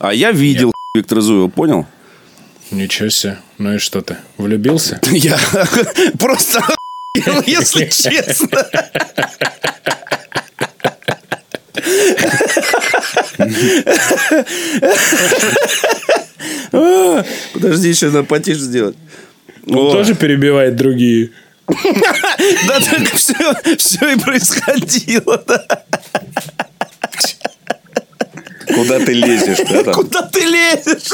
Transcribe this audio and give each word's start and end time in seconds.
А 0.00 0.14
я 0.14 0.32
видел 0.32 0.72
Виктора 0.94 1.20
Зуева, 1.20 1.48
понял? 1.48 1.86
Ничего 2.70 3.10
себе. 3.10 3.36
Ну 3.58 3.74
и 3.74 3.78
что 3.78 4.00
ты, 4.00 4.16
влюбился? 4.38 4.98
Я 5.10 5.38
просто 6.18 6.62
если 7.44 7.84
честно. 7.84 8.66
Подожди, 17.52 17.88
еще 17.90 18.06
надо 18.06 18.22
потише 18.22 18.60
сделать. 18.60 18.96
Он 19.66 19.92
тоже 19.92 20.14
перебивает 20.14 20.76
другие. 20.76 21.30
Да 22.66 22.80
так 22.80 23.12
все 23.14 24.12
и 24.14 24.18
происходило. 24.18 25.44
Да. 28.84 28.94
Куда 28.94 29.06
ты 29.06 29.12
лезешь, 29.12 29.58
да, 29.68 29.84
там? 29.84 29.94
Куда 29.94 30.22
ты 30.22 30.40
лезешь? 30.40 31.10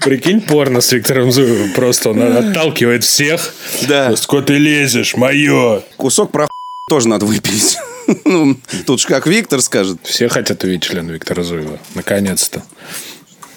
Прикинь, 0.00 0.40
порно 0.40 0.80
с 0.80 0.92
Виктором 0.92 1.32
Зуевым. 1.32 1.72
Просто 1.72 2.10
он 2.10 2.22
отталкивает 2.22 3.04
всех. 3.04 3.54
Да. 3.88 4.14
Куда 4.26 4.42
ты 4.42 4.54
лезешь, 4.54 5.16
мое. 5.16 5.82
Кусок 5.96 6.30
про 6.32 6.48
тоже 6.88 7.08
надо 7.08 7.26
выпить. 7.26 7.76
Ну, 8.24 8.56
тут 8.86 9.00
же 9.00 9.08
как 9.08 9.26
Виктор 9.26 9.60
скажет. 9.60 9.98
Все 10.04 10.28
хотят 10.28 10.62
увидеть 10.62 10.84
член 10.84 11.08
Виктора 11.08 11.42
Зуева. 11.42 11.80
Наконец-то. 11.96 12.62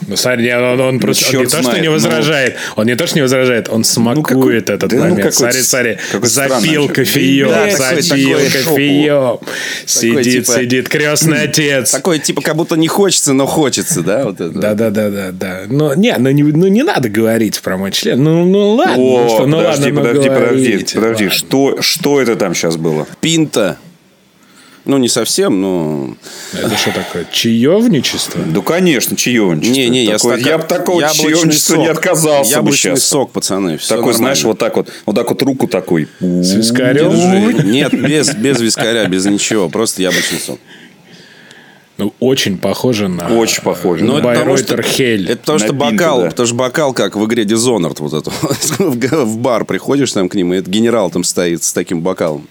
Ну, 0.08 0.16
смотри, 0.16 0.53
он, 0.53 0.80
он 0.80 0.99
просто 0.99 1.26
он 1.26 1.31
не 1.31 1.39
черт 1.39 1.52
то, 1.52 1.58
что 1.58 1.63
знает, 1.63 1.81
не 1.81 1.88
ну. 1.88 1.94
возражает, 1.94 2.55
он 2.76 2.85
не 2.85 2.95
то, 2.95 3.05
что 3.05 3.16
не 3.17 3.21
возражает, 3.21 3.70
он 3.70 3.84
смакует 3.84 4.27
какой- 4.27 4.58
этот 4.58 4.89
да 4.89 4.95
ну 4.95 5.02
момент. 5.03 5.17
какой- 5.20 5.34
смотри, 5.34 5.62
смотри, 5.62 5.98
запил 6.23 6.88
кофеем, 6.89 7.49
Да, 7.49 7.70
запил 7.70 8.39
кофеем. 8.39 9.39
Сидит, 9.85 10.23
типа- 10.23 10.53
сидит, 10.59 10.89
крестный 10.89 11.41
отец. 11.44 11.91
Такой, 11.91 12.20
типа, 12.20 12.41
как 12.41 12.55
будто 12.55 12.75
не 12.75 12.88
хочется, 12.88 13.34
но 13.34 13.45
хочется, 13.45 14.02
да? 14.02 14.23
Вот 14.25 14.39
это. 14.39 14.58
Да, 14.58 14.73
да, 14.73 14.89
да, 14.89 15.09
да, 15.09 15.31
да. 15.31 15.59
Но 15.67 15.94
не, 15.94 16.16
ну 16.17 16.30
не, 16.31 16.44
ну 16.44 16.67
не 16.67 16.84
надо 16.84 17.09
говорить 17.09 17.59
про 17.61 17.77
мой 17.77 17.91
член. 17.91 18.23
Ну, 18.23 18.45
ну 18.45 18.75
ладно, 18.75 18.95
ну 18.95 19.25
О, 19.25 19.30
что, 19.30 19.47
ну 19.47 19.58
подожди, 19.58 19.84
ладно, 19.86 20.02
ну 20.02 20.08
подожди, 20.08 20.30
подожди, 20.30 20.78
подожди. 20.95 21.23
ладно. 21.25 21.30
Что, 21.30 21.81
что 21.81 22.22
это 22.22 22.36
там 22.36 22.56
сейчас 22.56 22.78
было? 22.78 23.06
Пинта. 23.22 23.78
Ну, 24.85 24.97
не 24.97 25.09
совсем, 25.09 25.61
но... 25.61 26.16
Это 26.53 26.75
что 26.77 26.91
такое? 26.91 27.25
Чаевничество? 27.31 28.39
Ну, 28.45 28.61
конечно, 28.63 29.16
чаевничество. 29.16 29.73
Не, 29.73 29.89
не, 29.89 30.05
я, 30.05 30.17
Такое- 30.17 30.38
стака- 30.38 30.47
я 30.47 30.58
бы 30.58 30.63
такого 30.63 31.02
яблочный 31.02 31.33
чаевничества 31.33 31.75
не 31.75 31.88
отказался 31.88 32.49
бы 32.52 32.55
Яблочный 32.55 32.91
сейчас. 32.91 33.03
сок, 33.03 33.31
пацаны. 33.31 33.77
всё 33.77 33.89
Такой, 33.89 33.97
нормально. 34.13 34.17
знаешь, 34.17 34.44
вот 34.45 34.57
так 34.57 34.77
вот, 34.77 34.89
вот 35.05 35.16
так 35.16 35.30
вот 35.30 35.41
руку 35.44 35.67
такой. 35.67 36.07
С 36.19 36.53
вискарем? 36.53 37.11
Держи. 37.11 37.67
Нет, 37.67 37.94
без, 37.94 38.33
без 38.33 38.59
вискаря, 38.61 39.05
без 39.05 39.25
ничего. 39.25 39.69
Просто 39.69 40.02
яблочный 40.02 40.39
сок. 40.39 40.59
Ну, 41.97 42.13
очень 42.22 42.57
похоже 42.57 43.09
на... 43.09 43.27
Очень 43.38 43.61
похоже. 43.61 44.05
Ну, 44.05 44.13
Ну, 44.13 44.19
это 44.19 44.27
потому, 44.30 44.55
что- 44.57 44.81
Хель. 44.81 45.25
Это 45.30 45.38
потому 45.39 45.59
что 45.59 45.67
пинту, 45.67 45.85
бокал, 45.91 46.22
да. 46.22 46.30
потому 46.30 46.47
что 46.47 46.55
бокал, 46.55 46.94
как 46.94 47.17
в 47.17 47.25
игре 47.25 47.44
Dishonored, 47.44 47.97
вот 48.00 48.13
это. 48.13 48.31
в 49.25 49.38
бар 49.38 49.66
приходишь 49.66 50.13
там 50.13 50.30
к 50.30 50.35
ним, 50.35 50.53
и 50.53 50.57
это 50.57 50.69
генерал 50.72 51.11
там 51.11 51.25
стоит 51.25 51.61
с 51.63 51.73
таким 51.73 52.00
бокалом. 52.02 52.47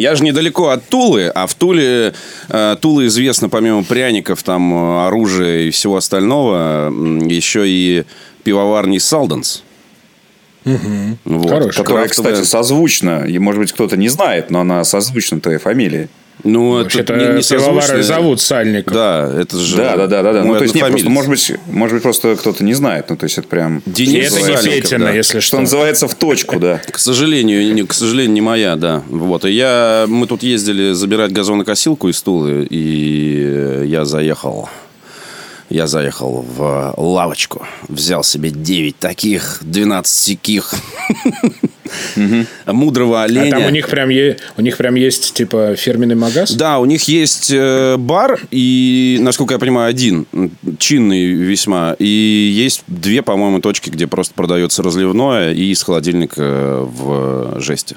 Я 0.00 0.14
же 0.14 0.24
недалеко 0.24 0.70
от 0.70 0.88
Тулы, 0.88 1.26
а 1.26 1.46
в 1.46 1.54
Туле 1.54 2.14
э, 2.48 2.76
Тула 2.80 3.06
известна 3.06 3.50
помимо 3.50 3.84
пряников, 3.84 4.42
там 4.42 4.72
э, 4.72 5.06
оружия 5.06 5.64
и 5.64 5.70
всего 5.70 5.96
остального, 5.96 6.90
еще 7.28 7.68
и 7.68 8.04
пивоварней 8.42 8.98
Салданс. 8.98 9.62
Вот. 10.64 11.50
Хороший. 11.50 11.76
Которая, 11.76 12.04
Крафтовая. 12.06 12.32
кстати, 12.32 12.46
созвучна. 12.46 13.26
И, 13.26 13.38
может 13.38 13.60
быть, 13.60 13.72
кто-то 13.72 13.98
не 13.98 14.08
знает, 14.08 14.50
но 14.50 14.60
она 14.60 14.84
созвучна 14.84 15.38
твоей 15.38 15.58
фамилии. 15.58 16.08
Ну, 16.44 16.76
это 16.76 16.84
Вообще-то 16.84 17.16
не, 17.16 17.24
не 17.36 17.42
пивовары 17.42 17.80
созвучно. 17.80 18.02
зовут 18.02 18.40
Сальников. 18.40 18.92
Да, 18.94 19.32
это 19.38 19.58
же... 19.58 19.76
Да, 19.76 19.96
да, 19.96 20.06
да, 20.06 20.22
да, 20.22 20.32
да. 20.32 20.44
Ну, 20.44 20.56
то 20.56 20.62
есть, 20.62 20.74
нет, 20.74 20.86
просто, 20.88 21.10
может 21.10 21.30
быть, 21.30 21.52
может 21.66 21.94
быть, 21.94 22.02
просто 22.02 22.36
кто-то 22.36 22.64
не 22.64 22.74
знает. 22.74 23.06
Ну, 23.08 23.16
то 23.16 23.24
есть, 23.24 23.38
это 23.38 23.48
прям, 23.48 23.78
И 23.78 23.90
Денис 23.90 24.36
это 24.36 24.68
не 24.68 24.80
Петина, 24.80 25.06
да. 25.06 25.12
если 25.12 25.40
что 25.40 25.48
что. 25.48 25.60
называется, 25.60 26.08
в 26.08 26.14
точку, 26.14 26.58
да. 26.58 26.80
К 26.90 26.98
сожалению, 26.98 27.74
не, 27.74 27.82
к 27.82 27.92
сожалению, 27.92 28.32
не 28.32 28.40
моя, 28.40 28.76
да. 28.76 29.02
Вот. 29.08 29.44
И 29.44 29.50
я, 29.50 30.06
мы 30.08 30.26
тут 30.26 30.42
ездили 30.42 30.92
забирать 30.92 31.32
газонокосилку 31.32 32.08
из 32.08 32.20
Тулы, 32.22 32.66
и 32.68 33.84
я 33.86 34.04
заехал. 34.04 34.68
Я 35.70 35.86
заехал 35.86 36.44
в 36.56 36.94
лавочку, 36.96 37.64
взял 37.88 38.24
себе 38.24 38.50
9 38.50 38.96
таких, 38.98 39.58
12 39.62 40.12
сяких 40.12 40.74
мудрого 42.66 43.20
А 43.22 43.24
оленя. 43.24 43.50
там 43.50 43.66
у 43.66 43.70
них 43.70 43.88
прям, 43.88 44.08
е- 44.10 44.36
у 44.56 44.62
них 44.62 44.76
прям 44.76 44.94
есть, 44.96 45.32
типа, 45.32 45.74
фирменный 45.76 46.14
магаз? 46.16 46.52
Да, 46.52 46.78
у 46.80 46.84
них 46.86 47.04
есть 47.04 47.50
э, 47.52 47.96
бар, 47.96 48.40
и, 48.50 49.18
насколько 49.20 49.54
я 49.54 49.58
понимаю, 49.58 49.88
один, 49.90 50.26
чинный 50.78 51.26
весьма. 51.26 51.94
И 51.98 52.06
есть 52.06 52.82
две, 52.86 53.22
по-моему, 53.22 53.60
точки, 53.60 53.90
где 53.90 54.06
просто 54.06 54.34
продается 54.34 54.82
разливное 54.82 55.52
и 55.52 55.70
из 55.70 55.82
холодильника 55.82 56.80
в 56.82 57.60
жести. 57.60 57.96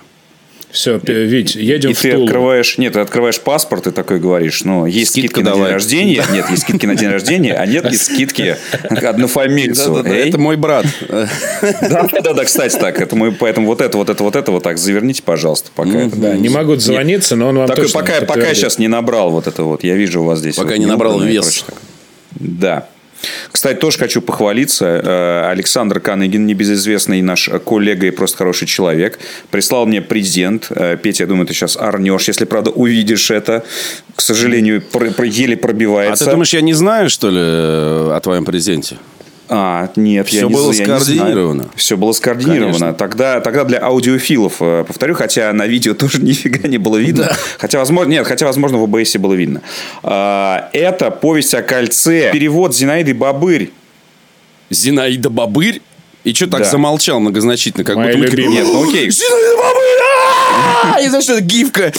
Все, 0.73 0.99
Вить, 1.03 1.53
едем 1.53 1.91
И 1.91 1.93
в 1.93 2.01
ты 2.01 2.11
Тулу. 2.13 2.23
открываешь, 2.25 2.79
нет, 2.79 2.93
ты 2.93 2.99
открываешь 2.99 3.39
паспорт 3.39 3.85
и 3.85 3.91
такой 3.91 4.19
говоришь, 4.19 4.63
ну, 4.63 4.87
есть 4.87 5.11
Скидка 5.11 5.29
скидки 5.29 5.43
на 5.43 5.51
давай. 5.51 5.65
день 5.67 5.73
рождения, 5.73 6.25
нет, 6.33 6.49
есть 6.49 6.63
скидки 6.63 6.85
на 6.87 6.95
день 6.95 7.09
рождения, 7.09 7.53
а 7.53 7.65
нет, 7.67 7.85
есть 7.91 8.05
скидки 8.05 8.57
однофамильцу. 8.89 9.93
Да-да-да, 9.93 10.15
Эй. 10.15 10.29
Это 10.29 10.39
мой 10.39 10.57
брат. 10.57 10.87
Да, 11.07 12.07
да, 12.23 12.33
да, 12.33 12.43
кстати, 12.43 12.75
так, 12.75 12.99
это 12.99 13.15
мы, 13.15 13.31
поэтому 13.31 13.67
вот 13.67 13.81
это, 13.81 13.95
вот 13.99 14.09
это, 14.09 14.23
вот 14.23 14.35
это, 14.35 14.51
вот 14.51 14.63
так, 14.63 14.79
заверните, 14.79 15.21
пожалуйста, 15.21 15.69
пока. 15.75 16.09
Да, 16.11 16.35
не 16.35 16.49
могу 16.49 16.73
дозвониться, 16.73 17.35
но 17.35 17.49
он 17.49 17.57
вам 17.59 17.67
точно 17.67 17.99
пока, 17.99 18.13
пока 18.13 18.25
подтвердит. 18.25 18.57
сейчас 18.57 18.79
не 18.79 18.87
набрал 18.87 19.29
вот 19.29 19.45
это 19.45 19.63
вот, 19.63 19.83
я 19.83 19.93
вижу 19.93 20.23
у 20.23 20.25
вас 20.25 20.39
здесь. 20.39 20.55
Пока 20.55 20.77
не 20.77 20.87
набрал 20.87 21.19
вес. 21.21 21.65
Да. 22.31 22.87
Кстати, 23.51 23.77
тоже 23.77 23.97
хочу 23.97 24.21
похвалиться. 24.21 24.85
Э, 24.85 25.49
Александр 25.51 25.99
Каныгин, 25.99 26.45
небезызвестный 26.45 27.21
наш 27.21 27.49
коллега 27.65 28.07
и 28.07 28.11
просто 28.11 28.37
хороший 28.37 28.67
человек, 28.67 29.19
прислал 29.51 29.85
мне 29.85 30.01
презент. 30.01 30.67
Э, 30.69 30.97
Петя, 30.97 31.23
я 31.23 31.27
думаю, 31.27 31.45
ты 31.47 31.53
сейчас 31.53 31.77
орнешь, 31.77 32.27
если, 32.27 32.45
правда, 32.45 32.71
увидишь 32.71 33.31
это. 33.31 33.63
К 34.15 34.21
сожалению, 34.21 34.83
еле 35.23 35.55
А 35.55 35.57
пробивается. 35.57 36.25
ты 36.25 36.31
думаешь, 36.31 36.53
я 36.53 36.61
не 36.61 36.73
знаю, 36.73 37.09
что 37.09 37.29
ли, 37.29 37.39
о 37.39 38.19
твоем 38.21 38.45
презенте? 38.45 38.97
А, 39.49 39.89
нет, 39.97 40.27
Всё 40.27 40.41
я 40.41 40.47
не 40.47 40.53
было 40.53 40.71
я 40.71 40.79
не 40.79 40.85
знаю. 40.85 41.01
скоординировано. 41.01 41.65
Все 41.75 41.97
было 41.97 42.11
скоординировано. 42.13 42.65
Конечно. 42.73 42.93
Тогда, 42.93 43.39
тогда 43.41 43.63
для 43.65 43.83
аудиофилов, 43.83 44.55
э, 44.61 44.85
повторю, 44.87 45.15
хотя 45.15 45.51
на 45.53 45.67
видео 45.67 45.93
тоже 45.95 46.21
нифига 46.21 46.67
не 46.67 46.77
было 46.77 46.97
видно. 46.97 47.31
Хотя, 47.59 47.79
возможно, 47.79 48.09
нет, 48.11 48.25
хотя, 48.25 48.45
возможно, 48.45 48.77
в 48.77 48.83
ОБС 48.83 49.17
было 49.17 49.33
видно. 49.33 49.61
А, 50.01 50.69
Это 50.73 51.11
повесть 51.11 51.53
о 51.53 51.61
кольце. 51.61 52.31
Перевод 52.31 52.75
Зинаиды 52.75 53.13
Бабырь. 53.13 53.71
Зинаида 54.69 55.29
Бабырь? 55.29 55.81
И 56.23 56.33
что 56.33 56.47
так 56.47 56.61
Да. 56.61 56.69
замолчал 56.69 57.19
многозначительно, 57.19 57.83
как 57.83 57.95
Моя 57.97 58.13
будто 58.15 58.19
мы 58.19 58.25
любимая. 58.27 58.63
такие, 58.63 58.63
Нет, 58.65 58.73
ну 58.73 58.89
окей. 58.89 59.09
Бабырь! 59.57 59.99
а! 60.95 61.09
Знаю, 61.09 61.21
что 61.23 61.33
это 61.33 61.41
гифка. 61.41 61.91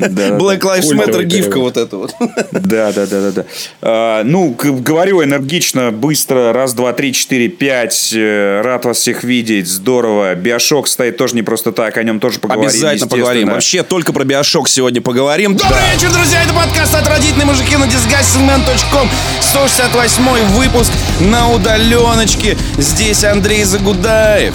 Black 0.00 0.60
Lives 0.60 0.92
Matter 0.92 1.22
гифка 1.24 1.58
вот 1.58 1.76
эта 1.76 1.96
вот. 1.96 2.14
Да, 2.52 2.92
да, 2.92 3.06
да, 3.06 3.20
да, 3.20 3.30
да. 3.30 3.44
А, 3.80 4.22
ну, 4.24 4.50
говорю 4.58 5.22
энергично, 5.24 5.90
быстро. 5.90 6.52
Раз, 6.52 6.74
два, 6.74 6.92
три, 6.92 7.12
четыре, 7.12 7.48
пять. 7.48 8.10
Э, 8.14 8.60
Рад 8.62 8.84
вас 8.84 8.98
всех 8.98 9.24
видеть. 9.24 9.66
Здорово. 9.68 10.34
Биошок 10.34 10.86
стоит 10.88 11.16
тоже 11.16 11.34
не 11.34 11.42
просто 11.42 11.72
так. 11.72 11.96
О 11.96 12.02
нем 12.02 12.20
тоже 12.20 12.38
поговорим. 12.40 12.68
Обязательно 12.68 13.08
поговорим. 13.08 13.48
Вообще 13.50 13.82
только 13.82 14.12
про 14.12 14.24
Биошок 14.24 14.68
сегодня 14.68 15.00
поговорим. 15.00 15.56
Добрый 15.56 15.78
вечер, 15.94 16.10
друзья! 16.12 16.42
Это 16.42 16.52
подкаст 16.54 16.94
«Отвратительные 16.94 17.46
мужики» 17.46 17.76
на 17.76 17.84
disgustingman.com. 17.84 19.08
168 19.40 20.44
выпуск 20.56 20.90
на 21.20 21.50
удаленочке. 21.52 22.56
Здесь 22.76 23.24
Андрей 23.38 23.62
Загудаев. 23.62 24.52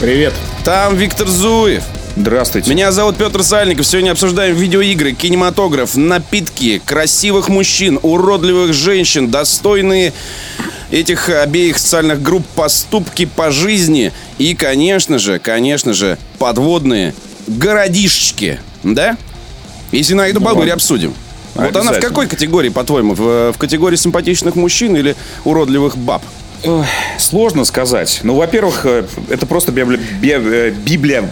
Привет. 0.00 0.32
Там 0.64 0.96
Виктор 0.96 1.28
Зуев. 1.28 1.84
Здравствуйте. 2.16 2.70
Меня 2.70 2.90
зовут 2.90 3.18
Петр 3.18 3.42
Сальников. 3.42 3.86
Сегодня 3.86 4.12
обсуждаем 4.12 4.56
видеоигры, 4.56 5.12
кинематограф, 5.12 5.94
напитки, 5.94 6.80
красивых 6.82 7.50
мужчин, 7.50 7.98
уродливых 8.00 8.72
женщин, 8.72 9.28
достойные 9.28 10.14
этих 10.90 11.28
обеих 11.28 11.76
социальных 11.76 12.22
групп 12.22 12.46
поступки 12.54 13.26
по 13.26 13.50
жизни 13.50 14.10
и, 14.38 14.54
конечно 14.54 15.18
же, 15.18 15.38
конечно 15.38 15.92
же, 15.92 16.16
подводные 16.38 17.14
городишечки. 17.46 18.58
Да? 18.82 19.18
И 19.92 20.02
Зинаиду 20.02 20.40
Бабырь 20.40 20.70
обсудим. 20.70 21.12
Вот 21.54 21.76
она 21.76 21.92
в 21.92 22.00
какой 22.00 22.26
категории, 22.26 22.70
по-твоему? 22.70 23.12
В, 23.12 23.52
в 23.52 23.58
категории 23.58 23.96
симпатичных 23.96 24.54
мужчин 24.54 24.96
или 24.96 25.14
уродливых 25.44 25.98
баб? 25.98 26.22
Сложно 27.18 27.64
сказать. 27.64 28.20
Ну, 28.22 28.34
во-первых, 28.34 28.86
э, 28.86 29.04
это 29.30 29.46
просто 29.46 29.72
э, 30.38 30.70
Библия... 30.70 31.28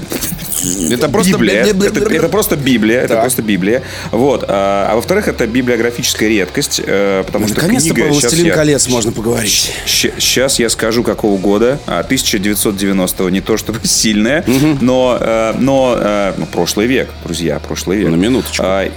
Это 0.90 1.08
просто 1.08 1.32
Библия. 1.32 1.64
Это, 1.64 1.98
это 2.12 2.28
просто 2.28 2.56
Библия. 2.56 3.00
Это 3.00 3.14
Так. 3.14 3.20
просто 3.22 3.42
Библия. 3.42 3.82
Вот. 4.10 4.44
А, 4.46 4.88
а 4.90 4.94
во-вторых, 4.96 5.28
это 5.28 5.46
библиографическая 5.46 6.28
редкость, 6.28 6.80
э, 6.84 7.22
потому 7.26 7.48
что 7.48 7.56
Наконец-то 7.56 7.90
книга... 7.94 8.06
про 8.06 8.12
«Властелин 8.12 8.46
я- 8.46 8.52
колец» 8.54 8.88
можно 8.88 9.12
поговорить. 9.12 9.72
Сейчас 9.86 10.58
я 10.58 10.68
скажу, 10.68 11.02
какого 11.02 11.38
года. 11.38 11.78
А, 11.86 12.00
1990 12.00 13.28
не 13.30 13.40
то 13.40 13.56
чтобы 13.56 13.80
сильное, 13.84 14.44
но, 14.80 15.18
э, 15.20 15.54
но 15.58 15.96
э, 15.98 16.32
ну, 16.36 16.46
прошлый 16.46 16.86
век, 16.86 17.08
друзья, 17.24 17.58
прошлый 17.58 17.98
век. 17.98 18.08
На 18.08 18.14
минуточку. 18.16 18.62
А, 18.64 18.88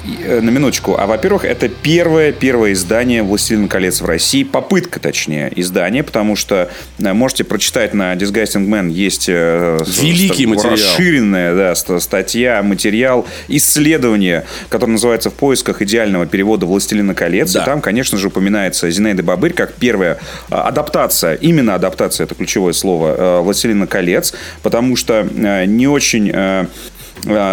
на 0.42 0.50
минуточку. 0.50 0.96
А 1.00 1.06
во-первых, 1.08 1.46
это 1.46 1.68
первое, 1.70 2.32
первое 2.32 2.74
издание 2.74 3.24
«Властелин 3.24 3.68
колец» 3.68 4.02
в 4.02 4.06
России. 4.06 4.44
Попытка, 4.44 5.00
точнее, 5.00 5.52
издания, 5.56 6.04
потому 6.04 6.36
что 6.36 6.70
можете 7.00 7.44
прочитать 7.44 7.94
на 7.94 8.14
Disgusting 8.14 8.68
Man 8.68 8.90
есть 8.92 9.28
Великий 9.28 10.46
материал. 10.46 10.74
расширенная 10.74 11.55
да, 11.56 11.76
ст- 11.76 12.02
статья, 12.02 12.62
материал, 12.64 13.26
исследование, 13.48 14.46
которое 14.70 14.94
называется 14.94 15.30
«В 15.30 15.34
поисках 15.34 15.82
идеального 15.82 16.26
перевода 16.26 16.66
«Властелина 16.66 17.16
колец». 17.16 17.54
Да. 17.54 17.62
И 17.62 17.66
там, 17.66 17.82
конечно 17.82 18.18
же, 18.18 18.28
упоминается 18.28 18.90
Зинаида 18.90 19.24
Бабырь 19.24 19.54
как 19.54 19.74
первая 19.74 20.18
а, 20.50 20.68
адаптация, 20.68 21.36
именно 21.36 21.76
адаптация, 21.76 22.26
это 22.26 22.36
ключевое 22.36 22.74
слово, 22.74 23.16
э, 23.18 23.40
«Властелина 23.42 23.88
колец», 23.88 24.34
потому 24.62 24.96
что 24.96 25.28
э, 25.36 25.66
не 25.66 25.88
очень... 25.88 26.32
э, 26.34 26.66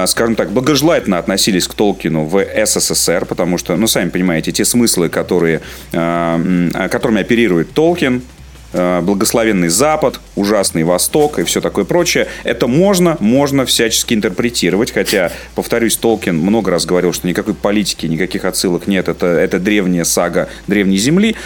скажем 0.07 0.35
так, 0.35 0.51
благожелательно 0.51 1.19
относились 1.19 1.67
к 1.67 1.75
Толкину 1.75 2.25
в 2.25 2.45
СССР, 2.67 3.25
потому 3.25 3.57
что, 3.57 3.75
ну, 3.77 3.87
сами 3.87 4.11
понимаете, 4.11 4.53
те 4.53 4.67
смыслы, 4.67 5.09
которые, 5.09 5.63
которыми 5.93 7.21
оперирует 7.21 7.73
Толкин, 7.73 8.23
благословенный 8.73 9.69
Запад, 9.69 10.21
ужасный 10.37 10.85
Восток 10.85 11.39
и 11.39 11.45
все 11.45 11.61
такое 11.61 11.85
прочее. 11.85 12.27
Это 12.45 12.67
можно, 12.67 13.17
можно 13.21 13.67
всячески 13.67 14.15
интерпретировать, 14.15 14.93
хотя, 14.93 15.33
повторюсь, 15.55 15.97
Толкин 15.97 16.37
много 16.37 16.71
раз 16.71 16.87
говорил, 16.87 17.13
что 17.13 17.27
никакой 17.27 17.55
политики, 17.55 18.07
никаких 18.07 18.45
отсылок 18.45 18.87
нет, 18.87 19.09
это, 19.09 19.27
это 19.27 19.59
древняя 19.59 20.05
сага 20.05 20.49
Древней 20.67 20.97
Земли. 20.97 21.37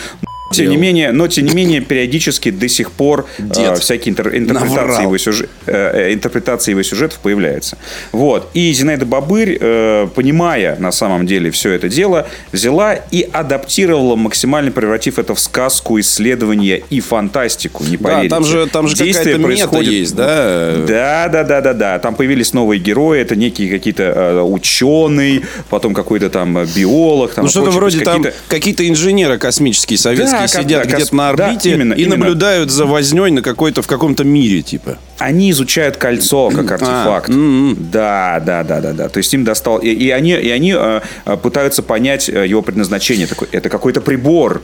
Тем 0.52 0.70
не 0.70 0.76
менее, 0.76 1.12
но 1.12 1.26
тем 1.28 1.46
не 1.46 1.54
менее, 1.54 1.80
периодически 1.80 2.50
до 2.50 2.68
сих 2.68 2.92
пор 2.92 3.26
э, 3.38 3.74
всякие 3.76 4.14
интер- 4.14 4.36
интерпретации, 4.36 5.02
его 5.02 5.16
сюжет- 5.18 5.48
э, 5.66 6.08
э, 6.10 6.12
интерпретации 6.14 6.70
его 6.70 6.82
сюжетов 6.82 7.18
появляются. 7.18 7.76
Вот. 8.12 8.48
И 8.54 8.72
Зинаида 8.72 9.04
Бабырь, 9.06 9.58
э, 9.60 10.06
понимая 10.14 10.76
на 10.78 10.92
самом 10.92 11.26
деле 11.26 11.50
все 11.50 11.72
это 11.72 11.88
дело, 11.88 12.28
взяла 12.52 12.94
и 12.94 13.28
адаптировала, 13.32 14.14
максимально 14.16 14.70
превратив 14.70 15.18
это 15.18 15.34
в 15.34 15.40
сказку, 15.40 15.98
исследование 16.00 16.82
и 16.90 17.00
фантастику. 17.00 17.82
Не 17.84 17.96
Да, 17.96 18.04
поверите. 18.08 18.28
там 18.30 18.44
же, 18.44 18.66
там 18.66 18.88
же 18.88 18.96
Действие 18.96 19.38
происходит- 19.38 19.92
есть, 19.92 20.14
да? 20.14 20.76
да, 20.86 21.28
да, 21.28 21.42
да, 21.44 21.60
да, 21.60 21.72
да. 21.74 21.98
Там 21.98 22.14
появились 22.14 22.52
новые 22.52 22.80
герои. 22.80 23.20
Это 23.20 23.34
некие 23.36 23.68
какие-то 23.68 24.02
э, 24.04 24.40
ученые, 24.42 25.42
потом 25.70 25.92
какой-то 25.92 26.30
там 26.30 26.64
биолог. 26.76 27.34
Там 27.34 27.44
Ну, 27.46 27.50
что-то 27.50 27.70
вроде 27.72 28.00
там 28.00 28.22
какие-то- 28.22 28.36
какие-то 28.48 28.88
инженеры 28.88 29.38
космические 29.38 29.98
советские 29.98 30.35
Да, 30.36 30.48
как- 30.48 30.62
сидят 30.62 30.88
да, 30.88 30.96
где-то 30.96 31.16
на 31.16 31.32
да, 31.32 31.46
орбите 31.46 31.72
именно, 31.72 31.94
и 31.94 32.02
именно. 32.02 32.16
наблюдают 32.16 32.70
за 32.70 32.86
возней 32.86 33.30
на 33.30 33.42
какой-то, 33.42 33.82
в 33.82 33.86
каком-то 33.86 34.24
мире, 34.24 34.62
типа. 34.62 34.98
Они 35.18 35.50
изучают 35.50 35.96
кольцо 35.96 36.50
как 36.50 36.70
артефакт. 36.70 37.30
Да, 37.30 38.42
да, 38.44 38.62
да, 38.64 38.80
да, 38.80 38.92
да. 38.92 39.08
То 39.08 39.18
есть 39.18 39.32
им 39.34 39.44
достал. 39.44 39.78
И, 39.78 39.88
и 39.88 40.10
они, 40.10 40.32
и 40.32 40.50
они 40.50 40.74
э, 40.76 41.00
э, 41.24 41.36
пытаются 41.36 41.82
понять 41.82 42.28
э, 42.28 42.46
его 42.46 42.62
предназначение. 42.62 43.28
Это 43.52 43.68
какой-то 43.68 44.00
прибор. 44.00 44.62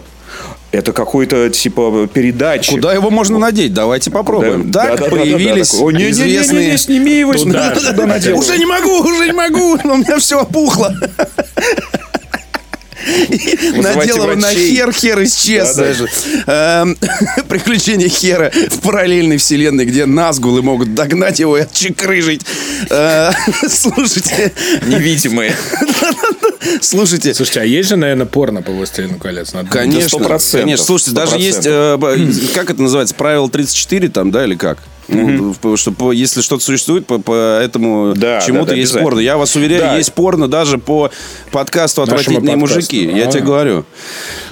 Это 0.70 0.94
какой-то 0.94 1.50
типа 1.50 2.08
передатчик. 2.12 2.76
Куда 2.76 2.94
его 2.94 3.10
можно 3.10 3.38
надеть? 3.38 3.74
Давайте 3.74 4.10
попробуем. 4.10 4.70
Да, 4.70 4.84
так 4.84 4.90
да, 4.90 4.96
да, 4.96 5.10
да, 5.10 5.16
появились 5.16 5.70
да, 5.70 5.76
такой, 5.76 5.94
«О, 5.94 5.98
не, 5.98 6.04
не, 6.04 6.10
не, 6.10 6.16
не, 6.16 6.24
не, 6.24 6.36
известные... 6.36 6.78
сними 6.78 7.12
его, 7.18 7.32
Туда, 7.34 7.74
туда 7.74 8.06
надел». 8.06 8.38
Уже 8.38 8.56
не 8.56 8.64
могу, 8.64 9.00
уже 9.00 9.26
не 9.26 9.32
могу, 9.32 9.78
у 9.84 9.96
меня 9.96 10.18
все 10.18 10.40
опухло. 10.40 10.94
Надел 13.82 14.16
его 14.16 14.34
на 14.34 14.52
хер, 14.52 14.92
хер 14.92 15.22
исчез. 15.24 15.78
Эм, 16.46 16.96
Приключения 17.48 18.08
хера 18.08 18.50
в 18.70 18.80
параллельной 18.80 19.36
вселенной, 19.36 19.84
где 19.84 20.06
назгулы 20.06 20.62
могут 20.62 20.94
догнать 20.94 21.38
его 21.38 21.58
и 21.58 21.62
отчекрыжить. 21.62 22.42
Э, 22.90 23.32
Слушайте, 23.68 24.52
Невидимые. 24.86 25.54
Слушайте. 26.80 27.34
Слушайте, 27.34 27.60
а 27.60 27.64
есть 27.64 27.88
же, 27.88 27.96
наверное, 27.96 28.26
порно 28.26 28.62
по 28.62 28.72
«Властелину 28.72 29.18
колец»? 29.18 29.52
Надо- 29.52 29.68
Конечно, 29.70 30.18
конечно. 30.18 30.84
Слушайте, 30.84 31.10
сто 31.12 31.20
даже 31.20 31.36
есть, 31.38 31.66
э, 31.66 31.96
б- 31.96 32.18
как 32.54 32.70
это 32.70 32.82
называется, 32.82 33.14
правило 33.14 33.48
34 33.50 34.08
там, 34.08 34.30
да, 34.30 34.44
или 34.44 34.54
как? 34.54 34.78
Ну, 35.08 35.54
в- 35.60 35.76
что 35.76 36.12
если 36.12 36.40
что-то 36.42 36.62
существует, 36.62 37.06
по, 37.06 37.18
по 37.18 37.58
этому 37.60 38.14
Да, 38.16 38.40
чему-то 38.40 38.66
да, 38.66 38.70
да, 38.72 38.76
есть 38.76 38.96
порно. 38.98 39.18
Я 39.18 39.36
вас 39.36 39.54
уверяю, 39.56 39.82
Да. 39.82 39.96
есть 39.96 40.12
порно 40.12 40.46
даже 40.48 40.78
по 40.78 41.10
подкасту 41.50 42.02
«Отвратительные 42.02 42.54
подкасту. 42.56 42.58
мужики». 42.76 43.10
Я 43.12 43.26
А. 43.28 43.30
тебе 43.32 43.42
говорю. 43.42 43.84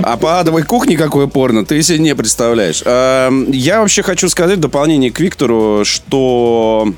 А 0.00 0.16
по 0.16 0.40
адовой 0.40 0.64
кухне 0.64 0.96
какое 0.98 1.28
порно, 1.28 1.64
ты 1.64 1.80
себе 1.82 1.98
не 2.00 2.14
представляешь. 2.16 2.82
Эм, 2.84 3.50
Я 3.52 3.80
вообще 3.80 4.02
хочу 4.02 4.28
сказать 4.28 4.58
в 4.58 4.60
дополнение 4.60 5.12
к 5.12 5.20
Виктору, 5.20 5.84
что 5.84 6.84
э, 6.88 6.92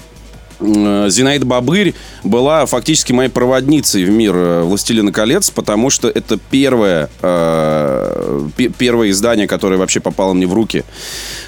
Зинаида 0.62 1.44
Бабырь 1.47 1.94
была 2.25 2.67
фактически 2.67 3.12
моей 3.12 3.31
проводницей 3.31 4.05
в 4.05 4.11
мир 4.11 4.35
э, 4.35 4.62
«Властелина 4.62 5.12
колец», 5.12 5.50
потому 5.50 5.91
что 5.91 6.09
это 6.09 6.38
первое, 6.50 7.11
э, 7.20 8.49
пе- 8.56 8.69
первое 8.69 9.11
издание, 9.11 9.47
которое 9.47 9.76
вообще 9.76 10.00
попало 10.00 10.32
мне 10.32 10.47
в 10.47 10.55
руки. 10.55 10.85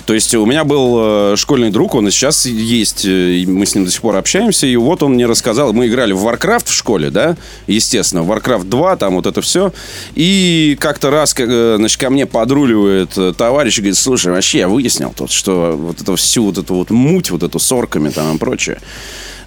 То 0.06 0.14
есть 0.14 0.34
у 0.34 0.44
меня 0.44 0.64
был 0.64 1.32
э, 1.32 1.36
школьный 1.36 1.70
друг, 1.70 1.94
он 1.94 2.08
и 2.08 2.10
сейчас 2.10 2.46
есть, 2.46 3.04
э, 3.04 3.32
и 3.38 3.46
мы 3.46 3.64
с 3.66 3.74
ним 3.74 3.84
до 3.84 3.90
сих 3.90 4.02
пор 4.02 4.16
общаемся, 4.16 4.66
и 4.66 4.76
вот 4.76 5.02
он 5.02 5.14
мне 5.14 5.26
рассказал, 5.26 5.72
мы 5.72 5.86
играли 5.86 6.12
в 6.12 6.26
Warcraft 6.26 6.66
в 6.66 6.72
школе, 6.72 7.10
да, 7.10 7.36
естественно, 7.66 8.20
Warcraft 8.20 8.64
2, 8.64 8.96
там 8.96 9.14
вот 9.14 9.26
это 9.26 9.40
все, 9.40 9.72
и 10.14 10.76
как-то 10.80 11.10
раз, 11.10 11.34
э, 11.38 11.76
значит, 11.78 12.00
ко 12.00 12.10
мне 12.10 12.26
подруливает 12.26 13.16
э, 13.16 13.32
товарищ 13.36 13.78
и 13.78 13.80
говорит, 13.80 13.96
слушай, 13.96 14.32
вообще 14.32 14.58
я 14.58 14.68
выяснил 14.68 15.14
тут, 15.16 15.30
что 15.30 15.76
вот 15.76 16.00
эту 16.00 16.16
всю 16.16 16.44
вот 16.44 16.58
эту 16.58 16.74
вот 16.74 16.90
муть, 16.90 17.30
вот 17.30 17.42
эту 17.42 17.58
с 17.58 17.72
орками 17.72 18.10
там 18.10 18.36
и 18.36 18.38
прочее, 18.38 18.78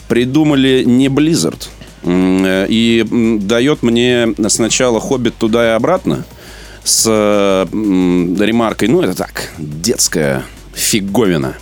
придумали 0.07 0.83
не 0.85 1.07
Blizzard. 1.07 1.67
Э, 2.03 2.65
И 2.69 3.05
дает 3.41 3.83
мне 3.83 4.33
сначала 4.47 4.99
«Хоббит» 4.99 5.35
туда 5.35 5.65
и 5.65 5.75
обратно 5.75 6.25
с 6.83 7.05
ремаркой, 7.69 8.87
ну, 8.87 9.01
это 9.01 9.13
так, 9.13 9.51
детская 9.57 10.43
фиговина. 10.73 11.55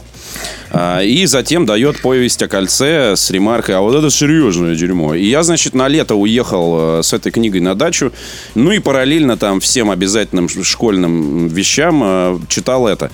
А, 0.72 1.02
И 1.02 1.26
затем 1.26 1.66
дает 1.66 2.02
повесть 2.02 2.42
о 2.44 2.48
кольце 2.48 3.16
с 3.16 3.32
ремаркой, 3.32 3.76
а 3.76 3.80
вот 3.80 3.96
это 3.96 4.12
серьезное 4.12 4.76
дерьмо. 4.76 5.16
И 5.16 5.26
я, 5.26 5.44
значит, 5.44 5.74
на 5.74 5.88
лето 5.88 6.16
уехал 6.16 7.00
э, 7.00 7.04
с 7.04 7.14
этой 7.14 7.32
книгой 7.32 7.62
на 7.62 7.76
дачу. 7.76 8.12
Ну 8.56 8.72
и 8.72 8.80
параллельно 8.80 9.38
там 9.38 9.62
всем 9.62 9.90
обязательным 9.90 10.50
школьным 10.50 11.48
вещам 11.48 12.02
э, 12.04 12.40
читал 12.50 12.88
это. 12.88 13.10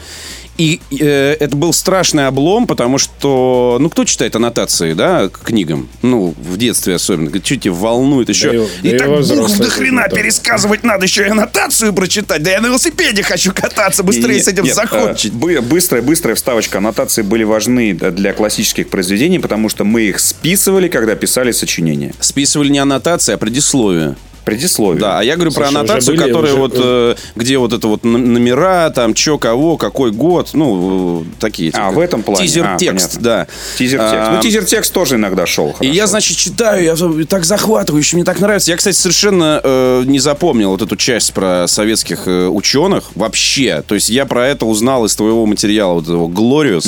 И 0.62 0.80
э, 1.00 1.38
это 1.40 1.56
был 1.58 1.74
страшный 1.74 2.28
облом, 2.28 2.68
потому 2.68 3.00
что, 3.00 3.78
ну, 3.80 3.90
кто 3.90 4.06
читает 4.06 4.36
аннотации, 4.36 4.94
да, 4.94 5.28
к 5.28 5.40
книгам? 5.40 5.90
Ну, 6.04 6.36
в 6.38 6.56
детстве 6.58 6.94
особенно. 6.94 7.32
Что 7.32 7.56
тебе 7.58 7.72
волнует 7.72 8.30
еще? 8.30 8.52
Да 8.52 8.58
и- 8.58 8.60
и 8.60 8.90
да 8.92 8.96
и 8.96 9.00
так 9.00 9.08
букв 9.10 9.22
взрослой 9.22 9.58
до 9.58 9.70
хрена 9.72 10.04
тоже. 10.08 10.22
пересказывать 10.22 10.84
надо, 10.84 11.06
еще 11.06 11.26
и 11.26 11.30
аннотацию 11.30 11.94
прочитать. 11.94 12.44
Да 12.44 12.52
я 12.52 12.62
на 12.62 12.68
велосипеде 12.68 13.24
хочу 13.24 13.52
кататься, 13.54 14.04
быстрее 14.04 14.36
Нет, 14.36 14.46
с 14.46 14.48
этим 14.50 14.66
нет, 14.66 14.76
закончить. 14.76 15.34
э, 15.34 15.36
бы- 15.36 15.62
Быстрая, 15.62 16.04
быстрая 16.04 16.36
вставочка. 16.36 16.78
Аннотации 16.78 17.24
были 17.24 17.44
важны 17.44 17.94
для 17.96 18.34
классических 18.34 18.88
произведений, 18.90 19.40
потому 19.40 19.68
что 19.68 19.84
мы 19.84 20.04
их 20.04 20.20
списывали, 20.20 20.90
когда 20.90 21.16
писали 21.16 21.52
сочинения. 21.54 22.14
Списывали 22.20 22.70
не 22.70 22.78
аннотации, 22.78 23.34
а 23.34 23.38
предисловие. 23.38 24.16
Предисловие. 24.46 25.00
Да, 25.00 25.20
а 25.20 25.24
я 25.24 25.36
говорю 25.36 25.52
про 25.52 25.66
Слушай, 25.66 25.70
уже 25.70 25.80
аннотацию, 25.80 26.18
были, 26.18 26.28
которая 26.28 26.54
уже- 26.54 26.62
вот, 26.62 26.74
э, 26.76 27.16
где 27.36 27.58
вот 27.58 27.74
это 27.74 27.88
вот 27.88 28.04
номера, 28.04 28.90
там, 28.90 29.14
чё, 29.14 29.38
кого, 29.38 29.78
какой 29.78 30.12
год, 30.12 30.50
ну, 30.54 31.26
такие. 31.40 31.72
А, 31.76 31.92
в 31.92 32.00
этом 32.00 32.24
плане. 32.24 32.48
Тизер-текст, 32.48 33.18
А, 33.18 33.20
да. 33.20 33.48
Тизер-текст. 33.78 34.16
А, 34.16 34.32
ну, 34.36 34.42
тизер-текст 34.42 34.94
тоже 34.94 35.16
иногда 35.16 35.46
шел. 35.46 35.70
И 35.70 35.74
хорошо. 35.74 35.94
я, 35.94 36.08
значит, 36.08 36.38
читаю, 36.38 36.84
я 36.84 37.26
так 37.26 37.46
захватывающе, 37.46 38.16
мне 38.16 38.26
так 38.26 38.40
нравится. 38.40 38.72
Я, 38.72 38.78
кстати, 38.78 38.96
совершенно 38.96 39.62
э, 39.64 40.04
не 40.06 40.20
запомнил 40.20 40.72
вот 40.72 40.82
эту 40.82 40.96
часть 40.96 41.34
про 41.34 41.66
советских 41.68 42.28
э, 42.28 42.48
ученых 42.48 43.12
вообще. 43.16 43.84
То 43.88 43.96
есть 43.96 44.10
я 44.10 44.26
про 44.26 44.48
это 44.48 44.66
узнал 44.66 45.06
из 45.06 45.16
твоего 45.16 45.46
материала, 45.46 45.94
вот 45.94 46.04
этого 46.06 46.28
«Глориус», 46.28 46.88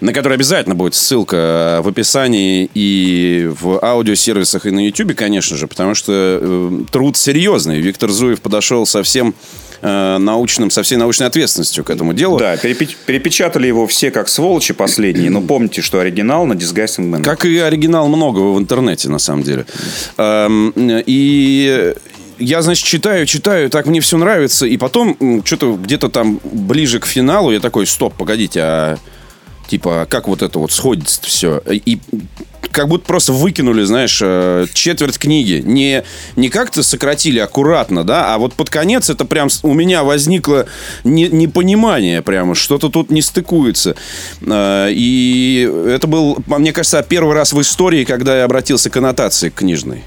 на 0.00 0.12
который 0.12 0.34
обязательно 0.34 0.74
будет 0.74 0.94
ссылка 0.94 1.36
э, 1.36 1.80
в 1.82 1.88
описании 1.88 2.70
и 2.74 3.50
в 3.60 3.78
аудиосервисах, 3.84 4.66
и 4.66 4.70
на 4.70 4.86
YouTube, 4.86 5.14
конечно 5.14 5.56
же, 5.56 5.66
потому 5.66 5.94
что 5.94 6.12
э, 6.12 6.70
труд 6.90 7.16
серьезный. 7.16 7.80
Виктор 7.80 8.10
Зуев 8.10 8.40
подошел 8.40 8.86
со 8.86 9.02
всем 9.02 9.34
э, 9.82 10.18
научным, 10.18 10.70
со 10.70 10.82
всей 10.82 10.96
научной 10.96 11.26
ответственностью 11.26 11.84
к 11.84 11.90
этому 11.90 12.12
делу. 12.14 12.38
Да, 12.38 12.56
перепе- 12.56 12.96
перепечатали 13.06 13.66
его 13.66 13.86
все 13.86 14.10
как 14.10 14.28
сволочи 14.28 14.72
последние, 14.74 15.30
но 15.30 15.40
помните, 15.42 15.82
что 15.82 16.00
оригинал 16.00 16.46
на 16.46 16.54
Disgusting 16.54 17.10
Man. 17.10 17.22
Как 17.22 17.44
и 17.44 17.58
оригинал 17.58 18.08
многого 18.08 18.52
в 18.54 18.58
интернете, 18.58 19.08
на 19.08 19.18
самом 19.18 19.42
деле. 19.42 19.66
Эм, 20.16 20.72
И 21.06 21.94
я, 22.38 22.62
значит, 22.62 22.86
читаю, 22.86 23.26
читаю, 23.26 23.68
так 23.68 23.86
мне 23.86 24.00
все 24.00 24.16
нравится. 24.16 24.64
И 24.66 24.76
потом, 24.78 25.42
что-то 25.44 25.76
где-то 25.76 26.08
там 26.08 26.40
ближе 26.42 26.98
к 26.98 27.04
финалу 27.06 27.52
я 27.52 27.60
такой, 27.60 27.86
стоп, 27.86 28.14
погодите, 28.14 28.60
а 28.62 28.96
Типа, 29.70 30.04
как 30.10 30.26
вот 30.26 30.42
это 30.42 30.58
вот 30.58 30.72
сходится 30.72 31.22
все. 31.22 31.62
И 31.68 32.00
как 32.72 32.88
будто 32.88 33.04
просто 33.06 33.32
выкинули, 33.32 33.84
знаешь, 33.84 34.18
э, 34.20 34.66
четверть 34.72 35.16
книги. 35.16 35.62
Не, 35.64 36.02
не 36.34 36.48
как-то 36.48 36.82
сократили 36.82 37.38
аккуратно, 37.38 38.02
да, 38.02 38.34
а 38.34 38.38
вот 38.38 38.54
под 38.54 38.68
конец 38.68 39.10
это 39.10 39.24
прям 39.24 39.48
у 39.62 39.72
меня 39.72 40.02
возникло 40.02 40.66
не, 41.04 41.28
непонимание 41.28 42.20
прямо, 42.20 42.56
что-то 42.56 42.88
тут 42.88 43.10
не 43.10 43.22
стыкуется. 43.22 43.94
Э, 44.40 44.88
и 44.90 45.70
это 45.86 46.08
был, 46.08 46.38
мне 46.48 46.72
кажется, 46.72 47.04
первый 47.08 47.36
раз 47.36 47.52
в 47.52 47.60
истории, 47.60 48.02
когда 48.02 48.38
я 48.38 48.44
обратился 48.44 48.90
к 48.90 48.96
аннотации 48.96 49.50
книжной. 49.50 50.02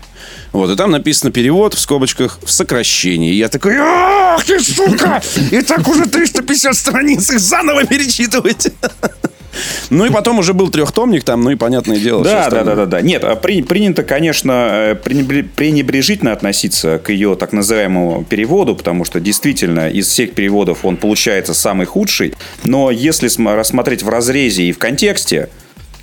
Вот, 0.51 0.69
и 0.69 0.75
там 0.75 0.91
написано 0.91 1.31
перевод 1.31 1.73
в 1.73 1.79
скобочках 1.79 2.39
в 2.43 2.51
сокращении. 2.51 3.31
И 3.33 3.37
я 3.37 3.49
такой, 3.49 3.75
ах 3.79 4.43
ты, 4.45 4.59
сука! 4.59 5.21
И 5.51 5.61
так 5.61 5.87
уже 5.87 6.05
350 6.05 6.75
страниц 6.75 7.29
их 7.31 7.39
заново 7.39 7.85
перечитывать. 7.85 8.67
Ну 9.89 10.05
и 10.05 10.09
потом 10.09 10.39
уже 10.39 10.53
был 10.53 10.69
трехтомник 10.69 11.23
там, 11.23 11.43
ну 11.43 11.51
и 11.51 11.55
понятное 11.55 11.97
дело. 11.97 12.23
Да, 12.23 12.49
да, 12.49 12.63
да, 12.63 12.75
да, 12.75 12.85
да. 12.85 13.01
Нет, 13.01 13.23
а 13.23 13.35
при, 13.35 13.61
принято, 13.61 14.03
конечно, 14.03 14.69
э, 14.71 14.95
пренебрежительно 14.95 16.31
относиться 16.31 16.97
к 16.97 17.09
ее 17.09 17.35
так 17.35 17.53
называемому 17.53 18.23
переводу, 18.23 18.75
потому 18.75 19.05
что 19.05 19.19
действительно 19.19 19.89
из 19.89 20.07
всех 20.07 20.33
переводов 20.33 20.85
он 20.85 20.97
получается 20.97 21.53
самый 21.53 21.85
худший. 21.85 22.33
Но 22.63 22.91
если 22.91 23.29
рассмотреть 23.53 24.03
в 24.03 24.09
разрезе 24.09 24.63
и 24.63 24.71
в 24.71 24.79
контексте, 24.79 25.49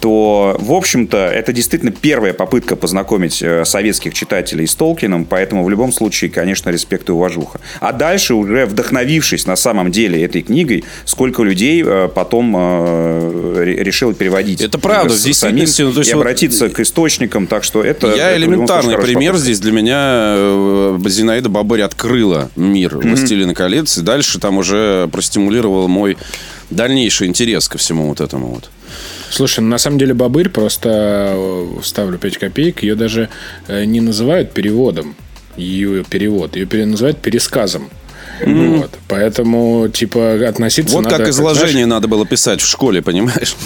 то, 0.01 0.57
в 0.59 0.73
общем-то, 0.73 1.19
это 1.19 1.53
действительно 1.53 1.93
первая 1.93 2.33
попытка 2.33 2.75
познакомить 2.75 3.43
э, 3.43 3.65
советских 3.67 4.15
читателей 4.15 4.67
с 4.67 4.75
Толкином, 4.75 5.27
поэтому 5.27 5.63
в 5.63 5.69
любом 5.69 5.93
случае, 5.93 6.31
конечно, 6.31 6.71
респект 6.71 7.11
и 7.11 7.13
уважуха. 7.13 7.61
А 7.81 7.93
дальше, 7.93 8.35
уже 8.35 8.65
вдохновившись 8.65 9.47
на 9.47 9.57
самом 9.57 9.93
деле 9.93 10.25
этой 10.25 10.41
книгой, 10.41 10.85
сколько 11.05 11.43
людей 11.43 11.83
э, 11.85 12.09
потом 12.15 12.55
э, 12.57 13.63
решил 13.83 14.15
переводить. 14.15 14.63
Это 14.63 14.79
правда, 14.79 15.13
в 15.13 15.23
действительности. 15.23 15.83
Ну, 15.83 15.93
то 15.93 16.01
есть 16.01 16.11
и 16.11 16.15
обратиться 16.15 16.65
вот, 16.65 16.75
к 16.75 16.81
источникам, 16.81 17.47
так 17.47 17.63
что 17.63 17.83
это... 17.83 18.09
Я 18.17 18.31
это, 18.31 18.39
элементарный 18.39 18.95
случае, 18.95 19.15
пример 19.15 19.37
здесь 19.37 19.61
для 19.61 19.73
меня 19.73 20.99
Зинаида 21.07 21.51
Бабырь 21.51 21.83
открыла 21.83 22.51
мир 22.57 22.95
mm-hmm. 22.95 23.09
«Властелина 23.09 23.55
колец», 23.55 23.99
и 23.99 24.01
дальше 24.01 24.41
там 24.41 24.57
уже 24.57 25.09
простимулировал 25.13 25.89
мой 25.89 26.17
дальнейший 26.71 27.27
интерес 27.27 27.69
ко 27.69 27.77
всему 27.77 28.09
вот 28.09 28.21
этому 28.21 28.47
вот. 28.47 28.71
Слушай, 29.31 29.61
ну, 29.61 29.69
на 29.69 29.79
самом 29.79 29.99
деле 29.99 30.15
Бабырь, 30.15 30.49
просто 30.49 31.35
э, 31.35 31.67
ставлю 31.83 32.19
5 32.19 32.39
копеек, 32.39 32.83
ее 32.83 32.95
даже 32.95 33.29
э, 33.69 33.85
не 33.85 34.01
называют 34.01 34.53
переводом, 34.53 35.15
ее 35.57 36.05
перевод, 36.05 36.57
ее 36.57 36.67
называют 36.87 37.19
пересказом. 37.19 37.91
Mm. 38.45 38.79
Вот. 38.79 38.91
Поэтому, 39.09 39.89
типа, 39.89 40.35
относиться 40.49 40.95
Вот 40.95 41.05
надо, 41.05 41.19
как 41.19 41.29
изложение 41.29 41.85
знаешь, 41.85 41.89
надо 41.89 42.09
было 42.09 42.27
писать 42.27 42.61
в 42.61 42.67
школе, 42.67 43.03
понимаешь? 43.03 43.57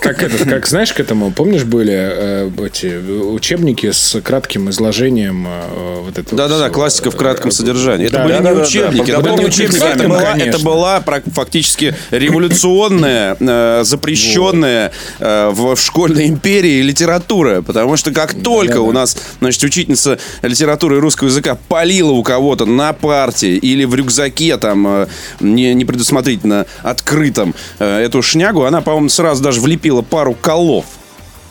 Как 0.00 0.22
это, 0.22 0.44
как 0.44 0.66
знаешь 0.66 0.92
к 0.92 1.00
этому, 1.00 1.30
помнишь, 1.30 1.64
были 1.64 1.94
э, 1.94 2.50
эти 2.64 2.96
учебники 2.96 3.90
с 3.90 4.20
кратким 4.20 4.70
изложением 4.70 5.46
э, 5.46 6.00
вот 6.04 6.18
этого 6.18 6.36
Да-да-да, 6.36 6.70
классика 6.70 7.10
в 7.10 7.16
кратком 7.16 7.50
содержании. 7.50 8.06
Это 8.06 8.18
да, 8.18 8.24
были 8.24 8.38
да, 8.38 8.52
не 8.52 8.60
учебники, 8.60 9.10
это 9.10 9.20
были 9.20 9.38
не 9.38 9.44
учебники, 9.46 9.84
это 9.84 10.08
была, 10.08 10.36
это 10.36 10.58
была 10.58 11.04
фактически 11.32 11.94
революционная, 12.10 13.36
э, 13.38 13.82
запрещенная 13.84 14.92
э, 15.18 15.50
в, 15.52 15.74
в 15.74 15.80
школьной 15.80 16.28
империи 16.28 16.82
литература, 16.82 17.62
потому 17.62 17.96
что 17.96 18.10
как 18.12 18.34
только 18.34 18.78
у 18.78 18.92
нас, 18.92 19.16
значит, 19.40 19.62
учительница 19.62 20.18
литературы 20.42 20.96
и 20.96 21.00
русского 21.00 21.28
языка 21.28 21.56
полила 21.68 22.10
у 22.10 22.22
кого-то 22.22 22.66
на 22.66 22.92
партии 22.92 23.56
или 23.56 23.84
в 23.84 23.94
рюкзаке 23.94 24.23
рюкзаке 24.24 24.56
там 24.56 24.86
э, 24.86 25.06
не, 25.40 25.74
не 25.74 25.84
предусмотрительно 25.84 26.66
открытом 26.82 27.54
э, 27.78 27.98
эту 28.00 28.22
шнягу, 28.22 28.64
она, 28.64 28.80
по-моему, 28.80 29.08
сразу 29.08 29.42
даже 29.42 29.60
влепила 29.60 30.02
пару 30.02 30.34
колов 30.34 30.86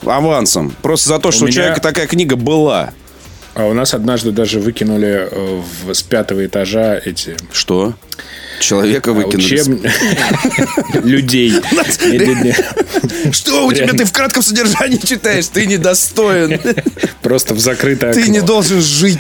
авансом. 0.06 0.76
Просто 0.82 1.10
за 1.10 1.20
то, 1.20 1.32
что 1.32 1.42
у, 1.42 1.46
у 1.46 1.48
меня... 1.48 1.56
человека 1.56 1.82
такая 1.82 2.08
книга 2.08 2.36
была. 2.36 2.92
А 3.56 3.66
у 3.66 3.74
нас 3.74 3.94
однажды 3.94 4.32
даже 4.32 4.60
выкинули 4.60 5.28
э, 5.30 5.62
в, 5.84 5.94
с 5.94 6.02
пятого 6.02 6.46
этажа 6.46 7.00
эти... 7.04 7.36
Что? 7.52 7.94
Человека 8.64 9.12
а, 9.12 9.14
выкинули. 9.14 9.44
Учеб... 9.44 11.04
Людей. 11.04 11.54
Что 13.32 13.66
у 13.66 13.74
тебя? 13.74 13.88
Ты 13.88 14.06
в 14.06 14.12
кратком 14.14 14.42
содержании 14.42 14.98
читаешь. 14.98 15.48
Ты 15.48 15.66
недостоин. 15.66 16.60
Просто 17.22 17.54
в 17.54 17.60
закрытое 17.60 18.14
Ты 18.14 18.30
не 18.30 18.42
должен 18.42 18.82
жить. 18.82 19.20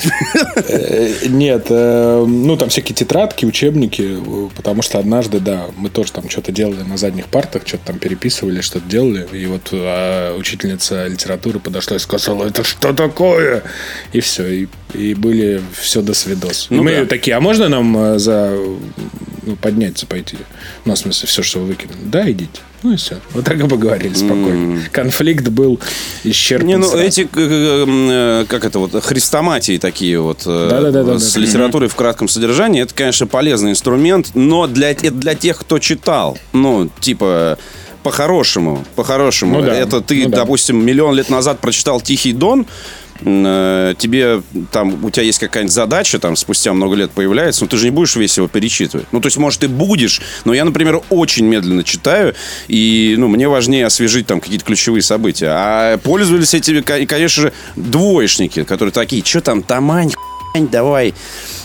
Э, 0.56 1.28
нет. 1.28 1.66
Э, 1.70 2.26
ну, 2.26 2.56
там 2.56 2.70
всякие 2.70 2.96
тетрадки, 2.96 3.46
учебники. 3.46 4.18
Потому 4.56 4.82
что 4.82 5.00
однажды, 5.00 5.40
да, 5.40 5.66
мы 5.76 5.90
тоже 5.90 6.14
там 6.14 6.30
что-то 6.30 6.52
делали 6.52 6.84
на 6.84 6.98
задних 6.98 7.28
партах, 7.28 7.64
что-то 7.66 7.88
там 7.88 8.00
переписывали, 8.00 8.62
что-то 8.62 8.88
делали. 8.88 9.28
И 9.34 9.46
вот 9.46 9.74
учительница 10.38 11.08
литературы 11.08 11.60
подошла 11.60 11.98
и 11.98 12.00
сказала, 12.00 12.48
это 12.48 12.64
что 12.64 12.94
такое? 12.94 13.64
И 14.14 14.22
все. 14.22 14.48
И, 14.48 14.68
и 14.94 15.14
были 15.14 15.62
все 15.80 16.02
до 16.02 16.14
свидос. 16.14 16.68
Ну, 16.70 16.84
мы 16.84 16.96
да. 17.02 17.06
такие, 17.06 17.36
а 17.36 17.42
можно 17.42 17.70
нам 17.70 17.98
э, 17.98 18.20
за 18.20 18.58
подняться, 19.62 20.06
пойти. 20.06 20.38
Ну, 20.86 20.94
в 20.94 20.98
смысле, 20.98 21.28
все, 21.28 21.44
что 21.44 21.60
вы 21.60 21.68
выкинули. 21.68 21.98
Да, 22.06 22.30
идите. 22.30 22.60
Ну 22.84 22.94
и 22.94 22.96
все. 22.98 23.20
Вот 23.34 23.46
так 23.46 23.58
и 23.58 23.68
поговорили 23.68 24.14
спокойно. 24.14 24.76
Mm. 24.76 24.90
Конфликт 24.92 25.48
был 25.48 25.80
исчерпан. 26.26 26.68
Не, 26.68 26.78
ну 26.78 26.88
сразу. 26.88 27.04
эти, 27.04 27.30
э, 27.34 28.46
как 28.48 28.66
это 28.66 28.80
вот, 28.80 29.04
хрестоматии 29.04 29.78
такие 29.78 30.20
вот 30.20 30.42
да, 30.46 30.92
да, 30.92 31.04
да, 31.04 31.20
с 31.20 31.36
литературой 31.38 31.88
в 31.88 31.96
кратком 31.96 32.28
содержании, 32.28 32.82
это, 32.82 32.94
конечно, 32.94 33.26
полезный 33.26 33.72
инструмент, 33.72 34.32
но 34.34 34.68
для, 34.68 34.94
для 34.94 35.36
тех, 35.36 35.60
кто 35.60 35.80
читал. 35.80 36.38
Ну, 36.52 36.90
типа, 37.00 37.58
по-хорошему, 38.04 38.84
по-хорошему. 38.96 39.60
Ну, 39.60 39.66
да. 39.66 39.76
Это 39.76 40.02
ты, 40.02 40.24
ну, 40.24 40.30
да. 40.30 40.38
допустим, 40.38 40.86
миллион 40.86 41.16
лет 41.16 41.30
назад 41.30 41.60
прочитал 41.60 42.02
«Тихий 42.02 42.34
дон», 42.34 42.66
Э, 42.66 43.03
тебе 43.24 44.42
там, 44.72 45.03
у 45.03 45.10
тебя 45.10 45.24
есть 45.24 45.39
какая-нибудь 45.39 45.74
задача, 45.74 46.20
там, 46.20 46.36
спустя 46.36 46.74
много 46.74 46.96
лет 46.96 47.12
появляется, 47.12 47.63
но 47.63 47.68
ты 47.68 47.77
же 47.77 47.86
не 47.86 47.92
будешь 47.92 48.15
весь 48.15 48.38
его 48.38 48.48
перечитывать. 48.48 49.08
Ну, 49.12 49.22
то 49.22 49.27
есть, 49.27 49.38
может, 49.38 49.62
ты 49.62 49.68
будешь, 49.68 50.22
но 50.46 50.53
я, 50.53 50.65
например, 50.65 51.01
очень 51.10 51.46
медленно 51.46 51.84
читаю, 51.84 52.36
и, 52.68 53.15
ну, 53.18 53.27
мне 53.27 53.48
важнее 53.48 53.86
освежить 53.86 54.27
там 54.27 54.42
какие-то 54.42 54.65
ключевые 54.65 55.01
события. 55.01 55.48
А 55.50 55.98
пользовались 55.98 56.53
этими, 56.53 56.82
конечно 56.82 57.44
же, 57.44 57.53
двоечники, 57.75 58.63
которые 58.63 58.92
такие, 58.92 59.24
что 59.25 59.42
там, 59.42 59.63
тамань, 59.63 60.12
давай 60.56 61.13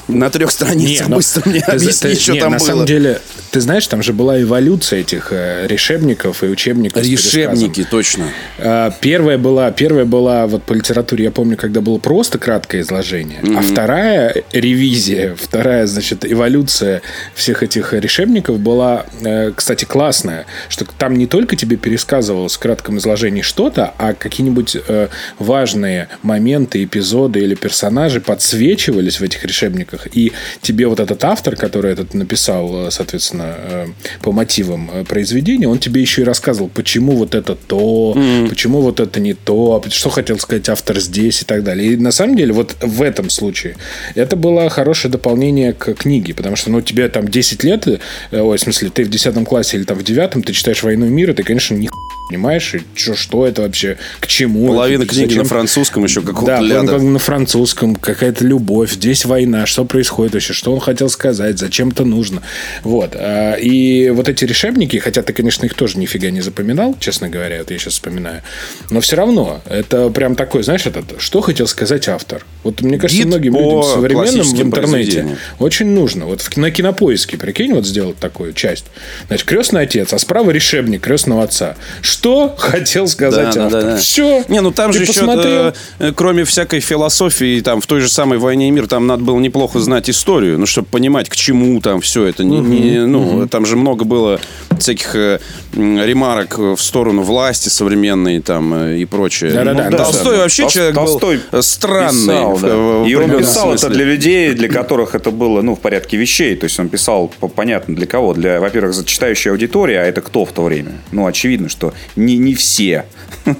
на 0.08 0.30
трех 0.30 0.50
страницах 0.50 1.06
не, 1.06 1.10
ну, 1.10 1.16
быстро 1.16 1.42
но, 1.44 1.50
мне 1.52 1.60
объясни, 1.60 2.14
что 2.14 2.32
не, 2.32 2.40
там 2.40 2.52
на 2.52 2.58
было. 2.58 2.66
На 2.66 2.72
самом 2.72 2.86
деле, 2.86 3.20
ты 3.50 3.60
знаешь, 3.60 3.86
там 3.86 4.02
же 4.02 4.12
была 4.12 4.40
эволюция 4.40 5.00
этих 5.00 5.28
э, 5.30 5.66
решебников 5.66 6.42
и 6.42 6.46
учебников. 6.46 7.02
Решебники, 7.02 7.86
точно. 7.88 8.26
Э, 8.58 8.90
первая 9.00 9.38
была, 9.38 9.70
первая 9.70 10.04
была 10.04 10.46
вот 10.46 10.64
по 10.64 10.72
литературе, 10.72 11.24
я 11.24 11.30
помню, 11.30 11.56
когда 11.56 11.80
было 11.80 11.98
просто 11.98 12.38
краткое 12.38 12.80
изложение, 12.80 13.40
mm-hmm. 13.40 13.58
а 13.58 13.62
вторая 13.62 14.44
ревизия, 14.52 15.34
вторая, 15.34 15.86
значит, 15.86 16.30
эволюция 16.30 17.02
всех 17.34 17.62
этих 17.62 17.92
решебников 17.92 18.58
была, 18.58 19.06
э, 19.22 19.52
кстати, 19.54 19.84
классная, 19.84 20.46
что 20.68 20.84
там 20.98 21.14
не 21.14 21.26
только 21.26 21.56
тебе 21.56 21.76
пересказывалось 21.76 22.56
в 22.56 22.58
кратком 22.58 22.98
изложении 22.98 23.42
что-то, 23.42 23.94
а 23.98 24.14
какие-нибудь 24.14 24.76
э, 24.88 25.08
важные 25.38 26.08
моменты, 26.22 26.84
эпизоды 26.84 27.40
или 27.40 27.54
персонажи 27.54 28.20
подсвечивались 28.20 29.20
в 29.20 29.22
этих 29.22 29.44
решебниках, 29.44 29.97
и 30.12 30.32
тебе 30.62 30.86
вот 30.86 31.00
этот 31.00 31.24
автор, 31.24 31.56
который 31.56 31.92
этот 31.92 32.14
написал, 32.14 32.86
э, 32.86 32.90
соответственно, 32.90 33.54
э, 33.56 33.86
по 34.22 34.32
мотивам 34.32 34.90
э, 34.92 35.04
произведения, 35.04 35.68
он 35.68 35.78
тебе 35.78 36.00
еще 36.00 36.22
и 36.22 36.24
рассказывал, 36.24 36.68
почему 36.68 37.12
вот 37.12 37.34
это 37.34 37.54
то, 37.54 38.14
mm. 38.16 38.48
почему 38.48 38.80
вот 38.80 39.00
это 39.00 39.20
не 39.20 39.34
то, 39.34 39.82
что 39.90 40.10
хотел 40.10 40.38
сказать 40.38 40.68
автор 40.68 40.98
здесь 41.00 41.42
и 41.42 41.44
так 41.44 41.64
далее. 41.64 41.92
И 41.92 41.96
на 41.96 42.12
самом 42.12 42.36
деле 42.36 42.52
вот 42.52 42.76
в 42.80 43.02
этом 43.02 43.30
случае 43.30 43.76
это 44.14 44.36
было 44.36 44.68
хорошее 44.68 45.10
дополнение 45.10 45.72
к 45.72 45.94
книге, 45.94 46.34
потому 46.34 46.56
что, 46.56 46.70
ну, 46.70 46.80
тебе 46.80 47.08
там 47.08 47.28
10 47.28 47.64
лет, 47.64 47.86
ой, 48.32 48.58
в 48.58 48.60
смысле, 48.60 48.90
ты 48.90 49.04
в 49.04 49.10
10 49.10 49.46
классе 49.46 49.76
или 49.76 49.84
там 49.84 49.98
в 49.98 50.04
9 50.04 50.44
ты 50.44 50.52
читаешь 50.52 50.82
«Войну 50.82 51.06
и 51.06 51.10
мир», 51.10 51.30
и 51.30 51.34
ты, 51.34 51.42
конечно, 51.42 51.74
не 51.74 51.88
понимаешь, 52.28 52.74
и 52.74 52.82
что, 52.94 53.14
что 53.14 53.46
это 53.46 53.62
вообще, 53.62 53.96
к 54.20 54.26
чему. 54.26 54.68
Половина 54.68 55.02
это, 55.02 55.12
книги 55.12 55.28
зачем? 55.28 55.42
на 55.42 55.48
французском 55.48 56.04
еще 56.04 56.20
какого-то 56.20 56.58
Да, 56.58 56.60
ляда. 56.60 56.98
на 56.98 57.18
французском, 57.18 57.96
какая-то 57.96 58.44
любовь, 58.44 58.92
здесь 58.92 59.24
война, 59.24 59.66
что 59.66 59.84
происходит 59.88 60.34
вообще, 60.34 60.52
что 60.52 60.72
он 60.72 60.80
хотел 60.80 61.08
сказать, 61.08 61.58
зачем 61.58 61.88
это 61.88 62.04
нужно. 62.04 62.42
Вот. 62.82 63.12
А, 63.14 63.54
и 63.54 64.10
вот 64.10 64.28
эти 64.28 64.44
решебники, 64.44 64.96
хотя 64.98 65.22
ты, 65.22 65.32
конечно, 65.32 65.66
их 65.66 65.74
тоже 65.74 65.98
нифига 65.98 66.30
не 66.30 66.40
запоминал, 66.40 66.96
честно 67.00 67.28
говоря, 67.28 67.58
вот 67.58 67.70
я 67.70 67.78
сейчас 67.78 67.94
вспоминаю, 67.94 68.42
но 68.90 69.00
все 69.00 69.16
равно, 69.16 69.60
это 69.66 70.10
прям 70.10 70.34
такой, 70.36 70.62
знаешь, 70.62 70.86
этот, 70.86 71.20
что 71.20 71.40
хотел 71.40 71.66
сказать 71.66 72.08
автор. 72.08 72.44
Вот 72.62 72.82
мне 72.82 72.98
кажется, 72.98 73.22
Гид 73.22 73.26
многим 73.26 73.54
людям 73.54 73.82
современным 73.82 74.46
в 74.46 74.62
интернете 74.62 75.36
очень 75.58 75.86
нужно. 75.86 76.26
Вот 76.26 76.48
на 76.56 76.70
кинопоиске, 76.70 77.36
прикинь, 77.36 77.72
вот 77.72 77.86
сделать 77.86 78.18
такую 78.18 78.52
часть. 78.52 78.84
Значит, 79.28 79.46
крестный 79.46 79.82
отец, 79.82 80.12
а 80.12 80.18
справа 80.18 80.50
решебник 80.50 81.02
крестного 81.02 81.42
отца 81.42 81.76
что 82.02 82.54
хотел 82.56 83.08
сказать 83.08 83.54
да, 83.54 83.66
автор. 83.66 83.70
Да, 83.70 83.80
да, 83.80 83.90
да. 83.94 83.96
Все. 83.98 84.44
Не, 84.48 84.60
ну 84.60 84.70
там 84.70 84.92
же 84.92 85.02
еще, 85.02 85.72
э, 85.98 86.12
кроме 86.14 86.44
всякой 86.44 86.80
философии, 86.80 87.60
там 87.60 87.80
в 87.80 87.86
той 87.86 88.00
же 88.00 88.08
самой 88.08 88.38
«Войне 88.38 88.68
и 88.68 88.70
мир», 88.70 88.86
там 88.86 89.06
надо 89.06 89.22
было 89.22 89.38
неплохо 89.38 89.77
знать 89.78 90.08
историю, 90.10 90.58
ну, 90.58 90.66
чтобы 90.66 90.88
понимать, 90.88 91.28
к 91.28 91.36
чему 91.36 91.80
там 91.80 92.00
все 92.00 92.24
это. 92.24 92.44
Не, 92.44 92.60
не, 92.60 93.06
ну. 93.06 93.46
Там 93.48 93.66
же 93.66 93.76
много 93.76 94.04
было 94.04 94.40
всяких 94.78 95.14
э, 95.14 95.38
ремарок 95.74 96.58
в 96.58 96.76
сторону 96.78 97.22
власти 97.22 97.68
современной 97.68 98.40
там 98.40 98.72
э, 98.74 98.98
и 98.98 99.04
прочее. 99.04 99.52
Да-да-да. 99.52 99.90
Ну, 99.90 99.96
Толстой 99.96 100.36
да. 100.36 100.42
вообще 100.42 100.62
Тол- 100.64 100.70
человек 100.70 100.94
Толстой 100.94 101.40
был 101.50 101.62
странный. 101.62 102.10
писал, 102.12 102.54
в- 102.54 102.62
да. 102.62 102.76
в 102.76 103.06
И 103.08 103.14
он 103.14 103.30
писал 103.38 103.70
это 103.70 103.78
смысле. 103.78 103.96
для 103.96 104.04
людей, 104.04 104.52
для 104.54 104.68
которых 104.68 105.14
это 105.14 105.30
было 105.30 105.62
ну, 105.62 105.74
в 105.74 105.80
порядке 105.80 106.16
вещей. 106.16 106.54
То 106.56 106.64
есть 106.64 106.78
он 106.78 106.88
писал, 106.88 107.28
по- 107.40 107.48
понятно, 107.48 107.94
для 107.96 108.06
кого. 108.06 108.34
Для, 108.34 108.60
во-первых, 108.60 108.94
за 108.94 109.04
читающей 109.04 109.50
аудитории, 109.50 109.96
а 109.96 110.02
это 110.04 110.20
кто 110.20 110.44
в 110.44 110.52
то 110.52 110.62
время? 110.62 110.92
Ну, 111.12 111.26
очевидно, 111.26 111.68
что 111.68 111.92
не, 112.16 112.36
не 112.38 112.54
все. 112.54 113.04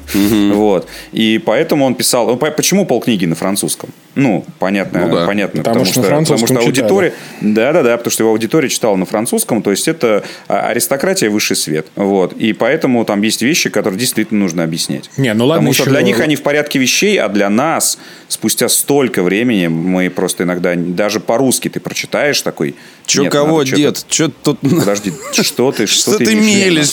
Вот. 0.55 0.87
И 1.13 1.41
поэтому 1.45 1.85
он 1.85 1.95
писал... 1.95 2.27
ну, 2.27 2.37
по- 2.37 2.51
Почему 2.51 2.87
полкниги 2.87 3.25
на 3.27 3.35
французском? 3.35 3.91
Ну, 4.15 4.45
понятно, 4.59 5.07
Ну 5.07 5.15
да. 5.15 5.27
понятно. 5.27 5.63
Потому 5.63 5.85
что 5.85 6.01
на 6.01 6.09
потому 6.09 6.39
что 6.39 6.47
читали. 6.47 6.65
аудитория... 6.67 7.15
Да-да-да, 7.41 7.97
потому 7.97 8.11
что 8.11 8.23
его 8.25 8.33
аудитория 8.33 8.69
читала 8.69 8.97
на 8.97 9.07
французском, 9.07 9.63
то 9.63 9.71
есть 9.71 9.87
это 9.87 10.25
а, 10.49 10.69
аристократия 10.69 11.31
высший 11.31 11.57
свет. 11.57 11.87
Вот. 11.95 12.33
И 12.33 12.53
поэтому 12.53 13.05
там 13.05 13.23
есть 13.23 13.43
вещи, 13.43 13.71
которые 13.71 13.99
действительно 13.99 14.41
нужно 14.41 14.65
объяснять. 14.65 15.11
Не, 15.17 15.35
ну 15.35 15.47
ладно, 15.47 15.69
Потому 15.69 15.75
что 15.75 15.91
для 15.91 16.03
них 16.03 16.21
они 16.21 16.37
в 16.37 16.43
порядке 16.43 16.79
вещей, 16.79 17.19
а 17.21 17.29
для 17.29 17.49
нас 17.49 17.99
спустя 18.29 18.69
столько 18.69 19.23
времени 19.23 19.69
мы 19.69 20.11
просто 20.11 20.45
иногда 20.45 20.75
даже 20.75 21.21
по-русски 21.21 21.69
ты 21.69 21.81
прочитаешь 21.81 22.41
такой. 22.43 22.75
Че 23.07 23.23
«Нет, 23.23 23.33
кого, 23.33 23.63
дед? 23.63 24.05
Че 24.09 24.29
тут... 24.29 24.59
Подожди, 24.61 25.13
что 25.33 25.73
ты, 25.73 25.87
что, 25.87 26.15
Что 26.15 26.25
ты 26.25 26.35
мелешь? 26.35 26.93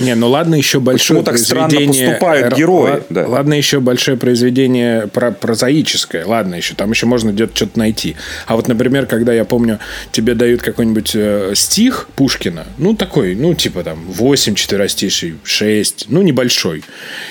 Не, 0.00 0.14
ну 0.14 0.28
ладно 0.28 0.54
еще 0.54 0.80
большое 0.80 1.20
Почему 1.20 1.22
так 1.22 1.38
странно 1.38 1.68
произведение... 1.68 2.06
поступают 2.08 2.46
Р- 2.46 2.54
герои? 2.56 2.90
ла- 2.90 3.00
Да. 3.10 3.26
Ладно 3.28 3.54
еще 3.54 3.80
большое 3.80 4.16
произведение 4.16 5.06
про 5.08 5.30
прозаическое. 5.30 6.24
Ладно 6.24 6.54
еще, 6.54 6.74
там 6.74 6.90
еще 6.90 7.06
можно 7.06 7.30
где-то 7.30 7.54
что-то 7.54 7.78
найти. 7.78 8.16
А 8.46 8.56
вот, 8.56 8.66
например, 8.68 9.06
когда 9.06 9.32
я 9.32 9.44
помню, 9.44 9.78
тебе 10.12 10.34
дают 10.34 10.62
какой-нибудь 10.62 11.12
э, 11.14 11.52
стих 11.54 12.08
Пушкина, 12.16 12.66
ну 12.78 12.94
такой, 12.94 13.34
ну 13.34 13.54
типа 13.54 13.84
там 13.84 14.00
8 14.06 14.54
четверостишей, 14.54 15.34
6, 15.44 16.06
ну 16.08 16.22
небольшой. 16.22 16.82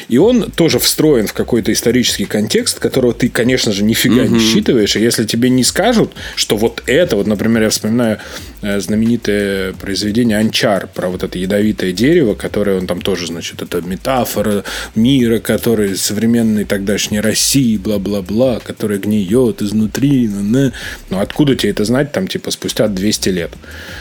И 0.07 0.17
он 0.17 0.51
тоже 0.51 0.79
встроен 0.79 1.27
в 1.27 1.33
какой-то 1.33 1.73
исторический 1.73 2.25
контекст, 2.25 2.79
которого 2.79 3.13
ты, 3.13 3.29
конечно 3.29 3.71
же, 3.71 3.83
нифига 3.83 4.27
не 4.27 4.39
считываешь. 4.39 4.95
И 4.95 5.01
если 5.01 5.25
тебе 5.25 5.49
не 5.49 5.63
скажут, 5.63 6.11
что 6.35 6.55
вот 6.55 6.83
это, 6.85 7.15
вот, 7.15 7.25
например, 7.27 7.63
я 7.63 7.69
вспоминаю 7.69 8.19
э, 8.61 8.79
знаменитое 8.79 9.73
произведение 9.73 10.37
«Анчар» 10.37 10.87
про 10.93 11.09
вот 11.09 11.23
это 11.23 11.37
ядовитое 11.39 11.91
дерево, 11.91 12.35
которое 12.35 12.58
он 12.67 12.87
там 12.87 13.01
тоже, 13.01 13.27
значит, 13.27 13.61
это 13.61 13.81
метафора 13.81 14.63
мира, 14.95 15.39
который 15.39 15.95
современной 15.95 16.65
тогдашней 16.65 17.19
России, 17.19 17.77
бла-бла-бла, 17.77 18.59
который 18.59 18.97
гниет 18.99 19.61
изнутри. 19.61 20.27
Ну, 20.27 20.71
откуда 21.11 21.55
тебе 21.55 21.71
это 21.71 21.85
знать, 21.85 22.11
там, 22.11 22.27
типа, 22.27 22.51
спустя 22.51 22.87
200 22.87 23.29
лет? 23.29 23.51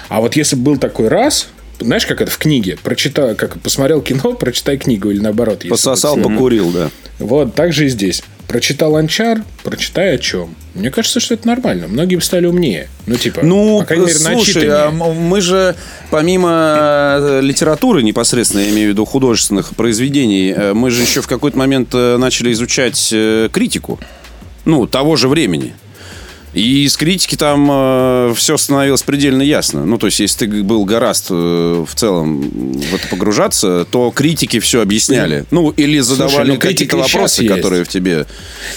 А 0.08 0.20
вот 0.20 0.36
если 0.36 0.56
бы 0.56 0.62
был 0.62 0.78
такой 0.78 1.08
раз, 1.08 1.48
знаешь, 1.80 2.06
как 2.06 2.20
это 2.20 2.30
в 2.30 2.38
книге? 2.38 2.76
Прочитай, 2.82 3.34
как 3.34 3.60
посмотрел 3.60 4.02
кино, 4.02 4.34
прочитай 4.34 4.76
книгу 4.78 5.10
или 5.10 5.20
наоборот. 5.20 5.64
Пососал, 5.68 6.16
покурил, 6.16 6.70
да. 6.72 6.90
вот, 7.18 7.54
так 7.54 7.72
же 7.72 7.86
и 7.86 7.88
здесь. 7.88 8.22
Прочитал 8.48 8.96
Анчар, 8.96 9.44
прочитай 9.62 10.14
о 10.14 10.18
чем. 10.18 10.54
Мне 10.74 10.90
кажется, 10.90 11.20
что 11.20 11.34
это 11.34 11.46
нормально. 11.46 11.86
Многие 11.86 12.18
стали 12.20 12.46
умнее. 12.46 12.88
Ну, 13.06 13.16
типа, 13.16 13.40
Ну, 13.42 13.80
по 13.80 13.84
крайней 13.84 14.06
мере, 14.06 14.18
слушай, 14.18 14.66
а 14.70 14.90
мы 14.90 15.42
же 15.42 15.76
помимо 16.10 17.18
э, 17.20 17.40
литературы 17.42 18.02
непосредственно, 18.02 18.62
я 18.62 18.70
имею 18.70 18.88
в 18.88 18.92
виду 18.92 19.04
художественных 19.04 19.76
произведений, 19.76 20.54
э, 20.56 20.72
мы 20.72 20.90
же 20.90 21.02
еще 21.02 21.20
в 21.20 21.26
какой-то 21.26 21.58
момент 21.58 21.90
э, 21.92 22.16
начали 22.16 22.50
изучать 22.52 23.14
критику, 23.52 24.00
ну, 24.64 24.86
того 24.86 25.16
же 25.16 25.28
времени. 25.28 25.74
И 26.54 26.84
из 26.84 26.96
критики 26.96 27.36
там 27.36 28.34
все 28.34 28.56
становилось 28.56 29.02
предельно 29.02 29.42
ясно. 29.42 29.84
Ну, 29.84 29.98
то 29.98 30.06
есть, 30.06 30.20
если 30.20 30.46
ты 30.46 30.62
был 30.62 30.84
гораст 30.84 31.26
э, 31.30 31.84
в 31.86 31.94
целом 31.94 32.40
в 32.40 32.94
это 32.94 33.06
погружаться, 33.08 33.86
то 33.90 34.10
критики 34.10 34.58
все 34.60 34.80
объясняли. 34.80 35.44
Ну, 35.50 35.70
или 35.70 36.00
задавали 36.00 36.52
ну, 36.52 36.58
какие-то 36.58 36.96
вопросы, 36.96 37.46
которые 37.46 37.84
в 37.84 37.88
тебе... 37.88 38.26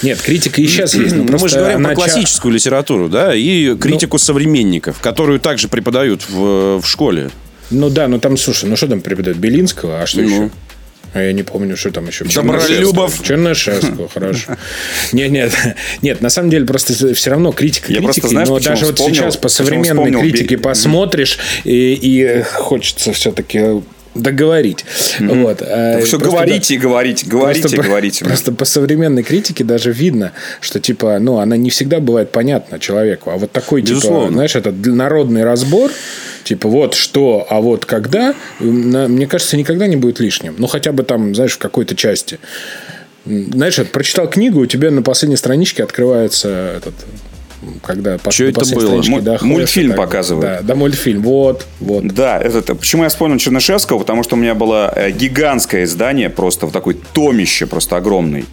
Нет, 0.04 0.22
критика 0.22 0.62
и 0.62 0.68
сейчас 0.68 0.94
есть. 0.94 1.16
но 1.16 1.18
Ну, 1.18 1.24
мы 1.24 1.30
просто 1.30 1.50
же 1.50 1.58
говорим 1.60 1.84
про 1.84 1.96
классическую 1.96 2.54
литературу, 2.54 3.10
да, 3.10 3.34
и 3.36 3.76
критику 3.76 4.18
современников, 4.18 5.00
которую 5.00 5.40
также 5.40 5.68
преподают 5.68 6.28
в, 6.30 6.82
в 6.82 6.86
школе. 6.86 7.30
Ну 7.70 7.90
да, 7.90 8.08
ну 8.08 8.20
там, 8.20 8.38
слушай, 8.38 8.68
ну 8.70 8.76
что 8.76 8.88
там 8.88 9.02
преподают? 9.02 9.38
Белинского, 9.38 10.02
а 10.02 10.06
что 10.06 10.22
Ну. 10.22 10.28
еще? 10.28 10.52
А 11.14 11.22
я 11.22 11.34
не 11.34 11.44
помню, 11.44 11.76
что 11.76 11.92
там 11.92 12.08
еще. 12.08 12.26
Добролюбов. 12.26 13.22
Чернышевского, 13.24 14.08
хорошо. 14.08 14.58
Нет, 15.12 15.32
нет, 15.32 15.54
нет, 16.02 16.22
на 16.22 16.30
самом 16.30 16.50
деле 16.50 16.66
просто 16.66 17.14
все 17.14 17.30
равно 17.30 17.52
критика 17.52 17.92
Я 17.92 18.02
просто, 18.02 18.22
критикой, 18.22 18.30
знаешь, 18.30 18.50
но 18.50 18.60
даже 18.60 18.86
вот 18.86 19.00
сейчас 19.00 19.38
по 19.38 19.50
современной 19.50 20.12
критике 20.12 20.58
посмотришь, 20.58 21.38
и, 21.64 21.94
и 21.94 22.42
хочется 22.44 23.12
все-таки 23.12 23.82
договорить. 24.16 24.84
Вот. 25.20 25.62
а, 25.62 26.00
Все 26.02 26.18
просто 26.18 26.18
говорите 26.20 26.74
и 26.76 26.78
говорите, 26.78 27.26
говорите 27.26 27.68
и 27.74 27.78
по- 27.78 27.84
говорите. 27.84 28.26
Просто 28.26 28.52
по 28.52 28.66
современной 28.66 29.24
критике 29.24 29.64
даже 29.64 29.92
видно, 29.92 30.32
что 30.60 30.80
типа, 30.80 31.18
ну, 31.20 31.38
она 31.38 31.58
не 31.58 31.70
всегда 31.70 32.00
бывает 32.00 32.32
понятна 32.32 32.80
человеку. 32.80 33.32
А 33.32 33.38
вот 33.38 33.52
такой, 33.52 33.82
типа, 33.82 33.96
Безусловно. 33.96 34.32
знаешь, 34.34 34.56
этот 34.56 34.86
народный 34.86 35.44
разбор, 35.44 35.92
типа, 36.44 36.68
вот 36.68 36.94
что, 36.94 37.48
а 37.50 37.62
вот 37.62 37.86
когда, 37.86 38.34
мне 38.60 39.28
кажется, 39.28 39.56
никогда 39.58 39.88
не 39.88 39.96
будет 39.96 40.20
лишним. 40.20 40.56
Ну, 40.58 40.68
хотя 40.68 40.92
бы 40.92 41.04
там, 41.04 41.34
знаешь, 41.34 41.54
в 41.54 41.58
какой-то 41.58 41.96
части. 41.96 42.40
Знаешь, 43.26 43.78
вот 43.78 43.90
прочитал 43.92 44.28
книгу, 44.30 44.60
у 44.62 44.66
тебя 44.66 44.90
на 44.92 45.04
последней 45.04 45.38
страничке 45.38 45.84
открывается 45.84 46.50
этот 46.78 46.94
когда 47.84 48.18
на 48.24 48.50
это 48.50 48.76
было? 48.76 49.02
доходишь, 49.22 49.42
мультфильм 49.42 49.92
так- 49.92 49.98
показывают. 49.98 50.46
Да, 50.46 50.62
да, 50.62 50.76
мультфильм. 50.76 51.22
Вот, 51.22 51.68
вот. 51.80 52.08
Да, 52.08 52.40
это, 52.40 52.76
почему 52.76 53.04
я 53.04 53.10
вспомнил 53.10 53.38
Чернышевского, 53.38 54.00
потому 54.00 54.24
что 54.24 54.36
у 54.36 54.40
меня 54.40 54.56
было 54.56 54.92
э, 54.96 55.12
гигантское 55.12 55.84
издание, 55.84 56.30
просто 56.30 56.66
вот 56.66 56.74
такой 56.74 56.98
томище, 57.14 57.66
просто 57.66 57.98
огромный. 57.98 58.46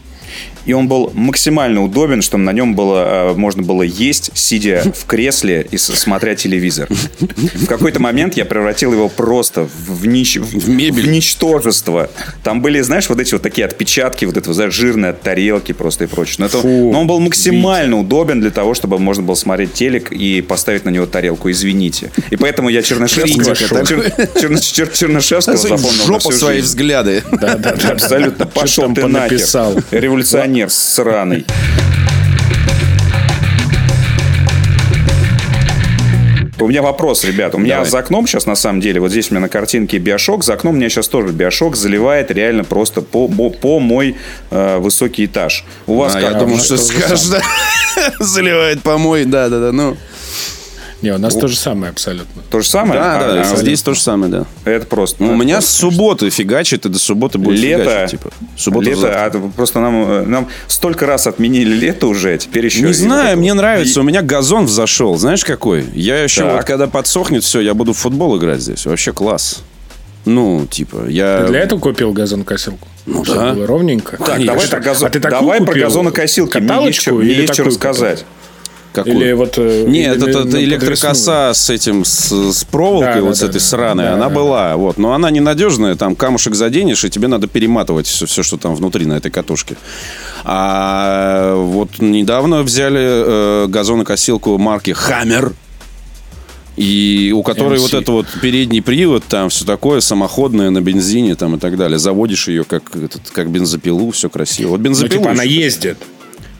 И 0.68 0.74
он 0.74 0.86
был 0.86 1.10
максимально 1.14 1.82
удобен, 1.82 2.20
что 2.20 2.36
на 2.36 2.52
нем 2.52 2.74
было, 2.74 3.30
э, 3.30 3.34
можно 3.34 3.62
было 3.62 3.82
есть, 3.82 4.30
сидя 4.34 4.82
в 4.94 5.06
кресле 5.06 5.66
и 5.70 5.78
смотря 5.78 6.34
телевизор. 6.34 6.88
В 7.20 7.64
какой-то 7.66 8.00
момент 8.00 8.36
я 8.36 8.44
превратил 8.44 8.92
его 8.92 9.08
просто 9.08 9.62
в, 9.86 10.04
нич- 10.04 10.38
в- 10.38 10.68
мебель. 10.68 11.04
в 11.04 11.08
ничтожество. 11.10 12.10
Там 12.42 12.60
были, 12.60 12.82
знаешь, 12.82 13.08
вот 13.08 13.18
эти 13.18 13.32
вот 13.32 13.40
такие 13.40 13.64
отпечатки, 13.64 14.26
вот 14.26 14.36
этого, 14.36 14.52
знаешь, 14.52 14.74
жирные 14.74 15.12
от 15.12 15.22
тарелки 15.22 15.72
просто 15.72 16.04
и 16.04 16.06
прочее. 16.06 16.36
Но, 16.40 16.46
это- 16.46 16.58
Фу, 16.58 16.92
но 16.92 17.00
он 17.00 17.06
был 17.06 17.18
максимально 17.20 17.98
удобен 17.98 18.42
для 18.42 18.50
того, 18.50 18.74
чтобы 18.74 18.98
можно 18.98 19.22
было 19.22 19.36
смотреть 19.36 19.72
телек 19.72 20.12
и 20.12 20.42
поставить 20.42 20.84
на 20.84 20.90
него 20.90 21.06
тарелку. 21.06 21.50
Извините. 21.50 22.10
И 22.28 22.36
поэтому 22.36 22.68
я 22.68 22.82
Чернышевского. 22.82 23.54
Чер- 23.54 24.38
Черно- 24.38 24.56
Чер- 24.58 24.92
Чернышевского 24.94 25.56
запомнил 25.56 26.18
всю 26.18 26.30
свои 26.32 26.56
жизнь. 26.56 26.66
взгляды. 26.66 27.22
Да, 27.32 27.54
да, 27.56 27.74
да. 27.74 27.88
Абсолютно. 27.92 28.44
Пошел 28.44 28.92
ты 28.92 29.06
нахер. 29.06 29.38
Революционер 29.92 30.57
сраный. 30.68 31.46
У 36.60 36.66
меня 36.66 36.82
вопрос, 36.82 37.24
ребят. 37.24 37.54
У 37.54 37.58
меня 37.58 37.76
Давай. 37.76 37.90
за 37.90 37.98
окном 38.00 38.26
сейчас, 38.26 38.46
на 38.46 38.56
самом 38.56 38.80
деле, 38.80 39.00
вот 39.00 39.12
здесь 39.12 39.30
у 39.30 39.34
меня 39.34 39.40
на 39.42 39.48
картинке 39.48 39.98
Биошок. 39.98 40.42
За 40.42 40.54
окном 40.54 40.74
у 40.74 40.76
меня 40.76 40.88
сейчас 40.88 41.06
тоже 41.06 41.28
Биошок 41.32 41.76
заливает 41.76 42.32
реально 42.32 42.64
просто 42.64 43.00
по, 43.00 43.28
по, 43.28 43.50
по 43.50 43.78
мой 43.78 44.16
э, 44.50 44.78
высокий 44.78 45.26
этаж. 45.26 45.64
У 45.86 45.94
вас 45.94 46.16
А, 46.16 46.20
как? 46.20 46.32
я 46.32 46.38
думал, 46.38 46.56
нас 46.56 46.64
что 46.64 46.76
скажешь, 46.76 47.26
да. 47.26 47.40
Заливает 48.18 48.82
помой, 48.82 49.24
да, 49.24 49.48
да, 49.48 49.60
да. 49.60 49.72
Ну, 49.72 49.96
Не, 51.00 51.10
у 51.14 51.18
нас 51.18 51.34
то 51.34 51.46
же 51.46 51.56
самое 51.56 51.90
абсолютно. 51.90 52.42
То 52.50 52.60
же 52.60 52.66
самое? 52.66 53.00
да, 53.00 53.16
А, 53.16 53.34
да, 53.34 53.40
а, 53.52 53.56
здесь 53.56 53.82
то 53.82 53.94
же 53.94 54.00
самое, 54.00 54.32
да. 54.32 54.46
Это 54.64 54.84
просто. 54.86 55.22
Ну, 55.22 55.32
у 55.32 55.36
меня 55.36 55.56
просто 55.56 55.70
с 55.70 55.74
субботы 55.74 56.30
фигачит, 56.30 56.86
и 56.86 56.88
до 56.88 56.98
субботы 56.98 57.38
будет 57.38 57.60
Лето, 57.60 57.84
фигачить, 57.84 58.10
типа. 58.10 58.30
Суббота 58.56 58.90
лето, 58.90 59.24
а 59.24 59.50
просто 59.54 59.78
нам, 59.78 60.10
э, 60.10 60.22
нам 60.24 60.48
столько 60.66 61.06
раз 61.06 61.28
отменили 61.28 61.72
лето 61.72 62.08
уже, 62.08 62.36
теперь 62.38 62.64
еще... 62.64 62.82
Не 62.82 62.90
и 62.90 62.94
знаю, 62.94 63.22
вот 63.22 63.28
это 63.30 63.36
мне 63.38 63.52
вот. 63.52 63.58
нравится. 63.58 64.00
У 64.00 64.02
меня 64.02 64.22
газон 64.22 64.66
взошел. 64.66 65.16
Знаешь, 65.16 65.44
какой? 65.44 65.84
Я 65.94 66.20
еще 66.22 66.42
Так. 66.42 66.52
вот, 66.56 66.64
когда 66.64 66.88
подсохнет 66.88 67.44
все, 67.44 67.60
я 67.60 67.74
буду 67.74 67.92
в 67.92 67.98
футбол 67.98 68.36
играть 68.36 68.60
здесь. 68.60 68.84
Вообще 68.84 69.12
класс. 69.12 69.62
Ну, 70.24 70.66
типа, 70.66 71.06
я... 71.08 71.42
Ты 71.42 71.48
для 71.48 71.60
этого 71.60 71.78
купил 71.78 72.12
газонокосилку? 72.12 72.86
Ну 73.06 73.24
да. 73.24 73.54
было 73.54 73.66
ровненько. 73.66 74.16
Так, 74.18 74.26
Конечно. 74.26 74.52
давай 74.52 74.68
про, 74.68 74.80
газон... 74.80 75.06
А 75.06 75.10
ты 75.10 75.20
давай 75.20 75.58
про 75.60 75.66
купил? 75.66 75.84
газонокосилки. 75.84 76.58
Мне 76.58 76.66
есть 76.66 76.68
Каталочку 76.68 77.14
мне 77.14 77.32
есть 77.34 77.54
что 77.54 77.64
рассказать. 77.64 78.24
Какую? 78.98 79.16
Или 79.16 79.32
вот... 79.32 79.54
э, 79.56 79.84
Нет, 79.86 80.16
или 80.16 80.30
это, 80.30 80.48
это 80.48 80.64
электрокоса 80.64 81.52
с 81.54 81.70
этим, 81.70 82.04
с, 82.04 82.30
с 82.30 82.64
проволокой 82.64 83.14
Да, 83.14 83.20
вот 83.20 83.30
да, 83.30 83.34
с 83.34 83.42
этой 83.42 83.54
да. 83.54 83.60
сраной, 83.60 84.04
Да, 84.04 84.14
она 84.14 84.28
да. 84.28 84.34
была, 84.34 84.76
вот. 84.76 84.98
Но 84.98 85.12
она 85.12 85.30
ненадежная, 85.30 85.94
там 85.94 86.16
камушек 86.16 86.54
заденешь, 86.54 87.04
и 87.04 87.10
тебе 87.10 87.28
надо 87.28 87.46
перематывать 87.46 88.06
все, 88.06 88.26
все, 88.26 88.42
что 88.42 88.56
там 88.56 88.74
внутри 88.74 89.06
на 89.06 89.14
этой 89.14 89.30
катушке. 89.30 89.76
А 90.44 91.54
вот 91.54 91.98
недавно 92.00 92.62
взяли 92.62 93.00
э, 93.00 93.66
газонокосилку 93.68 94.58
марки 94.58 94.92
Хаммер. 94.92 95.52
И 96.76 97.32
у 97.34 97.42
которой 97.42 97.78
MC. 97.78 97.82
вот 97.82 97.94
это 97.94 98.12
вот 98.12 98.26
передний 98.40 98.80
привод, 98.80 99.24
там 99.24 99.48
все 99.48 99.64
такое, 99.64 99.98
самоходное 99.98 100.70
на 100.70 100.80
бензине 100.80 101.34
там 101.34 101.56
и 101.56 101.58
так 101.58 101.76
далее. 101.76 101.98
Заводишь 101.98 102.46
ее 102.46 102.62
как, 102.62 102.94
этот, 102.94 103.30
как 103.30 103.50
бензопилу, 103.50 104.12
все 104.12 104.30
красиво. 104.30 104.70
Вот 104.70 104.78
Ну, 104.78 104.84
бензопилу. 104.84 105.22
типа 105.22 105.32
она 105.32 105.42
ездит. 105.42 105.98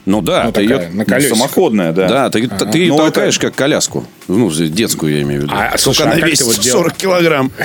Ну 0.05 0.21
да, 0.21 0.45
Ну, 0.45 0.51
ты 0.51 0.67
такая, 0.67 0.87
ее... 0.89 0.95
на 0.95 1.05
колесиках. 1.05 1.37
Самоходная, 1.37 1.91
да. 1.91 2.07
Да, 2.07 2.29
ты, 2.29 2.47
ты 2.47 2.77
ее 2.79 2.89
Ну, 2.93 2.97
толкаешь 2.97 3.37
это- 3.37 3.47
как 3.47 3.55
коляску. 3.55 4.07
Ну, 4.27 4.49
детскую 4.51 5.13
я 5.15 5.21
имею 5.23 5.41
в 5.41 5.43
виду. 5.45 5.53
А, 5.55 5.63
Только 5.69 5.77
слушай, 5.79 6.01
а 6.01 6.05
она 6.11 6.15
ты 6.15 6.21
весит 6.21 6.45
вот 6.45 6.59
делал? 6.59 6.83
40 6.83 6.93
килограмм. 6.95 7.51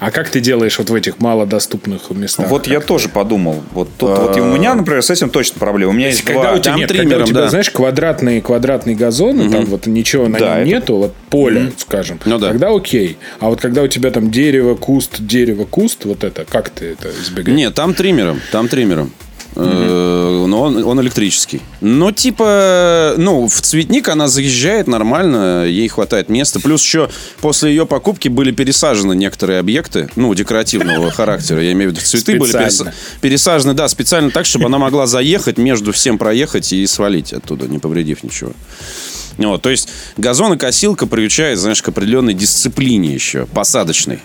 А 0.00 0.10
как 0.10 0.30
ты 0.30 0.40
делаешь 0.40 0.78
вот 0.78 0.88
в 0.88 0.94
этих 0.94 1.18
малодоступных 1.18 2.08
местах? 2.10 2.48
Вот 2.48 2.66
я 2.66 2.80
тоже 2.80 3.08
подумал. 3.10 3.62
Вот 3.72 3.90
тут 3.98 4.08
вот 4.18 4.36
и 4.36 4.40
у 4.40 4.46
меня, 4.46 4.74
например, 4.74 5.02
с 5.02 5.10
этим 5.10 5.28
точно 5.28 5.58
проблема. 5.58 5.90
У 5.90 5.94
меня 5.94 6.06
есть 6.08 6.22
Когда 6.22 6.42
два... 6.42 6.52
у 6.52 6.58
тебя, 6.58 6.70
там 6.72 6.76
нет, 6.80 6.92
когда 6.92 7.18
у 7.18 7.24
тебя, 7.24 7.40
да. 7.42 7.48
знаешь, 7.50 7.68
квадратные, 7.70 8.40
квадратные 8.40 8.96
газоны, 8.96 9.50
там 9.50 9.66
вот 9.66 9.86
ничего 9.86 10.26
на 10.28 10.38
Да, 10.38 10.46
нем 10.46 10.58
это- 10.58 10.64
нету, 10.66 10.96
вот 10.96 11.14
поле, 11.28 11.72
скажем, 11.76 12.18
Ну 12.24 12.38
да. 12.38 12.48
тогда 12.48 12.74
окей. 12.74 13.18
А 13.40 13.48
вот 13.50 13.60
когда 13.60 13.82
у 13.82 13.88
тебя 13.88 14.10
там 14.10 14.30
дерево, 14.30 14.74
куст, 14.74 15.16
дерево, 15.20 15.64
куст, 15.66 16.04
вот 16.06 16.24
это, 16.24 16.44
как 16.46 16.70
ты 16.70 16.86
это 16.92 17.10
избегаешь? 17.10 17.56
Нет, 17.58 17.74
там 17.74 17.92
триммером. 17.92 18.40
Там 18.52 18.68
триммером. 18.68 19.12
Э, 19.56 20.44
Но 20.46 20.62
он, 20.62 20.84
он 20.84 21.00
электрический. 21.00 21.60
Но 21.80 22.12
типа, 22.12 23.14
ну, 23.16 23.48
в 23.48 23.60
цветник 23.60 24.08
она 24.08 24.28
заезжает 24.28 24.86
нормально, 24.86 25.66
ей 25.66 25.88
хватает 25.88 26.28
места. 26.28 26.60
Плюс 26.60 26.82
еще 26.82 27.10
после 27.40 27.70
ее 27.70 27.86
покупки 27.86 28.28
были 28.28 28.52
пересажены 28.52 29.14
некоторые 29.14 29.58
объекты, 29.58 30.08
ну, 30.16 30.32
декоративного 30.34 31.10
характера. 31.10 31.62
Я 31.62 31.72
имею 31.72 31.90
в 31.90 31.94
виду, 31.94 32.04
цветы 32.04 32.38
были 32.38 32.52
пересажены, 33.20 33.74
да, 33.74 33.88
специально 33.88 34.30
так, 34.30 34.46
чтобы 34.46 34.66
она 34.66 34.78
могла 34.78 35.06
заехать, 35.06 35.58
между 35.58 35.92
всем 35.92 36.18
проехать 36.18 36.72
и 36.72 36.86
свалить 36.86 37.32
оттуда, 37.32 37.66
не 37.66 37.78
повредив 37.78 38.22
ничего. 38.22 38.52
Вот, 39.38 39.62
то 39.62 39.70
есть 39.70 39.88
газонокосилка 40.16 41.06
приучает, 41.06 41.58
знаешь, 41.58 41.82
к 41.82 41.88
определенной 41.88 42.34
дисциплине 42.34 43.14
еще, 43.14 43.46
посадочной. 43.46 44.20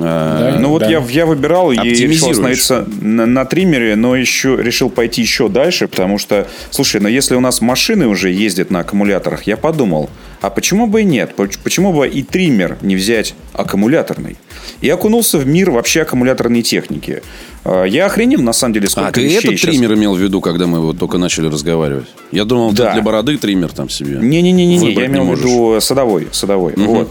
Да? 0.00 0.56
Ну 0.58 0.68
вот 0.70 0.80
Да. 0.80 0.88
я, 0.88 1.04
я 1.10 1.26
выбирал 1.26 1.70
и 1.72 1.76
решил 1.78 2.30
остановиться 2.30 2.86
на, 3.00 3.26
на 3.26 3.44
триммере, 3.44 3.96
но 3.96 4.16
еще 4.16 4.56
решил 4.60 4.88
пойти 4.90 5.20
еще 5.22 5.48
дальше, 5.48 5.88
потому 5.88 6.18
что, 6.18 6.46
слушай, 6.70 7.00
но 7.00 7.08
если 7.08 7.34
у 7.34 7.40
нас 7.40 7.60
машины 7.60 8.06
уже 8.06 8.30
ездят 8.30 8.70
на 8.70 8.80
аккумуляторах, 8.80 9.44
я 9.44 9.56
подумал, 9.56 10.08
а 10.40 10.48
почему 10.50 10.86
бы 10.86 11.02
и 11.02 11.04
нет? 11.04 11.34
Поч- 11.36 11.58
Почему 11.58 11.92
бы 11.92 12.08
и 12.08 12.22
триммер 12.22 12.78
не 12.80 12.96
взять 12.96 13.34
аккумуляторный? 13.52 14.36
И 14.80 14.88
окунулся 14.88 15.38
в 15.38 15.46
мир 15.46 15.70
вообще 15.70 16.02
аккумуляторной 16.02 16.62
техники. 16.62 17.22
А, 17.64 17.84
Я 17.84 18.06
охренел, 18.06 18.40
на 18.40 18.54
самом 18.54 18.72
деле, 18.74 18.88
сколько 18.88 19.08
А, 19.08 19.12
ты 19.12 19.22
вещей 19.22 19.38
этот 19.38 19.58
щас- 19.58 19.70
триммер 19.70 19.92
имел 19.94 20.14
в 20.14 20.18
виду, 20.18 20.40
когда 20.40 20.66
мы 20.66 20.80
вот 20.80 20.98
только 20.98 21.18
начали 21.18 21.48
разговаривать? 21.48 22.06
Я 22.32 22.44
думал, 22.44 22.72
Да. 22.72 22.86
ты 22.88 22.94
для 22.94 23.02
бороды 23.02 23.36
триммер 23.36 23.68
там 23.70 23.90
себе. 23.90 24.16
Не-не-не, 24.20 24.76
я 24.92 25.06
имел 25.06 25.24
в 25.26 25.38
виду 25.38 25.78
садовой. 25.80 26.28
Садовой. 26.32 26.72
Вот. 26.76 27.10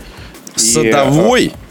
И, 0.56 0.60
Садовой? 0.60 1.52
а, 1.54 1.69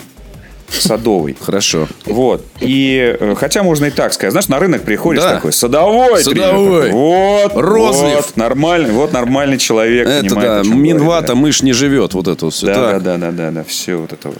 Садовый. 0.70 1.36
Хорошо. 1.40 1.88
Вот. 2.04 2.44
И 2.60 3.16
э, 3.18 3.34
хотя 3.36 3.62
можно 3.62 3.86
и 3.86 3.90
так 3.90 4.12
сказать. 4.12 4.32
Знаешь, 4.32 4.48
на 4.48 4.58
рынок 4.58 4.82
приходишь 4.82 5.22
Да. 5.22 5.34
такой, 5.36 5.52
садовой. 5.52 6.22
Садовой. 6.22 6.90
Вот. 6.90 7.52
Розлив. 7.54 8.16
Вот, 8.16 8.36
нормальный, 8.36 8.90
вот 8.92 9.12
нормальный 9.12 9.58
человек. 9.58 10.06
Это 10.06 10.34
понимает, 10.34 10.62
да, 10.64 10.74
Минвата, 10.74 11.26
говорит, 11.28 11.42
мышь 11.42 11.62
не 11.62 11.72
живет, 11.72 12.14
вот 12.14 12.28
это 12.28 12.44
вот 12.44 12.54
все. 12.54 12.66
да. 12.66 12.74
Да, 12.74 12.92
Так. 12.92 13.02
да, 13.02 13.16
да, 13.16 13.30
да, 13.32 13.50
да, 13.50 13.64
все 13.64 13.96
вот 13.96 14.12
это 14.12 14.28
вот. 14.28 14.38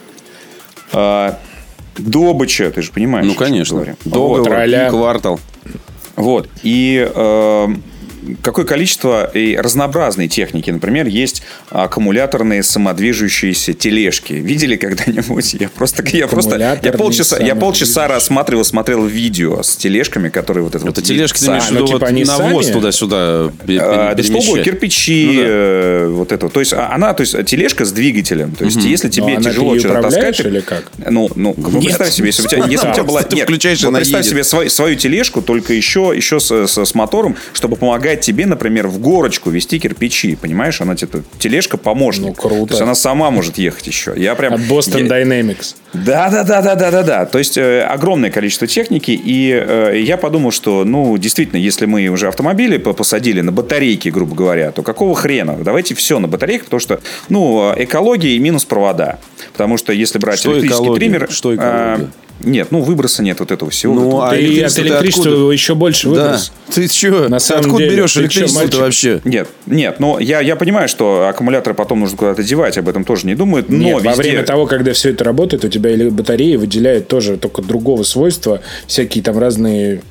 А, 0.93 1.39
Добыча, 1.97 2.71
ты 2.71 2.83
же 2.83 2.93
понимаешь. 2.93 3.27
Ну, 3.27 3.35
конечно. 3.35 3.97
Договор, 4.05 4.41
Вот, 4.41 4.49
роля. 4.49 4.89
квартал. 4.91 5.41
Вот. 6.17 6.49
И 6.63 7.11
э, 7.13 7.67
какое 8.43 8.65
количество 8.65 9.31
и 9.33 9.57
разнообразной 9.57 10.29
техники. 10.29 10.71
Например, 10.71 11.07
есть 11.07 11.43
аккумуляторные 11.71 12.63
самодвижущиеся 12.63 13.73
тележки. 13.73 14.33
Видели 14.35 14.77
когда-нибудь? 14.77 15.55
Я 15.55 15.69
просто, 15.69 16.03
я 16.17 16.27
просто, 16.29 16.57
я 16.83 16.93
полчаса, 16.93 17.39
я 17.39 17.55
полчаса 17.55 18.09
рассматривал, 18.09 18.65
смотрел 18.65 19.05
видео 19.07 19.63
с 19.63 19.77
тележками, 19.77 20.29
которые 20.29 20.65
вот 20.65 20.75
это 20.75 20.85
вот 20.85 20.99
Это 20.99 21.07
тележки, 21.07 21.39
ты 21.39 21.47
имеешь 21.47 21.65
в 21.65 21.71
ну, 21.71 21.77
виду 21.77 21.87
типа 21.87 21.99
вот 22.01 22.09
они 22.09 22.25
навоз 22.25 22.65
сами? 22.67 22.75
туда-сюда 22.75 23.17
А, 23.19 23.53
пере- 23.67 23.79
да, 23.79 24.11
столбы, 24.23 24.43
перемещать? 24.43 24.65
кирпичи, 24.65 25.25
Ну 25.27 25.35
да. 25.35 25.47
э, 25.49 26.09
вот 26.09 26.33
это. 26.33 26.49
То 26.49 26.61
есть 26.61 26.73
а, 26.73 26.91
она, 26.93 27.15
то 27.15 27.23
есть 27.23 27.37
тележка 27.47 27.85
с 27.85 27.93
двигателем. 27.93 28.53
То 28.53 28.65
есть 28.65 28.83
если 28.85 29.09
тебе 29.09 29.27
Ну, 29.29 29.37
она 29.37 29.51
тяжело 29.51 29.79
что-то 29.79 30.03
таскать, 30.03 30.41
или 30.41 30.61
как? 30.61 30.85
ну, 31.11 31.31
ну, 31.35 31.55
ну, 31.57 31.81
представь 31.81 32.11
себе, 32.13 32.27
если 32.29 32.43
у 32.45 32.49
тебя, 32.49 32.65
если 32.67 32.89
у 32.89 32.93
тебя 32.93 33.05
была, 33.05 33.23
нет, 33.31 33.45
включаешь, 33.45 33.83
вот 33.85 33.95
представь 33.95 34.21
едет. 34.25 34.31
себе 34.31 34.45
свою, 34.45 34.71
свою 34.71 34.97
тележку, 34.97 35.43
только 35.43 35.73
еще, 35.75 36.13
еще 36.15 36.41
с, 36.41 36.51
с- 36.67 36.79
с 36.85 36.95
мотором, 36.95 37.37
чтобы 37.53 37.77
помогать 37.77 38.18
тебе, 38.21 38.47
например, 38.47 38.89
в 38.89 38.99
горочку 38.99 39.51
вести 39.51 39.79
кирпичи, 39.79 40.37
понимаешь? 40.37 40.81
Она 40.81 40.95
типа 40.97 41.23
тележка 41.39 41.77
помощник. 41.77 42.27
Ну, 42.27 42.35
круто. 42.35 42.67
То 42.67 42.73
есть 42.75 42.83
она 42.83 42.95
сама 42.95 43.31
может 43.31 43.59
ехать 43.59 43.87
еще. 43.87 44.13
Я 44.17 44.35
прям 44.35 44.55
От 44.55 44.61
Boston 44.61 45.03
я- 45.07 45.23
Dynamics. 45.23 45.75
да, 45.93 46.29
да, 46.31 46.45
да, 46.45 46.63
да, 46.63 46.75
да, 46.75 46.91
да, 46.91 47.03
да. 47.03 47.27
То 47.27 47.39
есть 47.39 47.57
э, 47.59 47.83
огромное 47.83 48.31
количество 48.31 48.67
техники, 48.67 49.11
и 49.13 49.51
э, 49.53 50.01
я 50.01 50.17
подумал, 50.17 50.51
что, 50.51 50.85
ну, 50.85 51.17
действительно, 51.19 51.59
если 51.59 51.87
мы 51.87 52.07
уже 52.09 52.29
автомобили 52.29 52.77
по- 52.79 52.93
посадили 52.93 53.41
на 53.41 53.53
батарейки, 53.53 54.09
грубо 54.09 54.35
говоря, 54.35 54.71
то 54.73 54.83
какого 54.83 55.15
хрена? 55.15 55.57
Давайте 55.63 55.95
все 55.95 56.19
на 56.19 56.29
батарейках, 56.29 56.65
потому 56.67 56.81
что, 56.81 57.01
ну, 57.29 57.73
э, 57.77 57.85
экология 57.85 58.37
и 58.37 58.39
минус 58.39 58.65
провода. 58.65 59.19
Потому 59.53 59.77
что 59.79 59.93
если 59.93 60.19
брать 60.19 60.39
Что 60.39 60.53
электрический 60.53 60.83
экология? 60.85 61.01
триммер... 61.01 61.29
Что 61.31 61.53
э, 61.53 61.57
экология? 61.57 62.09
Нет, 62.41 62.69
ну, 62.71 62.81
выброса 62.83 63.23
нет 63.23 63.41
вот 63.41 63.51
этого 63.51 63.71
всего. 63.71 63.95
Ну, 63.95 64.23
а 64.23 64.37
И 64.37 64.61
от 64.61 64.79
электричества 64.79 65.31
откуда? 65.33 65.51
еще 65.53 65.75
больше 65.75 66.09
Да. 66.09 66.11
выброс. 66.25 66.53
Ты 66.73 66.89
что? 66.89 67.29
На 67.29 67.39
самом 67.39 67.61
Откуда 67.67 67.85
деле, 67.85 67.97
берешь 67.97 68.17
электричество 68.17 68.61
мальчик? 68.61 68.81
вообще? 68.81 69.21
Нет, 69.25 69.49
нет, 69.67 70.01
но 70.01 70.19
я, 70.19 70.41
я 70.41 70.57
понимаю, 70.57 70.89
что 70.89 71.27
аккумуляторы 71.29 71.75
потом 71.75 72.01
нужно 72.01 72.17
куда-то 72.17 72.43
девать, 72.43 72.79
об 72.79 72.89
этом 72.89 73.05
тоже 73.05 73.27
не 73.27 73.35
думают, 73.35 73.69
но 73.69 73.77
Нет, 73.77 73.95
во 74.05 74.11
везде- 74.11 74.23
время 74.23 74.43
того, 74.45 74.67
когда 74.67 74.93
все 74.93 75.11
это 75.11 75.25
работает, 75.25 75.65
у 75.65 75.69
тебя 75.69 75.91
или 75.91 76.09
батареи 76.09 76.57
выделяют 76.57 77.09
тоже 77.09 77.37
только 77.37 77.63
другого 77.63 78.03
свойства, 78.03 78.61
всякие 78.87 79.23
там 79.25 79.39
разные... 79.39 80.03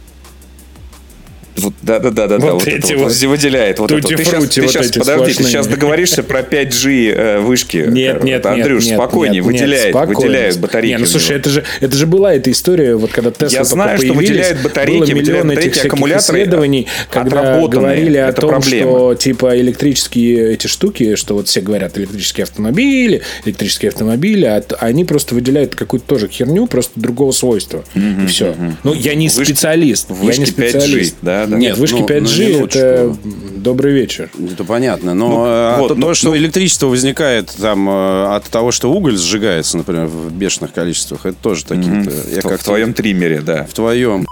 Вот, 1.57 1.73
да, 1.81 1.99
да, 1.99 2.11
да, 2.11 2.27
да, 2.27 2.37
Вот 2.37 2.45
да, 2.45 2.53
вот 2.53 2.67
эти 2.67 2.93
вот 2.93 3.11
вот 3.11 3.23
выделяет. 3.23 3.79
Вот 3.79 3.91
это. 3.91 4.07
Ты 4.07 4.17
сейчас, 4.23 4.29
ты 4.47 4.61
вот 4.61 4.71
сейчас 4.71 4.85
эти 4.87 4.99
подожди, 4.99 5.25
ты 5.25 5.33
сплошные. 5.33 5.51
сейчас 5.51 5.67
договоришься 5.67 6.23
про 6.23 6.39
5G 6.41 7.11
э, 7.13 7.39
вышки. 7.39 7.85
Нет, 7.87 8.23
Э, 8.23 8.25
нет, 8.25 8.45
Андрюш, 8.45 8.85
нет, 8.85 8.95
спокойнее, 8.95 9.41
нет, 9.41 9.45
выделяет, 9.45 9.85
нет, 9.85 9.93
спокойно. 9.93 10.19
выделяют 10.19 10.57
батарейки. 10.57 10.93
Не, 10.95 10.99
ну 10.99 11.05
слушай, 11.05 11.35
это 11.37 11.49
же, 11.49 11.63
это 11.81 11.97
же 11.97 12.05
была 12.07 12.33
эта 12.33 12.51
история, 12.51 12.95
вот 12.95 13.11
когда 13.11 13.31
Тесла 13.31 13.57
Я 13.57 13.63
знаю, 13.63 13.97
что 13.97 14.13
выделяют 14.13 14.61
батарейки, 14.61 14.97
было 14.97 15.05
выделяют 15.05 15.27
миллион 15.27 15.47
батарейки, 15.49 15.77
этих 15.77 15.85
аккумуляторы 15.85 16.37
исследований, 16.39 16.87
когда 17.09 17.59
говорили 17.67 18.17
о 18.17 18.31
том, 18.33 18.49
проблема. 18.49 18.91
что 18.91 19.15
типа 19.15 19.59
электрические 19.59 20.53
эти 20.53 20.67
штуки, 20.67 21.15
что 21.15 21.33
вот 21.35 21.47
все 21.47 21.61
говорят 21.61 21.97
электрические 21.97 22.43
автомобили, 22.43 23.21
электрические 23.45 23.89
автомобили, 23.89 24.45
а 24.45 24.63
они 24.79 25.05
просто 25.05 25.35
выделяют 25.35 25.75
какую-то 25.75 26.05
тоже 26.07 26.27
херню, 26.27 26.67
просто 26.67 26.99
другого 26.99 27.31
свойства. 27.31 27.83
И 27.95 28.25
все. 28.27 28.55
Ну, 28.83 28.93
я 28.93 29.15
не 29.15 29.27
Вышки- 29.27 29.45
специалист. 29.45 30.09
я 30.09 30.15
вышки 30.15 30.39
не 30.41 30.45
5G, 30.45 30.69
специалист. 30.69 31.15
да, 31.21 31.46
да. 31.47 31.57
Нет, 31.57 31.71
Нет, 31.71 31.77
вышки 31.77 31.95
ну, 31.95 32.07
на 32.07 32.11
5G 32.11 32.49
минуточку. 32.49 32.79
это 32.79 33.15
добрый 33.55 33.93
вечер. 33.93 34.29
Это 34.51 34.63
понятно. 34.63 35.13
Но 35.13 35.43
а, 35.45 35.77
вот, 35.79 35.87
то, 35.89 35.95
ну, 35.95 36.07
то, 36.07 36.13
что 36.13 36.29
ну- 36.29 36.37
электричество 36.37 36.87
возникает 36.87 37.49
там 37.59 37.89
э, 37.89 38.35
от 38.35 38.45
того, 38.45 38.71
что 38.71 38.91
уголь 38.91 39.17
сжигается, 39.17 39.77
например, 39.77 40.05
в 40.05 40.31
бешеных 40.31 40.73
количествах, 40.73 41.25
это 41.25 41.37
тоже 41.41 41.65
такие-то. 41.65 42.11
Я 42.33 42.41
В- 42.41 42.45
в 42.45 42.47
как-то- 42.47 42.65
твоем 42.65 42.93
триммере, 42.93 43.41
да. 43.41 43.65
В 43.69 43.73
твоем. 43.73 44.25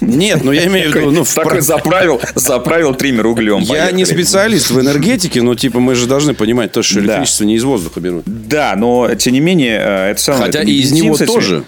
Нет, 0.00 0.44
ну 0.44 0.52
я 0.52 0.66
имею 0.66 0.92
в 0.92 0.94
виду, 0.94 1.10
ну, 1.10 1.24
в 1.24 1.34
Такой 1.34 1.54
про- 1.54 1.60
заправил, 1.60 2.20
заправил 2.36 2.94
триммер 2.94 3.26
углем. 3.26 3.58
Я 3.60 3.66
поехали. 3.68 3.94
не 3.96 4.04
специалист 4.04 4.70
в 4.70 4.80
энергетике, 4.80 5.42
но 5.42 5.54
типа 5.56 5.80
мы 5.80 5.94
же 5.96 6.06
должны 6.06 6.34
понимать 6.34 6.70
то, 6.72 6.82
что 6.82 6.96
Да. 6.96 7.00
электричество 7.06 7.44
не 7.44 7.56
из 7.56 7.64
воздуха 7.64 7.98
берут. 8.00 8.22
Да, 8.26 8.74
но 8.76 9.12
тем 9.16 9.32
не 9.32 9.40
менее, 9.40 9.80
э, 9.84 10.10
это 10.12 10.20
самое. 10.22 10.44
Хотя 10.46 10.60
это 10.60 10.70
и 10.70 10.74
из 10.80 10.92
него 10.92 11.16
тоже. 11.16 11.64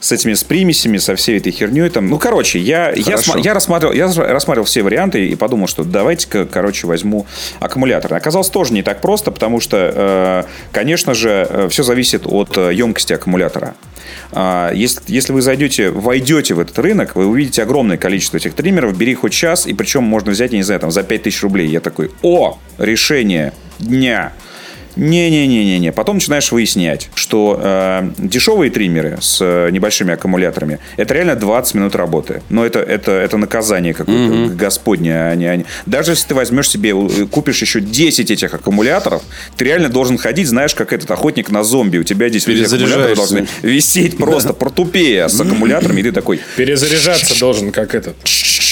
С 0.00 0.12
этими 0.12 0.32
с 0.32 0.42
примесями, 0.42 0.96
со 0.96 1.14
всей 1.14 1.38
этой 1.38 1.52
херней 1.52 1.88
там. 1.90 2.08
Ну, 2.08 2.18
короче, 2.18 2.58
я, 2.58 2.90
я, 2.90 3.04
Хорошо. 3.04 3.36
я, 3.38 3.54
рассматривал, 3.54 3.92
я 3.94 4.06
рассматривал 4.06 4.66
все 4.66 4.82
варианты 4.82 5.26
и 5.26 5.34
подумал, 5.36 5.66
что 5.66 5.84
давайте-ка, 5.84 6.46
короче, 6.46 6.86
возьму 6.86 7.26
аккумулятор. 7.60 8.14
Оказалось, 8.14 8.48
тоже 8.48 8.72
не 8.72 8.82
так 8.82 9.00
просто, 9.00 9.30
потому 9.30 9.60
что, 9.60 9.92
э, 9.94 10.44
конечно 10.72 11.12
же, 11.14 11.68
все 11.70 11.82
зависит 11.82 12.22
от 12.24 12.56
э, 12.56 12.72
емкости 12.74 13.12
аккумулятора. 13.12 13.74
А, 14.32 14.72
Если, 14.72 15.02
если 15.06 15.32
вы 15.32 15.42
зайдете, 15.42 15.90
войдете 15.90 16.54
в 16.54 16.60
этот 16.60 16.78
рынок, 16.78 17.16
вы 17.16 17.26
увидите 17.26 17.62
огромное 17.62 17.96
количество 17.96 18.36
этих 18.36 18.54
триммеров, 18.54 18.96
бери 18.96 19.14
хоть 19.14 19.32
час, 19.32 19.66
и 19.66 19.74
причем 19.74 20.04
можно 20.04 20.32
взять, 20.32 20.52
я 20.52 20.58
не 20.58 20.64
знаю, 20.64 20.80
там, 20.80 20.90
за 20.90 21.02
5000 21.02 21.42
рублей. 21.42 21.68
Я 21.68 21.80
такой, 21.80 22.10
о, 22.22 22.58
решение 22.78 23.52
дня. 23.78 24.32
Не-не-не-не-не. 24.96 25.92
Потом 25.92 26.16
начинаешь 26.16 26.50
выяснять, 26.52 27.08
что 27.14 27.58
э, 27.62 28.10
дешевые 28.18 28.70
триммеры 28.70 29.18
с 29.20 29.38
э, 29.40 29.70
небольшими 29.70 30.12
аккумуляторами 30.14 30.78
это 30.96 31.14
реально 31.14 31.36
20 31.36 31.74
минут 31.74 31.94
работы. 31.94 32.42
Но 32.48 32.64
это, 32.64 32.80
это, 32.80 33.12
это 33.12 33.36
наказание 33.36 33.94
какое-то 33.94 34.54
господне. 34.54 35.14
а 35.14 35.34
не- 35.34 35.46
а 35.46 35.56
не- 35.56 35.64
Даже 35.86 36.12
если 36.12 36.28
ты 36.28 36.34
возьмешь 36.34 36.68
себе, 36.68 36.90
э, 36.90 37.26
купишь 37.26 37.60
еще 37.60 37.80
10 37.80 38.30
этих 38.30 38.54
аккумуляторов, 38.54 39.22
ты 39.56 39.64
реально 39.64 39.88
должен 39.88 40.18
ходить, 40.18 40.48
знаешь, 40.48 40.74
как 40.74 40.92
этот 40.92 41.10
охотник 41.10 41.50
на 41.50 41.62
зомби. 41.64 41.98
У 41.98 42.04
тебя 42.04 42.28
здесь 42.28 42.46
эти 42.46 42.62
аккумуляторы 42.64 43.14
должны 43.16 43.46
висеть 43.62 44.16
просто 44.16 44.52
протупея 44.52 45.28
с 45.28 45.40
аккумуляторами, 45.40 46.00
и 46.00 46.04
ты 46.04 46.12
такой, 46.12 46.40
Перезаряжаться 46.56 47.38
должен, 47.40 47.72
как 47.72 47.94
этот. 47.94 48.16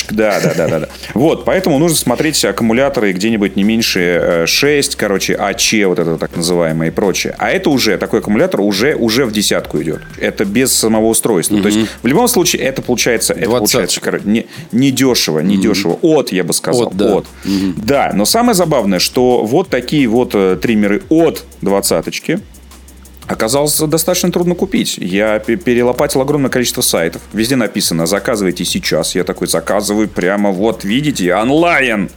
Чик, 0.08 0.16
да, 0.16 0.40
да, 0.40 0.54
да, 0.54 0.68
да, 0.68 0.80
да. 0.80 0.88
Вот, 1.14 1.44
поэтому 1.44 1.78
нужно 1.78 1.96
смотреть 1.96 2.44
аккумуляторы 2.44 3.12
где-нибудь 3.12 3.56
не 3.56 3.64
меньше 3.64 4.44
6, 4.46 4.96
короче, 4.96 5.34
АЧ, 5.34 5.74
вот 5.86 5.98
это 5.98 6.18
так 6.18 6.36
называемое 6.36 6.88
и 6.88 6.90
прочее. 6.90 7.34
А 7.38 7.50
это 7.50 7.70
уже, 7.70 7.98
такой 7.98 8.20
аккумулятор 8.20 8.60
уже, 8.60 8.94
уже 8.94 9.24
в 9.24 9.32
десятку 9.32 9.82
идет. 9.82 10.00
Это 10.18 10.44
без 10.44 10.72
самого 10.72 11.06
устройства. 11.06 11.54
Угу. 11.54 11.62
То 11.62 11.68
есть, 11.68 11.90
в 12.02 12.06
любом 12.06 12.28
случае, 12.28 12.62
это 12.62 12.82
получается, 12.82 13.34
это 13.34 13.50
получается 13.50 14.00
короче, 14.00 14.24
не, 14.26 14.46
не 14.72 14.90
дешево, 14.90 15.40
не 15.40 15.56
угу. 15.56 15.62
дешево. 15.62 15.98
От, 16.02 16.32
я 16.32 16.44
бы 16.44 16.52
сказал, 16.52 16.88
от. 16.88 16.96
Да. 16.96 17.16
от. 17.16 17.26
Угу. 17.44 17.74
да, 17.76 18.12
но 18.14 18.24
самое 18.24 18.54
забавное, 18.54 18.98
что 18.98 19.44
вот 19.44 19.68
такие 19.68 20.06
вот 20.08 20.30
э, 20.34 20.58
триммеры 20.60 21.02
от 21.08 21.44
двадцаточки, 21.60 22.40
оказалось 23.28 23.78
достаточно 23.78 24.32
трудно 24.32 24.54
купить. 24.54 24.98
Я 24.98 25.38
перелопатил 25.38 26.20
огромное 26.22 26.50
количество 26.50 26.80
сайтов. 26.80 27.22
Везде 27.32 27.56
написано 27.56 28.06
«заказывайте 28.06 28.64
сейчас». 28.64 29.14
Я 29.14 29.24
такой 29.24 29.46
заказываю 29.46 30.08
прямо 30.08 30.50
вот, 30.50 30.84
видите, 30.84 31.34
онлайн. 31.34 32.10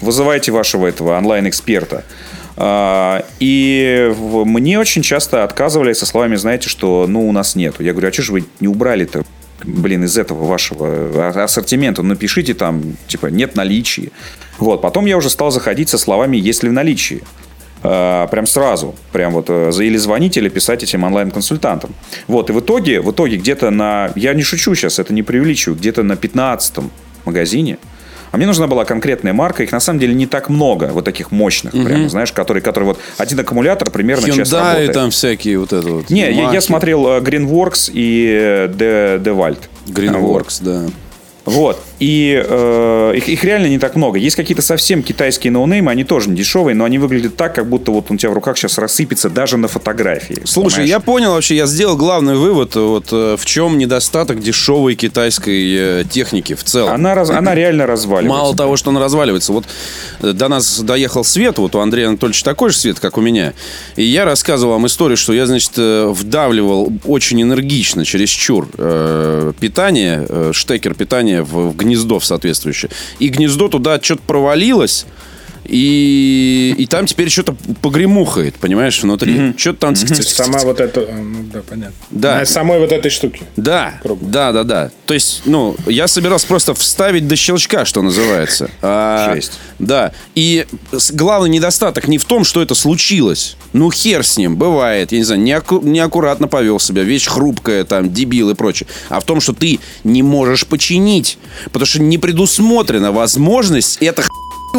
Вызывайте 0.00 0.52
вашего 0.52 0.86
этого 0.86 1.16
онлайн-эксперта. 1.16 2.04
А, 2.56 3.24
и 3.38 4.12
мне 4.18 4.78
очень 4.78 5.02
часто 5.02 5.44
отказывали 5.44 5.92
со 5.92 6.06
словами, 6.06 6.36
знаете, 6.36 6.68
что 6.68 7.06
ну 7.06 7.28
у 7.28 7.32
нас 7.32 7.54
нету. 7.54 7.82
Я 7.82 7.92
говорю, 7.92 8.08
а 8.08 8.12
что 8.12 8.22
же 8.22 8.32
вы 8.32 8.44
не 8.60 8.68
убрали-то? 8.68 9.24
блин, 9.64 10.04
из 10.04 10.18
этого 10.18 10.44
вашего 10.44 11.42
ассортимента 11.42 12.02
напишите 12.02 12.54
там, 12.54 12.96
типа, 13.08 13.26
нет 13.26 13.56
наличия. 13.56 14.10
Вот, 14.58 14.82
потом 14.82 15.06
я 15.06 15.16
уже 15.16 15.30
стал 15.30 15.50
заходить 15.50 15.88
со 15.88 15.98
словами 15.98 16.36
«есть 16.36 16.62
ли 16.62 16.68
в 16.68 16.72
наличии». 16.72 17.22
Э, 17.88 18.26
прям 18.30 18.46
сразу, 18.46 18.94
прям 19.12 19.32
вот 19.32 19.46
э, 19.48 19.70
или 19.78 19.96
звонить, 19.96 20.36
или 20.36 20.48
писать 20.48 20.82
этим 20.82 21.04
онлайн-консультантам. 21.04 21.94
Вот, 22.26 22.50
и 22.50 22.52
в 22.52 22.60
итоге, 22.60 23.00
в 23.00 23.12
итоге 23.12 23.36
где-то 23.36 23.70
на, 23.70 24.10
я 24.16 24.34
не 24.34 24.42
шучу 24.42 24.74
сейчас, 24.74 24.98
это 24.98 25.14
не 25.14 25.22
преувеличиваю, 25.22 25.78
где-то 25.78 26.02
на 26.02 26.16
15 26.16 26.78
магазине, 27.24 27.78
а 28.32 28.38
мне 28.38 28.46
нужна 28.46 28.66
была 28.66 28.84
конкретная 28.84 29.32
марка, 29.32 29.62
их 29.62 29.70
на 29.70 29.78
самом 29.78 30.00
деле 30.00 30.14
не 30.14 30.26
так 30.26 30.48
много, 30.48 30.90
вот 30.92 31.04
таких 31.04 31.30
мощных, 31.30 31.74
угу. 31.74 31.84
прямо, 31.84 32.08
знаешь, 32.08 32.32
которые, 32.32 32.60
которые 32.60 32.88
вот 32.88 32.98
один 33.18 33.38
аккумулятор 33.38 33.90
примерно 33.90 34.26
Hyundai 34.26 34.36
час 34.36 34.52
работает. 34.52 34.92
там 34.92 35.10
всякие 35.10 35.58
вот 35.58 35.72
это 35.72 35.88
вот. 35.88 36.10
Не, 36.10 36.32
я, 36.32 36.52
я 36.52 36.60
смотрел 36.60 37.06
Greenworks 37.18 37.90
и 37.92 38.68
DeWalt. 38.68 39.60
Greenworks, 39.86 40.18
вот. 40.20 40.58
да. 40.62 40.86
Вот. 41.46 41.82
И 41.98 42.42
э, 42.44 43.12
их, 43.16 43.28
их 43.28 43.44
реально 43.44 43.66
не 43.66 43.78
так 43.78 43.96
много. 43.96 44.18
Есть 44.18 44.36
какие-то 44.36 44.62
совсем 44.62 45.02
китайские 45.02 45.50
ноунеймы, 45.52 45.90
они 45.90 46.04
тоже 46.04 46.28
не 46.28 46.36
дешевые, 46.36 46.74
но 46.74 46.84
они 46.84 46.98
выглядят 46.98 47.36
так, 47.36 47.54
как 47.54 47.68
будто 47.68 47.90
вот 47.90 48.10
он 48.10 48.16
у 48.16 48.18
тебя 48.18 48.30
в 48.30 48.34
руках 48.34 48.58
сейчас 48.58 48.78
рассыпется 48.78 49.30
даже 49.30 49.56
на 49.56 49.68
фотографии. 49.68 50.42
Слушай, 50.44 50.74
понимаешь? 50.74 50.90
я 50.90 51.00
понял 51.00 51.32
вообще, 51.32 51.56
я 51.56 51.66
сделал 51.66 51.96
главный 51.96 52.36
вывод, 52.36 52.74
вот 52.74 53.08
э, 53.12 53.36
в 53.38 53.46
чем 53.46 53.78
недостаток 53.78 54.40
дешевой 54.40 54.94
китайской 54.94 56.00
э, 56.00 56.04
техники 56.10 56.54
в 56.54 56.64
целом. 56.64 56.92
Она, 56.92 57.14
раз, 57.14 57.30
она 57.30 57.54
реально 57.54 57.86
разваливается. 57.86 58.38
Мало 58.38 58.56
того, 58.56 58.76
что 58.76 58.90
она 58.90 59.00
разваливается. 59.00 59.52
Вот 59.52 59.64
э, 60.20 60.32
до 60.32 60.48
нас 60.48 60.80
доехал 60.80 61.24
свет, 61.24 61.58
вот 61.58 61.74
у 61.74 61.78
Андрея 61.78 62.08
Анатольевича 62.08 62.44
такой 62.44 62.70
же 62.70 62.76
свет, 62.76 63.00
как 63.00 63.16
у 63.16 63.20
меня. 63.20 63.54
И 63.94 64.02
я 64.02 64.24
рассказывал 64.24 64.72
вам 64.72 64.86
историю, 64.86 65.16
что 65.16 65.32
я, 65.32 65.46
значит, 65.46 65.72
вдавливал 65.76 66.92
очень 67.04 67.40
энергично, 67.42 68.04
чересчур, 68.04 68.68
э, 68.76 69.52
питание, 69.58 70.26
э, 70.28 70.50
штекер 70.52 70.94
питания 70.94 71.35
в, 71.42 71.70
в 71.70 71.76
гнездо 71.76 72.20
соответствующее. 72.20 72.90
И 73.18 73.28
гнездо 73.28 73.68
туда 73.68 74.00
что-то 74.00 74.22
провалилось. 74.26 75.06
И, 75.68 76.74
и 76.78 76.86
там 76.86 77.06
теперь 77.06 77.30
что-то 77.30 77.56
погремухает, 77.82 78.54
понимаешь, 78.54 79.02
внутри. 79.02 79.34
Mm-hmm. 79.34 79.58
Что-то 79.58 79.78
там... 79.78 79.94
Mm-hmm. 79.94 80.22
Сама 80.22 80.58
вот 80.60 80.80
эта... 80.80 81.00
Ну, 81.00 81.44
да, 81.52 81.62
понятно. 81.68 81.94
Да. 82.10 82.38
На 82.38 82.44
самой 82.46 82.78
вот 82.78 82.92
этой 82.92 83.10
штуки. 83.10 83.42
Да. 83.56 83.98
Круглой. 84.02 84.30
Да, 84.30 84.52
да, 84.52 84.64
да. 84.64 84.90
То 85.06 85.14
есть, 85.14 85.42
ну, 85.44 85.76
я 85.86 86.08
собирался 86.08 86.46
просто 86.46 86.74
вставить 86.74 87.26
до 87.28 87.36
щелчка, 87.36 87.84
что 87.84 88.02
называется. 88.02 88.70
А, 88.82 89.34
Шесть. 89.34 89.52
Да. 89.78 90.12
И 90.34 90.66
главный 91.12 91.50
недостаток 91.50 92.08
не 92.08 92.18
в 92.18 92.24
том, 92.24 92.44
что 92.44 92.62
это 92.62 92.74
случилось. 92.74 93.56
Ну, 93.72 93.90
хер 93.90 94.24
с 94.24 94.36
ним, 94.36 94.56
бывает. 94.56 95.12
Я 95.12 95.18
не 95.18 95.24
знаю, 95.24 95.42
неаку- 95.42 95.84
неаккуратно 95.84 96.48
повел 96.48 96.80
себя, 96.80 97.02
вещь 97.02 97.26
хрупкая, 97.26 97.84
там, 97.84 98.12
дебил 98.12 98.50
и 98.50 98.54
прочее. 98.54 98.88
А 99.08 99.20
в 99.20 99.24
том, 99.24 99.40
что 99.40 99.52
ты 99.52 99.80
не 100.04 100.22
можешь 100.22 100.66
починить. 100.66 101.38
Потому 101.66 101.86
что 101.86 102.00
не 102.00 102.18
предусмотрена 102.18 103.12
возможность 103.12 103.98
это 104.00 104.22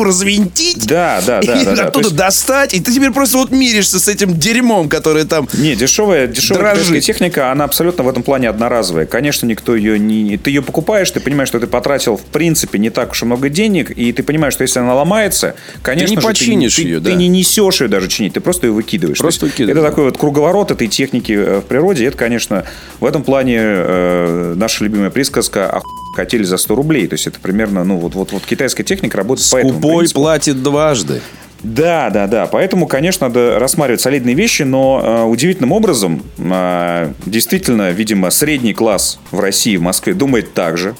развинтить. 0.03 0.87
Да, 0.87 1.21
да, 1.25 1.41
да. 1.41 1.61
И 1.61 1.65
да, 1.65 1.71
оттуда 1.87 2.07
есть... 2.07 2.15
достать. 2.15 2.73
И 2.73 2.79
ты 2.79 2.93
теперь 2.93 3.11
просто 3.11 3.37
вот 3.37 3.51
миришься 3.51 3.99
с 3.99 4.07
этим 4.07 4.37
дерьмом, 4.37 4.89
которое 4.89 5.25
там 5.25 5.47
Не, 5.53 5.75
дешевая, 5.75 6.27
дешевая 6.27 6.75
дрожит. 6.75 7.03
техника, 7.03 7.51
она 7.51 7.65
абсолютно 7.65 8.03
в 8.03 8.09
этом 8.09 8.23
плане 8.23 8.49
одноразовая. 8.49 9.05
Конечно, 9.05 9.45
никто 9.45 9.75
ее 9.75 9.99
не... 9.99 10.37
Ты 10.37 10.51
ее 10.51 10.61
покупаешь, 10.61 11.09
ты 11.11 11.19
понимаешь, 11.19 11.49
что 11.49 11.59
ты 11.59 11.67
потратил 11.67 12.17
в 12.17 12.23
принципе 12.23 12.79
не 12.79 12.89
так 12.89 13.11
уж 13.11 13.21
и 13.21 13.25
много 13.25 13.49
денег, 13.49 13.91
и 13.91 14.11
ты 14.11 14.23
понимаешь, 14.23 14.53
что 14.53 14.63
если 14.63 14.79
она 14.79 14.95
ломается, 14.95 15.55
конечно 15.81 16.07
ты 16.07 16.15
не 16.15 16.21
же, 16.21 16.27
починишь 16.27 16.75
ты, 16.75 16.81
ее, 16.81 16.97
ты, 16.97 17.01
да. 17.01 17.11
ты 17.11 17.15
не 17.15 17.27
несешь 17.27 17.81
ее 17.81 17.87
даже 17.87 18.07
чинить, 18.07 18.33
ты 18.33 18.39
просто 18.39 18.67
ее 18.67 18.73
выкидываешь. 18.73 19.17
Просто 19.17 19.45
выкидываешь. 19.45 19.77
Это 19.77 19.87
такой 19.87 20.05
вот 20.05 20.17
круговорот 20.17 20.71
этой 20.71 20.87
техники 20.87 21.31
э, 21.31 21.59
в 21.59 21.65
природе. 21.65 22.05
Это, 22.05 22.17
конечно, 22.17 22.65
в 22.99 23.05
этом 23.05 23.23
плане 23.23 23.57
э, 23.59 24.53
наша 24.55 24.83
любимая 24.83 25.09
присказка 25.09 25.81
хотели 26.17 26.43
за 26.43 26.57
100 26.57 26.75
рублей. 26.75 27.07
То 27.07 27.13
есть 27.13 27.27
это 27.27 27.39
примерно, 27.39 27.83
ну, 27.83 27.97
вот, 27.97 28.15
вот, 28.15 28.31
вот 28.33 28.45
китайская 28.45 28.83
техника 28.83 29.17
работает 29.17 29.47
Скупой 29.47 29.63
по 29.63 29.67
этому 29.67 29.97
принципу. 29.97 30.19
платит 30.21 30.63
дважды. 30.63 31.21
Да, 31.63 32.09
да, 32.09 32.27
да. 32.27 32.47
Поэтому, 32.47 32.87
конечно, 32.87 33.27
надо 33.27 33.59
рассматривать 33.59 34.01
солидные 34.01 34.35
вещи, 34.35 34.63
но 34.63 35.01
э, 35.03 35.23
удивительным 35.23 35.71
образом, 35.71 36.23
э, 36.37 37.11
действительно, 37.25 37.91
видимо, 37.91 38.29
средний 38.29 38.73
класс 38.73 39.19
в 39.31 39.39
России, 39.39 39.77
в 39.77 39.81
Москве 39.81 40.13
думает 40.13 40.53
так 40.53 40.77
же. 40.77 40.95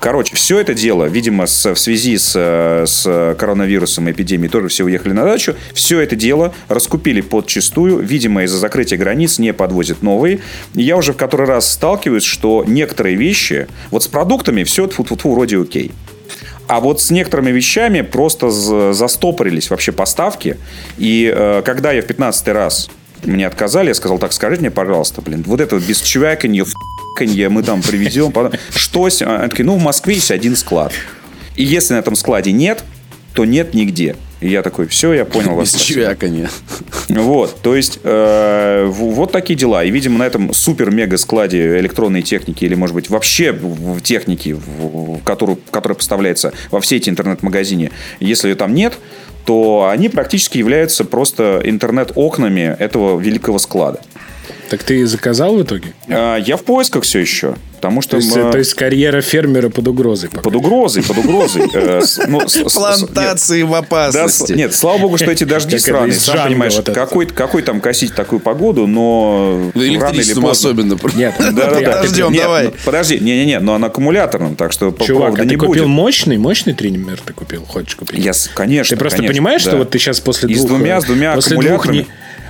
Короче, 0.00 0.36
все 0.36 0.60
это 0.60 0.74
дело, 0.74 1.06
видимо, 1.06 1.46
в 1.46 1.76
связи 1.76 2.18
с, 2.18 2.32
с 2.32 3.36
коронавирусом, 3.36 4.10
эпидемией, 4.10 4.48
тоже 4.48 4.68
все 4.68 4.84
уехали 4.84 5.12
на 5.12 5.24
дачу. 5.24 5.56
Все 5.74 6.00
это 6.00 6.14
дело 6.14 6.54
раскупили 6.68 7.20
подчистую. 7.20 7.98
Видимо, 7.98 8.44
из-за 8.44 8.58
закрытия 8.58 8.96
границ 8.96 9.38
не 9.38 9.52
подвозят 9.52 10.02
новые. 10.02 10.40
я 10.74 10.96
уже 10.96 11.12
в 11.12 11.16
который 11.16 11.46
раз 11.46 11.72
сталкиваюсь, 11.72 12.22
что 12.22 12.64
некоторые 12.66 13.16
вещи, 13.16 13.66
вот 13.90 14.04
с 14.04 14.08
продуктами 14.08 14.62
все 14.62 14.86
тфу 14.86 15.02
-тфу 15.02 15.16
-тфу, 15.16 15.32
вроде 15.32 15.60
окей. 15.60 15.90
А 16.68 16.80
вот 16.80 17.00
с 17.00 17.10
некоторыми 17.10 17.50
вещами 17.50 18.02
просто 18.02 18.50
застопорились 18.92 19.70
вообще 19.70 19.90
поставки. 19.90 20.58
И 20.98 21.32
э, 21.34 21.62
когда 21.64 21.92
я 21.92 22.02
в 22.02 22.06
15 22.06 22.48
раз 22.48 22.90
мне 23.24 23.46
отказали, 23.46 23.88
я 23.88 23.94
сказал, 23.94 24.18
так, 24.18 24.32
скажите 24.32 24.60
мне, 24.60 24.70
пожалуйста, 24.70 25.22
блин, 25.22 25.42
вот 25.46 25.60
это 25.60 25.76
без 25.78 26.00
чувяканья, 26.00 26.64
ф***анье 27.20 27.48
мы 27.48 27.62
там 27.62 27.82
привезем. 27.82 28.32
Что? 28.74 29.04
Они 29.04 29.48
такие, 29.48 29.64
ну, 29.64 29.76
в 29.76 29.82
Москве 29.82 30.14
есть 30.14 30.30
один 30.30 30.56
склад. 30.56 30.92
И 31.56 31.64
если 31.64 31.94
на 31.94 31.98
этом 31.98 32.14
складе 32.14 32.52
нет, 32.52 32.84
то 33.34 33.44
нет 33.44 33.74
нигде. 33.74 34.16
И 34.40 34.48
я 34.48 34.62
такой, 34.62 34.86
все, 34.86 35.12
я 35.12 35.24
понял 35.24 35.54
вас. 35.56 35.72
Без 35.72 35.80
чувяканья. 35.80 36.48
Вот, 37.08 37.60
то 37.60 37.74
есть, 37.74 37.98
э, 38.04 38.86
вот 38.88 39.32
такие 39.32 39.58
дела. 39.58 39.82
И, 39.82 39.90
видимо, 39.90 40.18
на 40.18 40.26
этом 40.26 40.54
супер-мега-складе 40.54 41.78
электронной 41.80 42.22
техники 42.22 42.64
или, 42.64 42.76
может 42.76 42.94
быть, 42.94 43.10
вообще 43.10 43.50
в 43.50 44.00
технике, 44.00 44.54
в, 44.54 45.20
которую, 45.24 45.58
которая 45.72 45.96
поставляется 45.96 46.52
во 46.70 46.80
все 46.80 46.96
эти 46.96 47.10
интернет-магазине, 47.10 47.90
если 48.20 48.50
ее 48.50 48.54
там 48.54 48.74
нет, 48.74 48.94
то 49.44 49.88
они 49.90 50.08
практически 50.08 50.58
являются 50.58 51.04
просто 51.04 51.60
интернет-окнами 51.64 52.76
этого 52.78 53.18
великого 53.18 53.58
склада. 53.58 54.00
Так 54.68 54.82
ты 54.82 55.06
заказал 55.06 55.56
в 55.56 55.62
итоге? 55.62 55.92
А, 56.08 56.36
я 56.36 56.56
в 56.56 56.62
поисках 56.62 57.04
все 57.04 57.20
еще. 57.20 57.56
Потому 57.76 58.02
что 58.02 58.12
то, 58.12 58.16
есть, 58.16 58.34
мы... 58.34 58.50
то 58.50 58.58
есть 58.58 58.74
карьера 58.74 59.20
фермера 59.20 59.68
под 59.68 59.86
угрозой. 59.86 60.28
Пока. 60.30 60.42
Под 60.42 60.56
угрозой, 60.56 61.04
под 61.04 61.18
угрозой. 61.18 61.70
Э, 61.72 62.02
ну, 62.26 62.40
Плантации 62.74 63.62
в 63.62 63.72
опасности. 63.72 64.52
Нет, 64.52 64.74
слава 64.74 64.98
богу, 64.98 65.16
что 65.16 65.30
эти 65.30 65.44
дожди 65.44 65.78
сраные. 65.78 66.12
Сам 66.12 66.48
понимаешь, 66.48 66.76
какой 67.34 67.62
там 67.62 67.80
косить 67.80 68.14
такую 68.14 68.40
погоду, 68.40 68.86
но... 68.86 69.70
Электричеством 69.74 70.46
особенно. 70.46 70.98
Нет, 71.14 71.34
дождем, 71.38 72.34
давай. 72.34 72.64
Ну, 72.66 72.72
подожди, 72.84 73.18
не-не-не, 73.20 73.60
но 73.60 73.78
на 73.78 73.86
аккумуляторном, 73.86 74.56
так 74.56 74.72
что 74.72 74.94
Чувак, 75.06 75.38
а 75.38 75.44
ты 75.44 75.56
купил 75.56 75.86
мощный, 75.86 76.36
мощный 76.36 76.74
триммер 76.74 77.20
ты 77.24 77.32
купил? 77.32 77.64
Хочешь 77.64 77.94
купить? 77.94 78.24
Я, 78.24 78.32
конечно, 78.54 78.96
Ты 78.96 79.00
просто 79.00 79.22
понимаешь, 79.22 79.62
что 79.62 79.76
вот 79.76 79.90
ты 79.90 79.98
сейчас 79.98 80.20
после 80.20 80.48
двух... 80.48 80.62
с 80.62 80.64
двумя, 80.64 81.00
с 81.00 81.04
двумя 81.04 81.34
аккумуляторами 81.34 82.06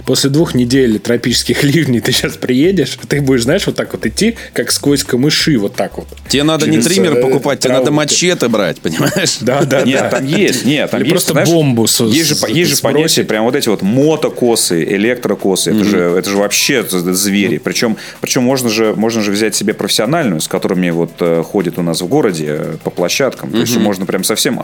после 0.09 0.31
двух 0.31 0.55
недель 0.55 0.99
тропических 0.99 1.63
ливней 1.65 2.01
ты 2.01 2.13
сейчас 2.13 2.39
приедешь, 2.39 2.97
ты 3.09 3.21
будешь, 3.21 3.43
знаешь, 3.43 3.67
вот 3.67 3.77
так 3.77 3.93
вот 3.93 4.07
идти, 4.07 4.37
как 4.55 4.73
сквозь 4.73 5.05
камыши, 5.05 5.59
вот 5.59 5.75
так 5.75 5.99
вот. 5.99 6.07
Тебе 6.31 6.45
надо 6.45 6.67
не 6.67 6.81
триммер 6.81 7.19
э, 7.19 7.21
покупать, 7.21 7.61
тебе 7.61 7.75
надо 7.75 7.91
мачете 7.91 8.49
брать, 8.49 8.81
понимаешь? 8.81 9.37
Да, 9.43 9.65
да, 9.65 9.83
Нет, 9.83 10.09
там 10.09 10.25
есть, 10.25 10.65
нет, 10.65 10.91
там 10.91 11.03
есть. 11.03 11.11
Просто 11.11 11.35
бомбу 11.35 11.83
Есть 11.83 12.27
же, 12.27 12.37
есть 12.49 12.71
же 12.71 12.77
понятие, 12.79 13.27
прям 13.27 13.45
вот 13.45 13.55
эти 13.55 13.69
вот 13.69 13.83
мотокосы, 13.83 14.83
электрокосы, 14.83 15.73
это 15.73 15.85
же, 15.85 15.99
это 15.99 16.31
же 16.31 16.39
вообще 16.39 16.83
звери. 16.89 17.59
Причем, 17.59 17.99
причем 18.23 18.45
можно 18.45 18.71
же, 18.71 18.95
можно 18.97 19.21
же 19.21 19.31
взять 19.31 19.55
себе 19.57 19.75
профессиональную, 19.75 20.41
с 20.41 20.49
которыми 20.49 20.89
вот 20.89 21.13
э, 21.21 21.43
ходят 21.43 21.79
у 21.79 21.83
нас 21.83 22.01
в 22.01 22.07
городе 22.07 22.47
э, 22.49 22.77
по 22.83 22.89
площадкам. 22.89 23.51
То 23.51 23.59
есть 23.59 23.77
можно 23.77 24.07
прям 24.07 24.25
совсем 24.25 24.63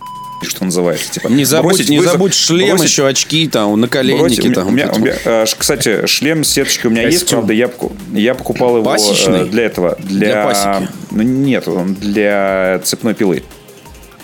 что 0.48 0.64
называется. 0.64 1.10
Типа, 1.12 1.28
не 1.28 1.44
забудь, 1.44 1.72
бросить 1.72 1.88
не 1.88 1.98
вызов, 1.98 2.12
забудь 2.12 2.34
шлем, 2.34 2.70
бросить, 2.70 2.90
еще 2.90 3.06
очки, 3.06 3.48
там, 3.48 3.80
наколенники. 3.80 4.20
Бросить, 4.20 4.54
там, 4.54 4.68
у 4.68 4.70
меня, 4.70 4.90
у 4.92 4.98
меня, 4.98 5.14
э, 5.24 5.33
кстати, 5.58 6.06
шлем 6.06 6.44
с 6.44 6.50
сеточкой 6.50 6.90
у 6.90 6.94
меня 6.94 7.04
Костюм. 7.04 7.20
есть, 7.20 7.30
правда, 7.30 7.52
я, 7.52 7.70
я 8.12 8.34
покупал 8.34 8.76
его 8.76 8.84
Пасечный? 8.84 9.48
для 9.48 9.64
этого. 9.64 9.96
Для, 10.00 10.26
для 10.32 10.44
пасеки? 10.44 10.88
Ну, 11.10 11.22
нет, 11.22 11.68
он 11.68 11.94
для 11.94 12.80
цепной 12.84 13.14
пилы. 13.14 13.42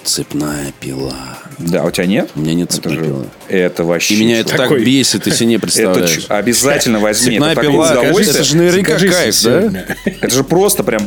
Цепная 0.05 0.73
пила. 0.81 1.39
Да, 1.61 1.85
у 1.85 1.91
тебя 1.91 2.07
нет? 2.07 2.31
У 2.35 2.41
меня 2.41 2.55
нет 2.55 2.69
Это 2.69 2.77
цепной 2.77 2.95
же- 2.95 3.01
пилы. 3.05 3.27
Это 3.49 3.85
вообще... 3.85 4.15
И 4.15 4.21
меня 4.21 4.41
это 4.41 4.57
Такой- 4.57 4.79
так 4.79 4.87
бесит, 4.87 5.25
ты 5.25 5.31
себе 5.31 5.47
не 5.47 5.55
Это 5.57 5.63
представляешь. 5.63 6.11
ч- 6.11 6.25
обязательно 6.29 6.99
возьми. 7.01 7.33
Цепная 7.33 7.53
это 7.53 7.61
пила, 7.61 7.91
удовольствие. 7.93 8.31
это 8.37 8.45
же 8.45 8.57
наверняка 8.57 8.91
Скажи 8.99 9.09
кайф, 9.11 9.43
да? 9.43 9.85
Это 10.05 10.31
же 10.35 10.45
просто 10.45 10.83
прям... 10.85 11.03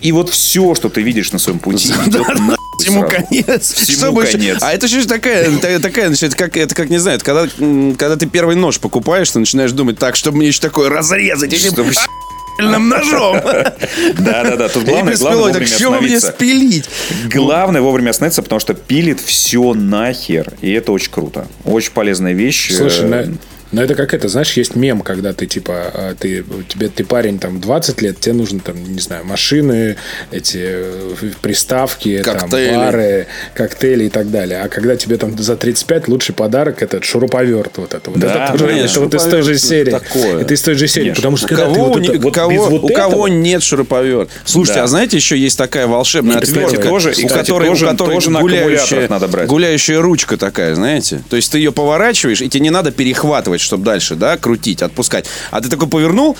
И 0.00 0.12
вот 0.12 0.30
все, 0.30 0.74
что 0.74 0.88
ты 0.88 1.02
видишь 1.02 1.32
на 1.32 1.38
своем 1.38 1.58
пути, 1.58 1.92
Всему 2.80 3.08
сразу. 3.08 3.26
конец. 3.28 3.72
Всему 3.74 3.98
Чтобы 3.98 4.22
еще- 4.24 4.32
конец. 4.32 4.58
А 4.62 4.72
это 4.72 4.86
еще 4.86 5.02
такая, 5.04 5.50
та- 5.58 5.78
такая, 5.78 6.08
значит, 6.08 6.34
как, 6.34 6.56
это 6.56 6.74
как, 6.74 6.90
не 6.90 6.98
знаю, 6.98 7.16
это 7.16 7.24
когда, 7.24 7.46
когда 7.96 8.16
ты 8.16 8.26
первый 8.26 8.56
нож 8.56 8.80
покупаешь, 8.80 9.30
ты 9.30 9.38
начинаешь 9.38 9.72
думать, 9.72 9.98
так, 9.98 10.16
чтобы 10.16 10.38
мне 10.38 10.48
еще 10.48 10.60
такое 10.60 10.88
разрезать 10.90 11.54
Чтобы- 11.56 11.92
м***ным 12.58 12.88
ножом. 12.88 13.36
Да-да-да, 14.18 14.68
тут 14.68 14.84
главное, 14.84 15.16
главное 15.16 15.52
так 15.52 15.62
вовремя 15.62 15.66
что 15.66 15.90
вы 15.90 16.00
мне 16.00 16.20
спилить? 16.20 16.84
Главное 17.32 17.80
вовремя 17.82 18.10
остановиться, 18.10 18.42
потому 18.42 18.60
что 18.60 18.74
пилит 18.74 19.20
все 19.20 19.74
нахер. 19.74 20.52
И 20.60 20.72
это 20.72 20.92
очень 20.92 21.10
круто. 21.10 21.46
Очень 21.64 21.92
полезная 21.92 22.32
вещь. 22.32 22.72
Слушай, 22.74 23.04
Э, 23.04 23.08
на- 23.26 23.36
но 23.72 23.82
это 23.82 23.94
как 23.94 24.14
это, 24.14 24.28
знаешь, 24.28 24.52
есть 24.52 24.76
мем, 24.76 25.00
когда 25.00 25.32
ты 25.32 25.46
типа, 25.46 25.74
а, 25.94 26.14
ты, 26.14 26.44
тебе, 26.68 26.88
ты 26.88 27.04
парень 27.04 27.38
там 27.38 27.60
20 27.60 28.02
лет, 28.02 28.20
тебе 28.20 28.34
нужно 28.34 28.60
там, 28.60 28.82
не 28.82 29.00
знаю, 29.00 29.24
машины, 29.24 29.96
эти 30.30 30.58
э, 30.62 31.14
приставки, 31.42 32.22
Коктейли. 32.22 32.70
там, 32.70 32.78
бары, 32.78 33.26
коктейли 33.54 34.04
и 34.04 34.08
так 34.10 34.30
далее. 34.30 34.60
А 34.62 34.68
когда 34.68 34.96
тебе 34.96 35.16
там 35.16 35.36
за 35.38 35.56
35, 35.56 36.08
лучший 36.08 36.34
подарок 36.34 36.82
этот 36.82 37.04
шуруповерт 37.04 37.78
вот 37.78 37.94
это. 37.94 38.10
Вот 38.10 38.18
Да, 38.18 38.44
это, 38.48 38.52
тоже- 38.52 38.66
конечно, 38.66 38.90
это 38.90 39.00
вот 39.00 39.14
из 39.14 39.22
той 39.22 39.42
же 39.42 39.58
серии. 39.58 39.90
такое. 39.90 40.40
Это 40.42 40.54
из 40.54 40.62
той 40.62 40.74
же 40.74 40.88
серии, 40.88 41.04
Конечно. 41.04 41.20
потому 41.22 41.36
что 41.36 41.46
У 41.46 41.48
когда 41.48 41.66
ты 41.68 41.74
кого, 41.74 41.84
вот 41.86 42.00
не- 42.00 42.08
это- 42.08 42.18
вот 42.20 42.34
кого, 42.34 42.50
без 42.50 42.58
вот 42.60 42.84
у 42.84 42.88
кого 42.88 43.12
этого- 43.12 43.26
нет 43.28 43.62
шуруповерт? 43.62 44.30
Слушайте, 44.44 44.80
Да. 44.80 44.84
а 44.84 44.86
знаете, 44.86 45.16
еще 45.16 45.36
есть 45.38 45.58
такая 45.58 45.86
волшебная 45.86 46.40
кстати, 46.40 46.50
отвертка, 46.64 46.88
тоже- 46.88 47.12
и, 47.12 47.24
у 47.24 47.26
кстати, 47.28 47.46
которой, 47.46 47.68
тоже- 47.68 47.86
у 47.86 47.88
которой 47.90 48.14
тоже 48.14 48.30
гуляющая, 48.30 49.08
надо 49.08 49.28
брать. 49.28 49.48
гуляющая 49.48 50.00
ручка 50.00 50.36
такая, 50.36 50.74
знаете? 50.74 51.22
То 51.28 51.36
есть 51.36 51.50
ты 51.52 51.58
ее 51.58 51.72
поворачиваешь, 51.72 52.40
и 52.42 52.48
тебе 52.48 52.60
не 52.60 52.70
надо 52.70 52.90
перехватывать, 52.90 53.60
чтобы 53.64 53.84
дальше, 53.84 54.14
да, 54.14 54.36
крутить, 54.36 54.82
отпускать. 54.82 55.26
А 55.50 55.60
ты 55.60 55.68
такой 55.68 55.88
повернул, 55.88 56.36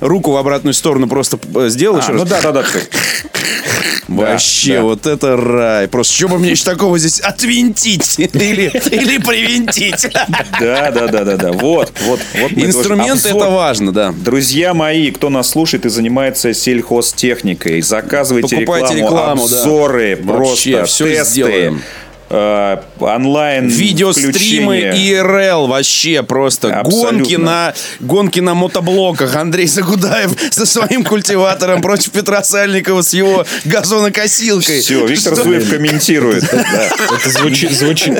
руку 0.00 0.32
в 0.32 0.36
обратную 0.36 0.74
сторону 0.74 1.08
просто 1.08 1.38
э, 1.54 1.68
сделал 1.68 1.98
еще 1.98 2.08
а, 2.08 2.12
раз. 2.12 2.22
ну 2.22 2.28
да-да-да. 2.28 2.62
ты- 2.62 2.88
Вообще, 4.08 4.76
да. 4.76 4.82
вот 4.82 5.06
это 5.06 5.36
рай. 5.36 5.88
Просто 5.88 6.14
что 6.14 6.28
бы 6.28 6.38
мне 6.38 6.50
еще 6.50 6.64
такого 6.64 6.98
здесь 6.98 7.20
отвинтить 7.20 8.18
или, 8.18 8.70
или 8.90 9.18
привинтить? 9.18 10.06
Да-да-да-да-да. 10.60 11.52
Вот, 11.52 11.92
вот, 12.02 12.20
вот. 12.40 12.52
мы 12.52 12.66
Инструмент 12.66 13.24
это 13.24 13.34
важно, 13.50 13.92
да. 13.92 14.12
Друзья 14.12 14.74
мои, 14.74 15.10
кто 15.10 15.28
нас 15.28 15.50
слушает 15.50 15.86
и 15.86 15.88
занимается 15.88 16.54
сельхозтехникой, 16.54 17.82
заказывайте 17.82 18.56
Покупайте 18.56 18.94
рекламу, 18.94 19.06
рекламу, 19.06 19.48
да. 19.48 19.56
обзоры, 19.56 20.16
просто 20.16 20.86
тесты, 20.86 21.24
сделаем. 21.24 21.82
Э, 22.30 22.76
онлайн 23.00 23.68
Видеостримы. 23.68 24.78
ИРЛ 24.78 25.66
вообще 25.66 26.22
просто. 26.22 26.74
Абсолютно. 26.74 27.18
Гонки 27.18 27.34
на, 27.36 27.74
гонки 28.00 28.40
на 28.40 28.54
мотоблоках. 28.54 29.36
Андрей 29.36 29.66
Загудаев 29.66 30.32
со 30.50 30.66
своим 30.66 31.04
культиватором 31.04 31.82
против 31.82 32.12
Петра 32.12 32.42
Сальникова 32.42 33.02
с 33.02 33.12
его 33.12 33.44
газонокосилкой. 33.64 34.80
Все, 34.80 35.06
Виктор 35.06 35.34
Что? 35.34 35.44
Зуев 35.44 35.70
комментирует. 35.70 36.44
Это 36.52 37.30
звучит, 37.30 37.72
звучит, 37.72 38.18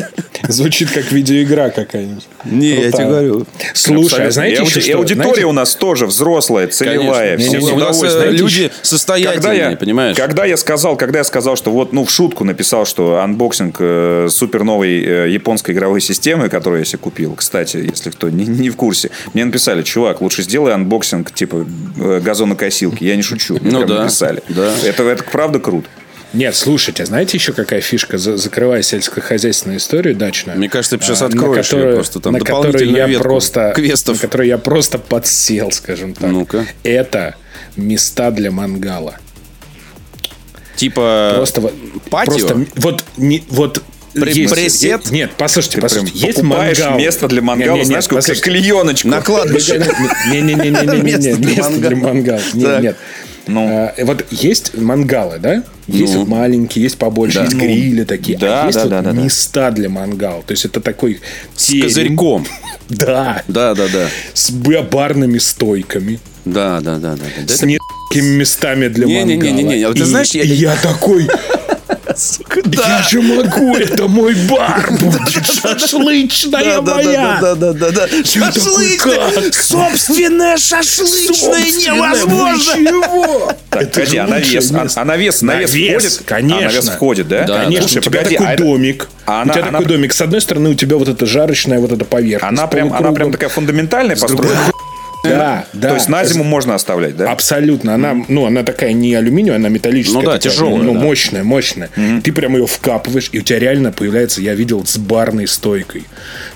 звучит 0.49 0.91
как 0.91 1.11
видеоигра 1.11 1.71
какая-нибудь. 1.71 2.25
Не, 2.45 2.83
я 2.83 2.93
тебе 2.93 3.07
говорю. 3.07 3.47
Слушай, 3.75 4.29
а 4.29 4.31
знаете 4.31 4.81
и, 4.81 4.93
аудитория 4.93 5.47
у 5.47 5.53
нас 5.53 5.75
тоже 5.75 6.07
взрослая, 6.07 6.67
целевая. 6.69 7.39
У 7.39 7.79
нас 7.79 8.03
э, 8.03 8.31
люди 8.31 8.71
состоятельные, 8.83 9.77
понимаешь? 9.77 10.17
когда 10.17 10.45
я 10.45 10.57
сказал, 10.57 10.97
когда 10.97 11.19
я 11.19 11.25
сказал, 11.25 11.57
что 11.57 11.71
вот, 11.71 11.93
ну, 11.93 12.05
в 12.05 12.11
шутку 12.11 12.45
написал, 12.45 12.85
что 12.85 13.21
анбоксинг 13.21 13.77
э, 13.97 14.29
супер 14.31 14.65
новой 14.65 15.03
э, 15.03 15.31
японской 15.31 15.71
игровой 15.73 16.01
системы, 16.01 16.49
которую 16.49 16.81
я 16.81 16.85
себе 16.85 16.99
купил, 16.99 17.35
кстати, 17.35 17.77
если 17.79 18.11
кто 18.11 18.29
не, 18.31 18.45
не 18.47 18.71
в 18.71 18.77
курсе, 18.77 19.11
мне 19.35 19.45
написали, 19.45 19.83
чувак, 19.83 20.21
лучше 20.21 20.43
сделай 20.43 20.73
анбоксинг 20.75 21.31
типа 21.33 21.67
э, 21.99 22.21
газонокосилки. 22.21 23.05
Я 23.05 23.17
не 23.17 23.23
шучу. 23.23 23.59
Мне 23.61 23.71
Ну 23.73 23.85
да, 23.87 24.03
написали. 24.03 24.43
да. 24.49 24.73
Это, 24.85 25.03
это 25.05 25.25
правда 25.25 25.59
круто. 25.61 25.89
Нет, 26.33 26.55
слушайте, 26.55 27.03
а 27.05 27.07
знаете 27.07 27.39
еще 27.39 27.53
какая 27.53 27.81
фишка, 27.81 28.19
за- 28.19 28.37
закрывая 28.37 28.83
сельскохозяйственную 28.83 29.79
историю 29.79 30.15
дачную? 30.15 30.59
Мне 30.59 30.69
кажется, 30.69 30.99
ты 30.99 31.05
сейчас 31.05 31.23
а, 31.23 31.27
откроешь 31.27 31.71
на 31.71 31.79
которую- 31.79 31.95
просто 31.95 32.21
там 32.21 32.33
на 32.33 32.39
которую 32.41 32.63
дополнительную 32.65 32.97
я 32.99 33.07
ветку 33.07 33.23
просто, 33.25 33.73
квестов. 33.75 34.17
На 34.17 34.21
которую 34.23 34.49
я 34.49 34.59
просто 34.59 34.99
подсел, 34.99 35.71
скажем 35.71 36.13
так. 36.15 36.31
Ну-ка. 36.31 36.67
Это 36.83 37.37
места 37.77 38.31
для 38.33 38.51
мангала. 38.51 39.17
Типа 40.77 41.33
Просто 41.37 41.61
патио? 42.11 42.33
просто 42.47 42.67
вот 42.77 43.05
не 43.17 43.43
вот 43.49 43.83
есть- 44.15 44.53
пресет? 44.55 45.07
е- 45.07 45.13
Нет, 45.13 45.31
послушайте, 45.37 45.77
Ты 45.77 45.83
послушайте, 45.83 46.19
есть 46.19 46.43
мангал. 46.43 46.97
место 46.99 47.29
для 47.29 47.43
мангала, 47.43 47.77
Не-не-не, 47.77 48.01
знаешь, 48.03 48.07
как 48.07 48.41
клееночку. 48.41 49.09
на 49.09 49.21
кладбище. 49.23 49.85
Не-не-не-не-не-не. 50.31 51.33
Место 51.57 51.71
для 51.79 51.97
мангала. 51.97 52.41
Нет, 52.55 52.83
нет. 52.83 52.97
Ну. 53.49 53.65
А, 53.69 53.95
Вот 54.05 54.25
есть 54.33 54.77
мангалы, 54.77 55.39
да? 55.39 55.63
Есть 55.87 56.15
Ну. 56.15 56.21
вот 56.21 56.29
маленькие, 56.29 56.83
есть 56.83 56.99
побольше, 56.99 57.39
Да. 57.39 57.45
есть 57.45 57.55
Ну, 57.55 57.61
грили 57.61 58.03
такие. 58.03 58.37
да, 58.37 58.65
а 58.65 58.67
есть 58.67 58.77
да, 58.77 58.83
вот 58.85 58.91
да, 58.91 59.03
да, 59.03 59.13
да. 59.13 59.23
места 59.23 59.71
для 59.71 59.89
мангала. 59.89 60.43
То 60.43 60.51
есть 60.51 60.65
это 60.65 60.81
такой 60.81 61.21
С 61.57 61.67
терем. 61.67 61.83
козырьком. 61.85 62.47
Да. 62.89 63.43
Да, 63.49 63.75
да, 63.75 63.87
да. 63.93 64.09
С 64.35 64.51
барными 64.51 65.39
стойками. 65.39 66.19
Да, 66.47 66.81
да, 66.81 66.97
да, 66.97 67.17
да. 67.17 67.25
да. 67.47 67.55
С 67.55 67.61
несколькими 67.63 68.37
местами 68.39 68.89
для 68.89 69.05
Не-не-не-не-не, 69.07 69.65
мангала. 69.75 69.91
а 69.93 69.95
ты 69.95 70.01
И- 70.01 70.05
знаешь, 70.05 70.31
я- 70.31 70.43
и 70.45 70.49
я 70.49 70.77
такой... 70.77 71.29
Я 72.73 73.03
же 73.11 73.21
могу, 73.21 73.77
это 73.77 74.09
мой 74.09 74.35
бар 74.49 74.91
будет, 74.99 75.29
шашлычная 75.45 76.81
моя. 76.81 77.39
Да, 77.43 77.55
да, 77.55 77.73
да, 77.75 77.91
да. 77.91 78.09
Шашлычная! 78.25 79.53
Собственная 79.53 80.57
шашлычная 80.57 81.65
невозможно! 81.65 82.73
вы 82.75 82.87
чего? 82.87 83.53
Погоди, 83.69 84.17
а 84.17 84.27
навес, 84.27 84.71
а, 84.73 84.87
а 84.95 85.05
навес, 85.05 85.43
навес, 85.43 85.71
входит? 85.71 86.23
конечно. 86.25 86.59
А 86.59 86.63
навес 86.71 86.89
входит, 86.89 87.29
да? 87.29 87.45
Да, 87.45 87.65
Конечно, 87.65 87.99
у 87.99 88.03
тебя 88.03 88.23
такой 88.23 88.37
а 88.37 88.57
домик. 88.57 89.09
а 89.27 89.43
у 89.43 89.45
тебя 89.51 89.63
она- 89.65 89.73
такой 89.73 89.87
домик. 89.87 90.15
С 90.15 90.21
одной 90.23 90.41
стороны, 90.41 90.71
у 90.71 90.75
тебя 90.75 90.97
вот 90.97 91.09
эта 91.09 91.27
жарочная 91.27 91.81
вот 91.81 91.93
эта 91.93 92.05
поверхность. 92.07 92.51
Она 92.59 92.67
прям, 92.67 92.87
она 92.87 92.93
полукругом. 92.99 93.15
прям 93.17 93.33
такая 93.33 93.51
фундаментальная 93.51 94.17
построена. 94.17 94.73
Да, 95.31 95.67
да. 95.73 95.89
То 95.91 95.95
есть 95.95 96.09
на 96.09 96.25
зиму 96.25 96.45
можно 96.45 96.75
оставлять, 96.75 97.17
да? 97.17 97.31
Абсолютно. 97.31 97.95
Она, 97.95 98.17
ну, 98.29 98.47
она 98.47 98.63
такая 98.63 98.93
не 98.93 99.15
алюминиевая, 99.15 99.59
она 99.59 99.69
металлическая. 99.69 100.21
Ну 100.23 100.27
да, 100.27 100.37
такая, 100.39 100.53
тяжелая, 100.53 100.83
Ну, 100.83 100.95
да. 100.95 101.01
мощная, 101.01 101.45
мощная. 101.45 101.91
Ты 102.23 102.33
прям 102.33 102.57
ее 102.57 102.67
вкапываешь, 102.67 103.29
и 103.33 103.39
у 103.39 103.43
тебя 103.43 103.59
реально 103.59 103.93
появляется, 103.93 104.41
я 104.41 104.55
видел, 104.55 104.85
с 104.85 104.97
барной 104.99 105.47
стойкой. 105.47 106.05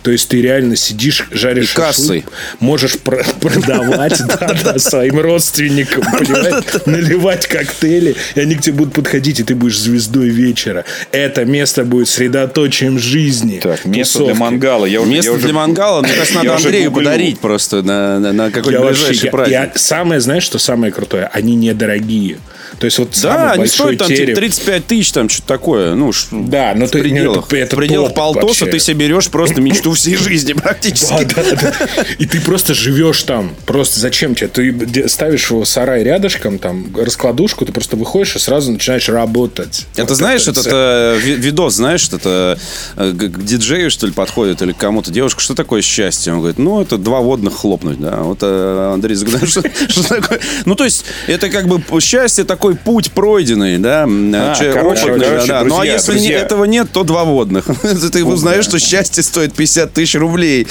То 0.02 0.10
есть 0.10 0.28
ты 0.28 0.40
реально 0.42 0.76
сидишь, 0.76 1.26
жаришь 1.30 1.72
И 1.72 1.76
кассой. 1.76 2.24
можешь 2.60 2.98
про- 2.98 3.24
продавать 3.40 4.20
да, 4.26 4.56
да, 4.64 4.78
своим 4.78 5.20
родственникам, 5.20 6.02
понимаешь? 6.18 6.64
Наливать 6.86 7.46
коктейли, 7.46 8.16
и 8.34 8.40
они 8.40 8.54
к 8.54 8.62
тебе 8.62 8.76
будут 8.76 8.94
подходить, 8.94 9.40
и 9.40 9.42
ты 9.44 9.54
будешь 9.54 9.78
звездой 9.78 10.28
вечера. 10.28 10.84
Это 11.12 11.44
место 11.44 11.84
будет 11.84 12.08
средоточием 12.08 12.98
жизни. 12.98 13.60
Так, 13.62 13.84
место 13.84 14.24
для 14.24 14.34
мангала. 14.34 14.86
Место 14.86 15.36
для 15.36 15.52
мангала, 15.52 16.00
мне 16.02 16.12
кажется, 16.12 16.34
надо 16.36 16.56
Андрею 16.56 16.92
подарить 16.92 17.38
просто 17.40 17.82
на, 17.82 18.18
какой-то 18.60 18.78
Я 18.78 18.84
вообще, 18.84 19.00
ближайший 19.06 19.24
я- 19.26 19.30
праздник. 19.30 19.52
я- 19.52 19.72
самое, 19.74 20.20
знаешь, 20.20 20.42
что 20.44 20.58
самое 20.58 20.92
крутое? 20.92 21.28
Они 21.32 21.54
недорогие. 21.54 22.38
То 22.78 22.84
есть 22.84 22.98
вот 22.98 23.10
Да, 23.20 23.52
они 23.52 23.66
стоят 23.66 23.98
там 23.98 24.08
типа 24.08 24.16
терем. 24.18 24.34
35 24.36 24.86
тысяч, 24.86 25.12
там 25.12 25.28
что-то 25.28 25.48
такое. 25.48 25.94
Ну, 25.94 26.12
Да, 26.30 26.72
но 26.76 26.86
в 26.86 26.90
ты- 26.90 26.98
ну, 26.98 27.02
пределах, 27.04 27.46
это- 27.48 27.56
это 27.56 27.76
в 27.76 27.78
пределах 27.78 28.14
полтоса 28.14 28.46
вообще. 28.46 28.66
ты 28.66 28.78
себе 28.78 29.06
берешь 29.06 29.28
просто 29.28 29.60
мечту 29.60 29.92
всей 29.92 30.16
жизни 30.16 30.52
практически. 30.54 31.24
Да, 31.34 31.42
да, 31.50 31.56
да. 31.60 31.74
И 32.18 32.26
ты 32.26 32.40
просто 32.40 32.72
живешь 32.74 33.22
там. 33.24 33.52
Просто 33.66 33.98
зачем 34.00 34.34
тебе? 34.34 34.48
Ты 34.48 35.08
ставишь 35.08 35.50
его 35.50 35.64
сарай 35.64 36.04
рядышком, 36.04 36.58
там, 36.58 36.94
раскладушку, 36.96 37.66
ты 37.66 37.72
просто 37.72 37.96
выходишь 37.96 38.36
и 38.36 38.38
сразу 38.38 38.70
начинаешь 38.70 39.08
работать. 39.08 39.86
Это 39.96 40.08
Вот 40.08 40.16
знаешь, 40.16 40.42
это 40.42 40.52
этот 40.52 40.66
всё. 40.66 40.70
э, 40.72 41.18
ви- 41.18 41.34
видос, 41.34 41.74
знаешь, 41.74 42.08
это 42.12 42.56
э, 42.96 43.12
к 43.12 43.30
к 43.30 43.42
диджею, 43.44 43.90
что 43.90 44.06
ли, 44.06 44.12
подходит, 44.12 44.62
или 44.62 44.72
кому-то 44.72 45.10
девушка, 45.10 45.40
что 45.40 45.54
такое 45.54 45.82
счастье? 45.82 46.32
Он 46.32 46.38
говорит, 46.38 46.58
ну, 46.58 46.80
это 46.80 46.98
два 46.98 47.20
водных 47.20 47.54
хлопнуть, 47.54 48.00
да. 48.00 48.16
Вот 48.18 48.38
э, 48.50 48.92
Андрей 48.94 49.14
Загодаев, 49.14 49.48
что, 49.50 49.62
что 49.88 50.02
такое? 50.20 50.40
Ну, 50.64 50.74
то 50.74 50.84
есть, 50.84 51.04
это 51.26 51.48
как 51.48 51.66
бы 51.66 51.80
счастье 52.00 52.44
такой 52.44 52.74
путь 52.74 53.12
пройденный, 53.12 53.78
да. 53.78 54.06
А, 54.06 54.54
Че- 54.58 54.72
короче, 54.72 55.02
опытный, 55.04 55.26
короче, 55.26 55.46
да, 55.46 55.62
да. 55.62 55.68
Ну, 55.68 55.80
а 55.80 55.86
если 55.86 56.28
этого 56.30 56.64
нет, 56.64 56.88
то 56.92 57.04
два 57.04 57.24
водных. 57.24 57.66
Ты 58.12 58.24
узнаешь, 58.24 58.64
что 58.64 58.78
счастье 58.78 59.22
стоит 59.22 59.54
50 59.54 59.92
тысяч 59.92 60.14
рублей. 60.14 60.66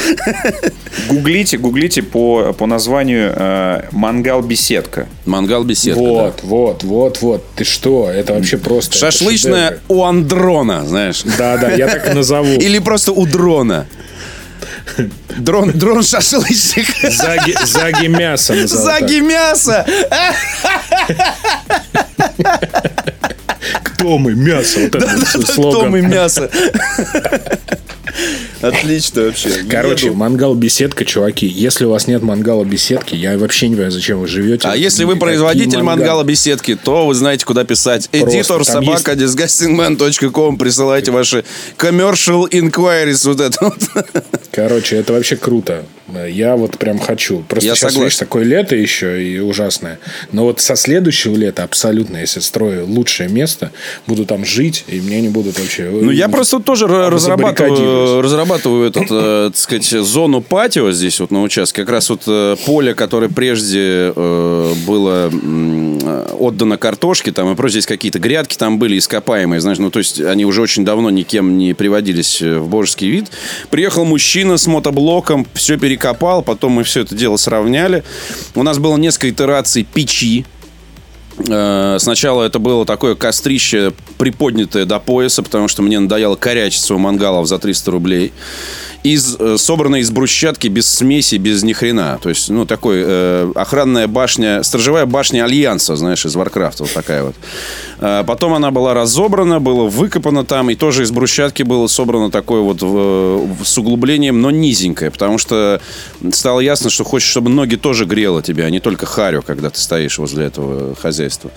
Гуглите, 1.10 1.58
гуглите 1.58 2.02
по, 2.02 2.54
по 2.54 2.66
названию 2.66 3.34
э, 3.36 3.82
«Мангал-беседка». 3.92 5.08
Мангал 5.26 5.64
беседка, 5.64 6.02
да. 6.02 6.08
Вот, 6.10 6.40
вот, 6.44 6.84
вот, 6.84 7.22
вот. 7.22 7.46
Ты 7.56 7.64
что? 7.64 8.10
Это 8.10 8.34
вообще 8.34 8.58
просто... 8.58 8.98
Шашлычная 8.98 9.80
у 9.88 10.04
Андрона, 10.04 10.86
знаешь. 10.86 11.24
Да, 11.38 11.58
да, 11.58 11.72
я 11.72 11.88
так 11.88 12.12
и 12.12 12.14
назову. 12.14 12.54
Или 12.54 12.80
просто 12.80 13.12
у 13.12 13.26
дрона. 13.26 13.88
Дрон, 15.38 15.72
дрон 15.76 16.04
шашлычник. 16.04 16.88
Заги, 17.16 17.56
заги 17.66 18.08
мясо. 18.08 18.68
Заги 18.68 19.20
мясо. 19.22 19.86
Томы, 24.00 24.34
мясо. 24.34 24.80
Вот 24.80 24.96
это 24.96 25.46
слоган. 25.46 25.82
Том 25.82 25.96
и 25.98 26.02
мясо. 26.02 26.50
Отлично 28.62 29.24
вообще. 29.24 29.64
Короче, 29.70 30.08
Еду. 30.08 30.18
мангал-беседка, 30.18 31.06
чуваки. 31.06 31.46
Если 31.46 31.86
у 31.86 31.92
вас 31.92 32.08
нет 32.08 32.22
мангала-беседки, 32.22 33.16
я 33.16 33.38
вообще 33.38 33.70
не 33.70 33.76
понимаю, 33.76 33.92
зачем 33.92 34.20
вы 34.20 34.28
живете. 34.28 34.68
А 34.68 34.76
если 34.76 35.06
вы 35.06 35.16
производитель 35.16 35.78
мангалы. 35.82 36.00
мангала 36.00 36.24
беседки, 36.24 36.76
то 36.76 37.08
вы 37.08 37.14
знаете, 37.14 37.46
куда 37.46 37.64
писать. 37.64 38.10
Editor 38.12 38.64
там 38.64 38.64
собака 38.66 39.14
disgustingman.com. 39.14 40.58
Присылайте 40.58 41.12
ваши 41.12 41.46
commercial 41.78 42.50
inquiries. 42.50 43.26
Вот 43.28 43.40
это. 43.40 43.74
Короче, 44.52 44.98
это 44.98 45.14
вообще 45.14 45.38
круто. 45.38 45.86
Я 46.28 46.56
вот 46.56 46.78
прям 46.78 47.00
хочу. 47.00 47.44
Просто 47.48 47.68
Я 47.68 47.76
сейчас, 47.76 47.92
согласен. 47.94 48.02
видишь, 48.04 48.18
такое 48.18 48.44
лето 48.44 48.76
еще 48.76 49.24
и 49.24 49.40
ужасное. 49.40 50.00
Но 50.32 50.44
вот 50.46 50.60
со 50.60 50.76
следующего 50.76 51.36
лета 51.36 51.64
абсолютно, 51.64 52.18
если 52.18 52.40
строю 52.40 52.86
лучшее 52.88 53.30
место, 53.30 53.72
буду 54.08 54.26
там 54.26 54.46
жить, 54.46 54.86
и 54.88 55.00
мне 55.00 55.22
не 55.22 55.30
будут 55.30 55.60
вообще... 55.60 55.90
Ну, 55.90 56.12
я 56.12 56.30
просто 56.30 56.60
тоже 56.60 56.86
р- 56.86 57.12
разрабатываю, 57.12 57.76
забаррикадируюсь. 57.76 58.24
разрабатываю 58.24 58.88
этот, 58.90 59.08
э, 59.10 59.50
так 59.52 59.58
сказать, 59.58 59.86
зону 60.06 60.42
патио 60.42 60.92
здесь 60.92 61.20
вот 61.20 61.32
на 61.32 61.42
участке. 61.44 61.82
Как 61.84 61.90
раз 61.92 62.10
вот 62.10 62.24
э, 62.28 62.56
поле, 62.66 62.94
которое 62.94 63.30
прежде 63.30 64.14
э, 64.16 64.74
было 64.88 65.30
э, 65.32 66.26
отдано 66.40 66.78
картошке, 66.78 67.32
там 67.32 67.52
и 67.52 67.56
прочее, 67.56 67.82
здесь 67.82 67.86
какие-то 67.86 68.20
грядки 68.20 68.56
там 68.58 68.80
были 68.80 68.98
ископаемые, 68.98 69.62
знаешь, 69.62 69.78
ну, 69.78 69.90
то 69.92 70.00
есть 70.00 70.20
они 70.22 70.46
уже 70.46 70.62
очень 70.62 70.84
давно 70.86 71.10
никем 71.10 71.58
не 71.58 71.74
приводились 71.74 72.42
э, 72.42 72.58
в 72.60 72.68
божеский 72.70 73.10
вид. 73.10 73.28
Приехал 73.70 74.06
мужчина 74.06 74.58
с 74.58 74.68
мотоблоком, 74.68 75.46
все 75.54 75.78
перекопал, 76.00 76.42
потом 76.42 76.74
мы 76.74 76.84
все 76.84 77.02
это 77.02 77.16
дело 77.16 77.38
сравняли. 77.38 78.04
У 78.56 78.64
нас 78.64 78.80
было 78.80 78.98
несколько 78.98 79.30
итераций 79.30 79.84
печи, 79.84 80.46
Э, 81.48 81.98
Сначала 82.00 82.44
это 82.44 82.60
было 82.60 82.86
такое 82.86 83.16
кострище, 83.16 83.94
приподнятое 84.18 84.86
до 84.86 85.00
пояса, 85.00 85.42
потому 85.42 85.68
что 85.68 85.82
мне 85.82 86.00
надоело 86.00 86.36
корячиться 86.36 86.96
у 86.96 86.98
мангалов 86.98 87.48
за 87.48 87.60
300 87.60 87.92
рублей. 87.92 88.34
Из, 89.02 89.38
э, 89.40 89.56
собранное 89.58 90.02
из 90.02 90.12
брусчатки, 90.12 90.68
без 90.68 90.90
смеси, 90.94 91.36
без 91.36 91.64
ни 91.64 91.72
хрена. 91.72 92.20
То 92.22 92.28
есть, 92.28 92.50
ну, 92.50 92.66
такой 92.66 92.98
э, 93.02 93.52
охранная 93.56 94.08
башня, 94.08 94.62
сторожевая 94.62 95.06
башня 95.06 95.46
Альянса, 95.46 95.96
знаешь, 95.96 96.26
из 96.26 96.36
Warcraft 96.36 96.74
а, 96.74 96.84
вот 96.84 96.92
такая 96.92 97.24
вот. 97.24 97.36
Э, 98.02 98.26
потом 98.28 98.54
она 98.56 98.72
была 98.72 98.94
разобрана, 98.94 99.62
было 99.62 99.86
выкопано 99.88 100.44
там, 100.44 100.70
и 100.70 100.76
тоже 100.76 101.04
из 101.04 101.12
брусчатки 101.12 101.64
было 101.64 101.88
собрано 101.88 102.30
такое 102.30 102.60
вот 102.60 102.82
в- 102.82 103.46
в- 103.48 103.66
с 103.66 103.78
углублением, 103.78 104.42
но 104.42 104.52
низенькое, 104.52 105.12
потому 105.12 105.38
что 105.38 105.80
стало 106.34 106.60
ясно, 106.60 106.90
что 106.90 107.06
хочешь, 107.06 107.30
чтобы 107.30 107.50
ноги 107.50 107.78
тоже 107.78 108.04
грело 108.04 108.42
тебе, 108.44 108.66
а 108.66 108.70
не 108.70 108.82
только 108.82 109.06
харю, 109.06 109.42
когда 109.48 109.70
ты 109.70 109.80
стоишь 109.80 110.18
возле 110.18 110.48
этого 110.48 110.94
хозяйства. 110.96 111.52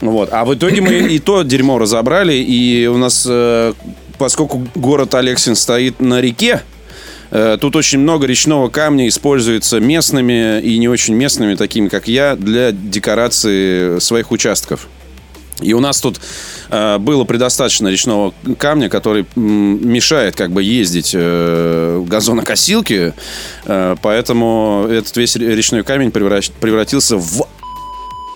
Вот. 0.00 0.30
А 0.32 0.44
в 0.44 0.52
итоге 0.52 0.80
мы 0.80 0.94
и 0.94 1.20
то 1.20 1.42
дерьмо 1.44 1.78
разобрали, 1.78 2.34
и 2.34 2.88
у 2.88 2.98
нас, 2.98 3.24
э, 3.28 3.72
поскольку 4.18 4.66
город 4.74 5.14
Алексин 5.14 5.54
стоит 5.54 6.00
на 6.00 6.20
реке, 6.20 6.62
Тут 7.60 7.76
очень 7.76 7.98
много 8.00 8.26
речного 8.26 8.68
камня 8.68 9.08
используется 9.08 9.80
местными 9.80 10.60
и 10.60 10.78
не 10.78 10.88
очень 10.88 11.14
местными, 11.14 11.54
такими 11.54 11.88
как 11.88 12.06
я, 12.06 12.36
для 12.36 12.72
декорации 12.72 13.98
своих 14.00 14.30
участков. 14.32 14.86
И 15.62 15.72
у 15.74 15.80
нас 15.80 16.00
тут 16.00 16.20
э, 16.70 16.98
было 16.98 17.24
предостаточно 17.24 17.88
речного 17.88 18.34
камня, 18.58 18.88
который 18.88 19.26
м, 19.36 19.88
мешает 19.88 20.34
как 20.34 20.50
бы 20.50 20.62
ездить 20.62 21.12
э, 21.14 22.04
газонокосилке, 22.06 23.14
э, 23.66 23.96
поэтому 24.02 24.86
этот 24.90 25.16
весь 25.16 25.36
ре- 25.36 25.54
речной 25.54 25.84
камень 25.84 26.08
превращ- 26.08 26.50
превратился 26.60 27.16
в 27.16 27.46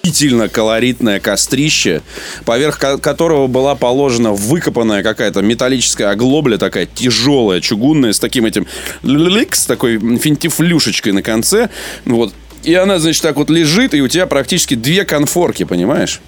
охуительно 0.07 0.49
колоритное 0.49 1.21
кострище, 1.21 2.03
поверх 2.45 2.79
ко- 2.79 2.99
которого 2.99 3.47
была 3.49 3.75
положена 3.75 4.33
выкопанная 4.33 5.03
какая-то 5.03 5.43
металлическая 5.43 6.11
оглобля 6.11 6.59
такая 6.59 6.87
тяжелая, 6.87 7.61
чугунная, 7.61 8.13
с 8.13 8.21
таким 8.21 8.47
этим 8.47 8.67
лик, 9.03 9.55
с 9.57 9.67
такой 9.67 9.99
финтифлюшечкой 9.99 11.13
на 11.13 11.23
конце. 11.23 11.71
Вот. 12.05 12.33
И 12.63 12.75
она, 12.75 12.99
значит, 12.99 13.23
так 13.23 13.37
вот 13.37 13.51
лежит, 13.51 13.95
и 13.95 14.01
у 14.01 14.09
тебя 14.09 14.27
практически 14.27 14.75
две 14.75 15.05
конфорки, 15.05 15.65
понимаешь? 15.65 16.21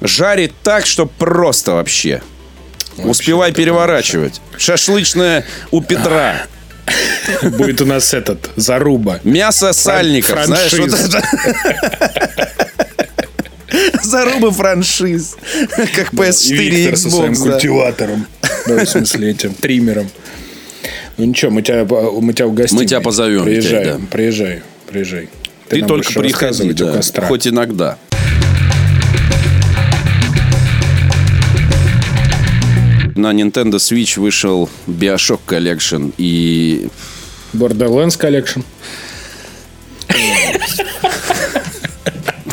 Жарит 0.00 0.52
так, 0.62 0.86
что 0.86 1.06
просто 1.06 1.72
вообще. 1.72 2.22
Успевай 2.98 3.52
переворачивать. 3.52 4.40
Шашлычная 4.56 5.44
у 5.70 5.82
Петра. 5.82 6.46
Будет 7.42 7.80
у 7.82 7.86
нас 7.86 8.14
этот, 8.14 8.48
заруба. 8.56 9.20
Мясо 9.22 9.74
сальников, 9.74 10.44
знаешь, 10.46 10.72
вот 10.72 10.90
франшиз. 10.90 11.14
это. 11.14 12.57
Зарубы 14.08 14.50
франшиз. 14.52 15.36
Как 15.94 16.14
PS4 16.14 16.56
и 16.56 16.70
Виктор 16.70 16.96
со 16.96 17.10
своим 17.10 17.34
да. 17.34 17.40
культиватором. 17.40 18.26
Ну, 18.66 18.78
в 18.78 18.88
смысле, 18.88 19.30
этим, 19.30 19.52
триммером. 19.52 20.08
Ну 21.18 21.24
ничего, 21.26 21.50
мы 21.50 21.60
тебя, 21.62 21.84
мы 21.84 22.32
тебя 22.32 22.46
угостим. 22.46 22.78
Мы 22.78 22.86
тебя 22.86 23.00
позовем, 23.00 23.44
Приезжай, 23.44 23.84
да. 23.84 24.00
приезжай, 24.10 24.62
приезжай. 24.90 25.28
Ты 25.68 25.80
нам 25.80 25.88
только 25.88 26.12
приходи, 26.12 26.72
да. 26.72 26.94
костра. 26.94 27.26
Хоть 27.26 27.46
иногда. 27.46 27.98
На 33.14 33.32
Nintendo 33.34 33.74
Switch 33.74 34.18
вышел 34.18 34.70
Bioshock 34.86 35.40
Collection 35.46 36.14
и 36.16 36.88
Borderlands 37.52 38.18
Collection. 38.18 38.64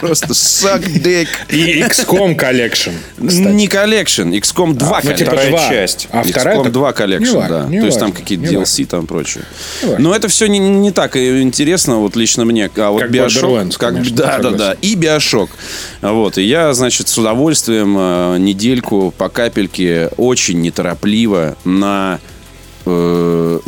просто 0.08 0.28
suck 0.34 0.84
dick. 1.02 1.28
И 1.50 1.82
XCOM 1.82 2.36
Collection. 2.38 2.94
кстати. 3.18 3.48
Не 3.48 3.68
collection, 3.68 4.30
XCOM 4.34 4.74
2 4.74 5.02
Ну, 5.04 5.14
типа 5.14 5.38
два. 5.48 5.70
часть. 5.70 6.08
А 6.12 6.24
вторая 6.24 6.58
XCOM 6.58 6.64
так- 6.64 6.72
2 6.74 6.94
collection, 6.94 7.32
Не 7.32 7.38
важно, 7.38 7.60
да. 7.64 7.70
не 7.70 7.80
То 7.80 7.86
есть 7.86 8.00
там 8.00 8.12
какие-то 8.12 8.46
DLC 8.46 8.86
там 8.86 9.08
прочее. 9.08 9.44
Но 9.98 10.16
это 10.16 10.28
все 10.28 10.48
не, 10.48 10.60
не 10.60 10.92
так 10.92 11.16
интересно, 11.18 11.98
вот 11.98 12.16
лично 12.16 12.46
мне. 12.46 12.70
А 12.76 12.90
вот 12.92 13.02
Как 13.02 13.12
Bioshock, 13.12 13.72
как, 13.78 13.92
конечно, 13.94 14.16
да, 14.16 14.40
да, 14.40 14.52
да. 14.52 14.76
И 14.82 14.96
BioShock. 14.96 15.50
Вот. 16.02 16.38
И 16.38 16.44
я, 16.44 16.74
значит, 16.74 17.08
с 17.08 17.18
удовольствием 17.18 17.96
э, 17.98 18.38
недельку 18.40 19.14
по 19.18 19.30
капельке 19.30 20.10
очень 20.18 20.62
неторопливо 20.62 21.58
на 21.66 22.20
э, 22.86 23.60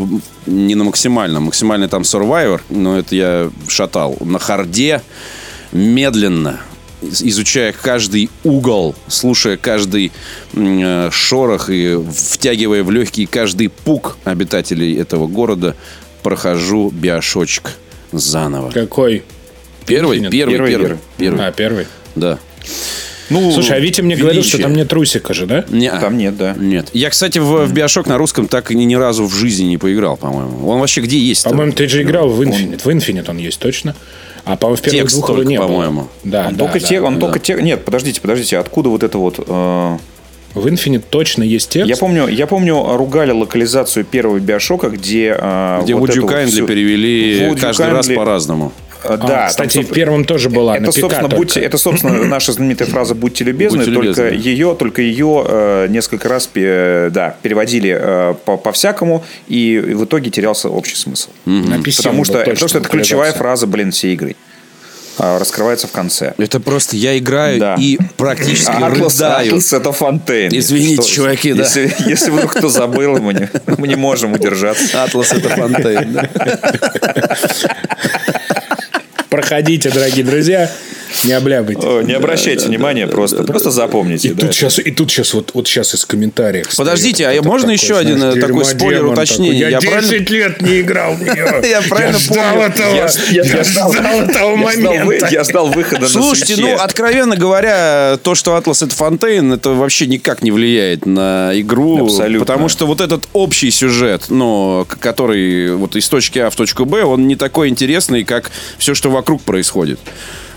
не 0.46 0.76
на 0.76 0.84
максимальном, 0.84 1.44
максимальный 1.44 1.88
там 1.88 2.04
Survivor, 2.04 2.62
но 2.70 2.98
это 3.00 3.16
я 3.16 3.50
шатал. 3.68 4.16
На 4.22 4.40
харде 4.40 5.02
медленно 5.72 6.60
из- 7.02 7.22
изучая 7.22 7.74
каждый 7.74 8.30
угол, 8.44 8.96
слушая 9.08 9.58
каждый 9.58 10.12
э, 10.54 11.10
шорох 11.12 11.70
и 11.70 11.98
втягивая 12.12 12.84
в 12.84 12.92
легкий 12.92 13.26
каждый 13.26 13.70
пук 13.70 14.18
обитателей 14.24 14.98
этого 15.00 15.28
города, 15.28 15.76
прохожу 16.24 16.90
биошочек 16.90 17.74
заново. 18.12 18.72
Какой? 18.72 19.24
Первый, 19.86 20.20
первый, 20.30 20.70
Первый, 20.70 20.98
первый. 21.18 21.46
А, 21.48 21.52
первый. 21.52 21.88
Да. 22.16 22.40
Ну, 23.30 23.52
Слушай, 23.52 23.76
а 23.78 23.80
Витя 23.80 24.02
мне 24.02 24.16
говорил, 24.16 24.42
что 24.42 24.54
величие. 24.58 24.68
там 24.68 24.74
нет 24.78 24.88
трусика 24.90 25.34
же, 25.34 25.46
да? 25.46 25.66
Не, 25.70 25.92
Там 25.92 26.18
нет, 26.18 26.38
да. 26.38 26.56
Нет. 26.58 26.90
Я, 26.94 27.10
кстати, 27.10 27.40
в, 27.40 27.66
в 27.66 27.74
Биошок 27.74 28.08
на 28.08 28.18
русском 28.18 28.48
так 28.48 28.72
и 28.72 28.76
ни, 28.76 28.86
ни 28.86 28.96
разу 28.96 29.26
в 29.26 29.34
жизни 29.36 29.66
не 29.66 29.78
поиграл, 29.78 30.16
по-моему. 30.16 30.66
Он 30.68 30.80
вообще 30.80 31.02
где 31.02 31.18
есть? 31.20 31.44
По-моему, 31.44 31.74
ты 31.74 31.88
же 31.90 32.02
играл 32.04 32.30
в 32.30 32.42
Infinite. 32.42 32.82
В 32.84 32.88
Infinite 32.88 33.30
он 33.30 33.38
есть 33.38 33.60
точно. 33.60 33.96
А 34.48 34.56
по-моему, 34.58 34.78
в 34.78 34.82
первых 34.82 35.02
Текст 35.02 35.16
двух 35.18 35.28
только, 35.28 35.46
не 35.46 35.58
было. 35.58 35.68
по-моему. 35.68 36.08
Да, 36.24 36.48
Он 36.48 36.54
да, 36.56 36.60
только 36.66 36.80
да. 36.80 36.88
те, 36.88 37.02
он 37.02 37.16
да. 37.16 37.20
только 37.22 37.40
те. 37.40 37.54
Нет, 37.62 37.84
подождите, 37.86 38.22
подождите, 38.22 38.58
откуда 38.58 38.90
вот 38.90 39.04
это 39.04 39.18
вот? 39.18 39.40
э, 39.40 39.98
В 40.54 40.66
Infinite 40.68 41.04
точно 41.10 41.44
есть 41.44 41.70
текст. 41.70 41.90
Я 41.90 41.98
помню, 41.98 42.28
я 42.28 42.48
помню, 42.48 42.96
ругали 42.98 43.32
локализацию 43.32 44.06
первого 44.06 44.40
Биошока, 44.40 44.90
где 44.90 45.36
э, 45.38 45.80
Где 45.84 45.96
вот 45.96 46.10
Would 46.10 46.16
You 46.18 46.28
Kindly 46.28 46.48
всю- 46.48 46.66
перевели 46.68 47.42
Would 47.42 47.56
You 47.56 47.62
каждый 47.62 47.90
раз 47.92 48.10
Kindly- 48.10 48.16
по-разному. 48.16 48.72
Э, 49.04 49.08
А, 49.14 49.18
Да, 49.18 49.28
там, 49.28 49.48
кстати, 49.50 49.78
в 49.78 49.82
соб- 49.82 49.94
первом 49.94 50.26
тоже 50.26 50.50
была. 50.50 50.76
Это, 50.78 50.92
собственно, 50.92 51.30
только. 51.30 51.36
будьте, 51.38 51.60
это, 51.62 51.78
собственно, 51.78 52.26
наша 52.26 52.52
знаменитая 52.52 52.88
фраза 52.88 53.16
«будьте 53.16 53.44
любезны», 53.44 53.80
Будьте 53.80 53.92
только 53.94 54.22
любезны, 54.24 54.48
ее, 54.48 54.76
только 54.78 55.02
ее 55.02 55.46
э, 55.48 55.88
несколько 55.90 56.30
раз 56.30 56.48
пе- 56.48 57.10
да, 57.12 57.36
переводили 57.42 57.96
э, 58.00 58.34
по- 58.46 58.58
по-всякому, 58.58 59.24
и 59.48 59.80
в 59.80 60.06
итоге 60.06 60.30
терялся 60.32 60.70
общий 60.70 60.96
смысл. 60.96 61.30
На 61.46 61.76
PC 61.76 61.98
Потому 61.98 62.24
что, 62.26 62.40
потому 62.40 62.56
что 62.70 62.78
это 62.80 62.90
ключевая 62.90 63.34
фраза, 63.34 63.68
блин, 63.68 63.92
всей 63.92 64.14
игры. 64.14 64.36
А, 65.20 65.40
Раскрывается 65.40 65.88
в 65.88 65.92
конце. 65.92 66.36
Это 66.38 66.60
просто 66.60 66.96
я 66.96 67.18
играю 67.18 67.60
Да. 67.60 67.76
и 67.80 67.98
практически 68.18 68.70
Атлас, 68.70 69.16
рыдаю. 69.16 69.48
Атлас 69.48 69.74
это 69.74 69.92
Фонтейн. 69.92 70.52
Извините, 70.56 71.10
чуваки, 71.10 71.54
да. 71.54 71.64
Если, 71.64 71.92
если 72.06 72.30
вдруг 72.30 72.54
кто 72.54 72.70
забыл, 72.70 73.18
мы 73.18 73.34
не, 73.34 73.50
мы 73.80 73.88
не 73.88 73.96
можем 73.96 74.34
удержаться. 74.34 75.04
Атлас 75.04 75.34
это 75.34 75.50
фонтейн. 75.50 76.14
да. 76.14 76.30
Проходите, 79.48 79.90
дорогие 79.90 80.26
друзья. 80.26 80.70
Не 81.28 81.34
обляпайте. 81.34 81.82
О, 81.86 82.02
Не 82.02 82.14
обращайте 82.14 82.68
внимания, 82.68 83.08
просто 83.08 83.44
просто 83.44 83.70
запомните. 83.72 84.30
И 84.30 84.34
тут 84.34 84.54
сейчас, 84.54 84.80
и 84.80 84.92
тут 84.92 85.12
сейчас 85.12 85.34
вот, 85.34 85.52
вот 85.54 85.68
сейчас 85.68 85.94
из 85.94 86.06
комментариев. 86.06 86.68
Подождите, 86.76 87.26
стоит 87.26 87.40
а 87.40 87.48
можно 87.48 87.68
такой, 87.68 87.74
еще 87.76 87.98
один, 87.98 88.24
э, 88.24 88.40
такой 88.40 88.66
спойлер 88.66 89.16
такой, 89.16 89.56
Я 89.56 89.70
Я 89.70 89.80
правильно- 89.80 90.10
10 90.10 90.30
лет 90.30 90.62
не 90.62 90.82
играл 90.82 91.14
в 91.16 91.22
нее. 91.22 91.62
Я 91.70 91.82
правильно 91.82 92.18
ждал 92.20 92.62
этого. 92.62 92.96
Я- 92.96 93.64
ждал- 93.64 93.94
этого 93.94 94.56
момента. 94.56 95.28
я 95.32 95.44
ждал 95.44 95.68
выхода 95.68 96.02
на 96.02 96.08
Слушайте, 96.08 96.56
ну, 96.58 96.76
откровенно 96.76 97.36
говоря, 97.36 98.18
то, 98.24 98.36
что 98.36 98.56
Atlas 98.58 98.86
это 98.86 98.96
Фонтейн, 98.96 99.52
это 99.54 99.72
вообще 99.72 100.08
никак 100.08 100.42
не 100.42 100.52
влияет 100.52 101.06
на 101.06 101.52
игру. 101.56 102.06
Абсолютно. 102.06 102.40
Потому 102.40 102.70
что 102.70 102.88
вот 102.88 103.02
этот 103.02 103.28
общий 103.34 103.72
сюжет, 103.72 104.26
ну, 104.30 104.86
к- 104.88 104.98
который 105.00 105.76
вот 105.76 105.96
из 105.96 106.08
точки 106.08 106.40
А 106.40 106.50
в 106.50 106.56
точку 106.56 106.86
Б, 106.86 107.04
он 107.04 107.28
не 107.28 107.36
такой 107.36 107.70
интересный, 107.70 108.24
как 108.24 108.52
все, 108.78 108.94
что 108.94 109.10
вокруг 109.10 109.42
происходит. 109.42 110.00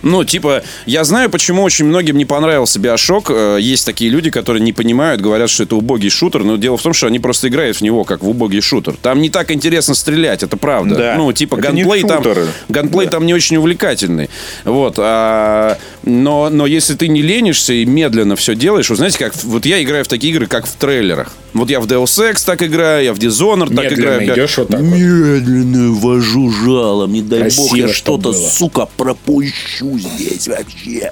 Ну, 0.03 0.25
типа, 0.25 0.63
я 0.87 1.05
знаю, 1.05 1.31
почему 1.31 1.63
очень 1.63 1.85
многим 1.85 2.17
не 2.17 2.25
понравился 2.25 2.79
Биошок. 2.79 3.31
Э, 3.31 3.59
Есть 3.61 3.87
такие 3.87 4.11
люди, 4.11 4.31
которые 4.31 4.63
не 4.63 4.73
понимают, 4.73 5.21
говорят, 5.21 5.51
что 5.51 5.65
это 5.65 5.77
убогий 5.77 6.11
шутер, 6.11 6.43
но 6.45 6.57
дело 6.57 6.77
в 6.77 6.83
том, 6.83 6.93
что 6.93 7.07
они 7.07 7.19
просто 7.19 7.49
играют 7.49 7.77
в 7.77 7.81
него 7.83 8.05
как 8.05 8.23
в 8.23 8.29
убогий 8.29 8.61
шутер. 8.61 8.95
Там 9.03 9.21
не 9.21 9.31
так 9.31 9.51
интересно 9.51 9.95
стрелять, 9.95 10.43
это 10.43 10.57
правда. 10.57 10.95
Да. 10.95 11.15
Ну, 11.17 11.33
типа, 11.33 11.57
Это 11.57 11.73
ганплей 11.73 12.03
там, 12.03 12.25
ганплей 12.69 13.09
там 13.09 13.27
не 13.27 13.35
очень 13.35 13.57
увлекательный. 13.57 14.31
Вот. 14.65 14.95
а, 14.99 15.77
но, 16.03 16.49
но 16.49 16.67
если 16.67 16.95
ты 16.95 17.09
не 17.09 17.21
ленишься 17.21 17.73
и 17.75 17.85
медленно 17.85 18.35
все 18.37 18.55
делаешь, 18.55 18.89
вы 18.89 18.97
знаете, 18.97 19.19
как 19.19 19.35
вот 19.45 19.67
я 19.67 19.83
играю 19.83 20.05
в 20.05 20.09
такие 20.09 20.33
игры, 20.33 20.47
как 20.47 20.67
в 20.67 20.73
трейлерах. 20.73 21.33
Вот 21.53 21.69
я 21.69 21.81
в 21.81 21.87
Deus 21.87 22.05
Ex 22.05 22.45
так 22.45 22.63
играю, 22.63 23.05
я 23.05 23.13
в 23.13 23.19
Dishonored 23.19 23.75
так 23.75 23.91
Медленно 23.91 24.23
играю. 24.23 24.35
идешь 24.35 24.59
вот 24.59 24.69
так 24.69 24.81
вот. 24.81 24.97
Медленно 24.97 25.93
вожу 25.93 26.51
жалом, 26.51 27.13
не 27.13 27.23
дай 27.23 27.41
Красиво, 27.41 27.63
бог 27.63 27.77
я 27.77 27.89
что-то, 27.89 28.33
сука, 28.33 28.89
пропущу 28.97 29.99
здесь 29.99 30.49
вообще. 30.49 31.11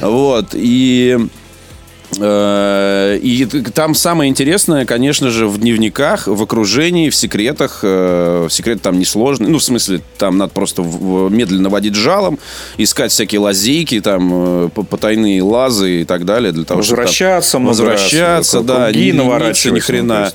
Вот. 0.00 0.50
И 0.54 1.18
и 2.14 3.46
т- 3.50 3.62
там 3.70 3.94
самое 3.94 4.28
интересное, 4.28 4.84
конечно 4.84 5.30
же, 5.30 5.46
в 5.46 5.58
дневниках, 5.58 6.26
в 6.26 6.42
окружении, 6.42 7.08
в 7.08 7.14
секретах. 7.14 7.80
Э, 7.82 8.48
Секрет 8.50 8.82
там 8.82 8.98
несложный. 8.98 9.48
Ну, 9.48 9.58
в 9.58 9.64
смысле, 9.64 10.02
там 10.18 10.36
надо 10.36 10.52
просто 10.52 10.82
медленно 10.82 11.68
водить 11.68 11.94
жалом, 11.94 12.38
искать 12.76 13.12
всякие 13.12 13.40
лазейки, 13.40 14.00
там, 14.00 14.66
э, 14.66 14.68
потайные 14.68 15.42
лазы 15.42 16.02
и 16.02 16.04
так 16.04 16.24
далее. 16.24 16.52
Для 16.52 16.64
того, 16.64 16.82
чтобы 16.82 16.96
там 16.96 17.06
Возвращаться 17.06 17.58
раз, 17.58 17.66
Возвращаться, 17.66 18.58
круги 18.58 18.68
да. 18.68 18.92
не 18.92 18.98
лениться 18.98 19.22
наворачивать, 19.22 19.74
ни 19.74 19.80
ну, 19.80 19.86
хрена. 19.86 20.32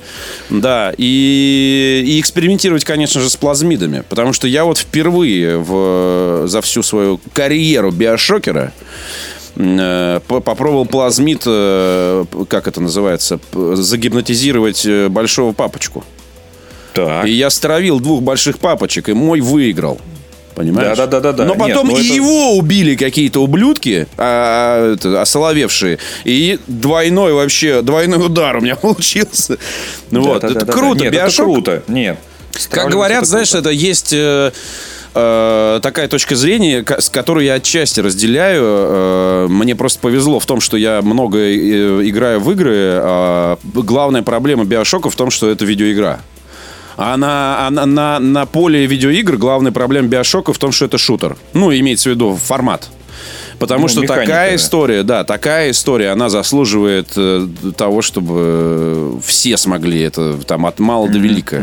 Да. 0.50 0.94
И, 0.98 2.04
и 2.06 2.20
экспериментировать, 2.20 2.84
конечно 2.84 3.20
же, 3.20 3.30
с 3.30 3.36
плазмидами. 3.36 4.02
Потому 4.08 4.32
что 4.32 4.48
я 4.48 4.64
вот 4.64 4.78
впервые 4.78 5.58
в, 5.58 6.44
за 6.46 6.60
всю 6.60 6.82
свою 6.82 7.20
карьеру 7.32 7.90
биошокера 7.92 8.72
э, 8.80 9.37
попробовал 9.58 10.86
плазмид, 10.86 11.42
э, 11.46 12.24
как 12.48 12.68
это 12.68 12.80
называется, 12.80 13.40
загипнотизировать 13.52 14.86
э, 14.86 15.08
большого 15.08 15.52
папочку. 15.52 16.04
Так. 16.94 17.26
И 17.26 17.30
я 17.32 17.50
стравил 17.50 17.98
двух 18.00 18.22
больших 18.22 18.58
папочек, 18.60 19.08
и 19.08 19.12
мой 19.14 19.40
выиграл. 19.40 20.00
Понимаешь? 20.54 20.96
Да-да-да-да-да. 20.96 21.44
Но 21.44 21.54
Нет, 21.54 21.58
потом 21.68 21.88
ну 21.88 21.96
и 21.98 22.04
это- 22.04 22.14
его 22.14 22.56
убили 22.56 22.96
какие-то 22.96 23.40
ублюдки, 23.40 24.08
а, 24.16 24.94
это, 24.94 25.20
осоловевшие. 25.22 25.98
И 26.24 26.58
двойной 26.66 27.32
вообще, 27.32 27.82
двойной 27.82 28.24
удар 28.26 28.56
у 28.56 28.60
меня 28.60 28.74
получился. 28.82 29.58
Ну 30.10 30.22
вот, 30.22 30.38
это 30.44 30.54
Да-да-да-да. 30.54 30.72
круто. 30.72 30.98
Нет, 31.04 31.12
это 31.12 31.22
Биошок 31.22 31.44
круто. 31.44 31.82
Нет. 31.86 32.18
как 32.70 32.90
говорят, 32.90 33.18
это 33.18 33.26
знаешь, 33.28 33.54
это 33.54 33.70
есть 33.70 34.12
э, 34.12 34.50
э, 35.18 35.80
такая 35.82 36.08
точка 36.08 36.36
зрения, 36.36 36.84
с 36.98 37.10
которой 37.10 37.46
я 37.46 37.54
отчасти 37.54 38.00
разделяю. 38.00 38.62
Э, 38.64 39.46
мне 39.48 39.74
просто 39.74 39.98
повезло 40.00 40.38
в 40.40 40.46
том, 40.46 40.60
что 40.60 40.76
я 40.76 41.02
много 41.02 41.38
э, 41.38 42.08
играю 42.08 42.40
в 42.40 42.50
игры. 42.52 42.74
а 42.76 43.58
главная 43.62 44.22
проблема 44.22 44.64
Биошока 44.64 45.10
в 45.10 45.16
том, 45.16 45.30
что 45.30 45.50
это 45.50 45.64
видеоигра. 45.64 46.20
А 46.96 47.16
на, 47.16 47.68
на, 47.70 47.86
на, 47.86 48.18
на 48.18 48.46
поле 48.46 48.86
видеоигр 48.86 49.36
главная 49.36 49.72
проблема 49.72 50.08
Биошока 50.08 50.52
в 50.52 50.58
том, 50.58 50.72
что 50.72 50.84
это 50.84 50.98
шутер. 50.98 51.36
Ну, 51.52 51.72
имеется 51.72 52.10
в 52.10 52.12
виду 52.12 52.36
формат. 52.36 52.88
Потому 53.58 53.82
Ну, 53.82 53.88
что 53.88 54.00
механика, 54.02 54.26
такая 54.26 54.50
да. 54.50 54.56
история, 54.56 55.02
да, 55.02 55.24
такая 55.24 55.70
история, 55.72 56.10
она 56.10 56.28
заслуживает 56.28 57.08
э, 57.16 57.46
того, 57.76 58.02
чтобы 58.02 58.34
э, 58.36 59.12
все 59.24 59.56
смогли 59.56 60.00
это 60.02 60.38
там 60.46 60.64
от 60.66 60.78
мала 60.78 61.08
до 61.08 61.18
велика. 61.18 61.56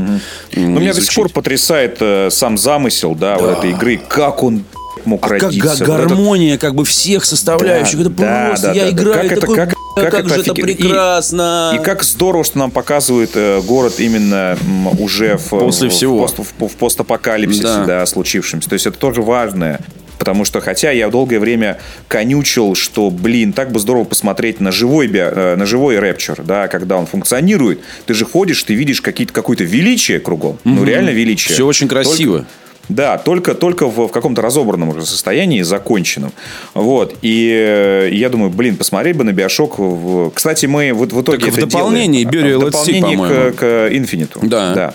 Ну, 0.53 0.79
меня 0.79 0.93
до 0.93 1.01
сих 1.01 1.13
пор 1.15 1.29
потрясает 1.29 1.97
э, 2.01 2.29
сам 2.31 2.57
замысел, 2.57 3.15
да, 3.15 3.37
вот 3.37 3.59
этой 3.59 3.71
игры. 3.71 3.99
Как 4.09 4.43
он 4.43 4.65
мог 5.05 5.25
А 5.25 5.29
как 5.29 5.43
родиться. 5.43 5.61
га- 5.61 5.69
Вот 5.69 5.81
этот- 5.81 5.87
гармония 6.09 6.57
как 6.57 6.75
бы 6.75 6.83
всех 6.83 7.23
составляющих. 7.25 7.95
Да, 7.97 8.01
это 8.01 8.09
да, 8.09 8.45
просто, 8.47 8.67
да, 8.67 8.73
я 8.73 8.83
да, 8.85 8.91
да. 8.91 8.95
играю, 9.03 9.21
Как 9.21 9.31
это- 9.31 9.41
такой, 9.41 9.55
как- 9.55 9.69
«Бля, 9.95 10.03
как 10.03 10.11
как, 10.11 10.19
это 10.25 10.35
же 10.35 10.41
это 10.41 10.51
офиге- 10.51 10.61
и- 10.61 10.75
прекрасно. 10.75 11.71
И 11.79 11.83
как 11.83 12.03
здорово, 12.03 12.43
что 12.43 12.57
нам 12.57 12.71
показывают 12.71 13.31
э, 13.35 13.61
город 13.61 13.93
именно 13.99 14.57
м, 14.61 14.99
уже 14.99 15.37
в, 15.37 15.49
После 15.51 15.87
в- 15.87 15.93
всего. 15.93 16.17
в, 16.27 16.33
пост- 16.33 16.39
в- 16.59 16.67
в 16.67 16.75
постапокалипсисе, 16.75 17.63
Да. 17.63 17.85
да. 17.85 18.05
случившемся. 18.05 18.67
То 18.67 18.73
есть 18.73 18.85
это 18.85 18.97
тоже 18.97 19.21
важное. 19.21 19.79
Потому 20.17 20.45
что, 20.45 20.61
хотя 20.61 20.91
я 20.91 21.09
долгое 21.09 21.39
время 21.39 21.79
конючил, 22.07 22.75
что, 22.75 23.09
блин, 23.09 23.53
так 23.53 23.71
бы 23.71 23.79
здорово 23.79 24.03
посмотреть 24.05 24.59
на 24.59 24.71
живой, 24.71 25.07
био- 25.07 25.31
э, 25.35 25.55
на 25.55 25.65
живой 25.65 25.99
рэпчер, 25.99 26.41
да, 26.43 26.67
когда 26.67 26.97
он 26.97 27.05
функционирует. 27.05 27.81
Ты 28.05 28.13
же 28.13 28.25
ходишь, 28.25 28.63
ты 28.63 28.73
видишь 28.73 29.01
какие-то, 29.01 29.33
какое-то 29.33 29.63
величие 29.63 30.19
кругом. 30.19 30.57
Ну, 30.63 30.83
реально 30.83 31.09
величие. 31.09 31.53
Все 31.53 31.65
очень 31.65 31.87
Только- 31.87 32.05
красиво. 32.09 32.45
Да, 32.89 33.17
только, 33.17 33.53
только 33.55 33.87
в, 33.87 34.07
в 34.07 34.11
каком-то 34.11 34.41
разобранном 34.41 34.89
уже 34.89 35.05
состоянии, 35.05 35.61
законченном. 35.61 36.31
Вот. 36.73 37.15
И 37.21 37.49
э, 37.51 38.09
я 38.11 38.29
думаю, 38.29 38.51
блин, 38.51 38.75
посмотреть 38.77 39.15
бы 39.15 39.23
на 39.23 39.31
Биошок. 39.31 39.79
В... 39.79 40.31
Кстати, 40.31 40.65
мы 40.65 40.93
в, 40.93 40.99
в 40.99 41.21
итоге 41.21 41.45
Так 41.45 41.53
в 41.53 41.57
это 41.57 41.67
дополнении 41.67 42.23
делаем. 42.23 42.47
Burial 42.47 42.57
В 42.59 42.71
дополнении 42.71 43.51
к, 43.51 43.55
к 43.57 43.87
Инфиниту. 43.91 44.39
Да. 44.43 44.93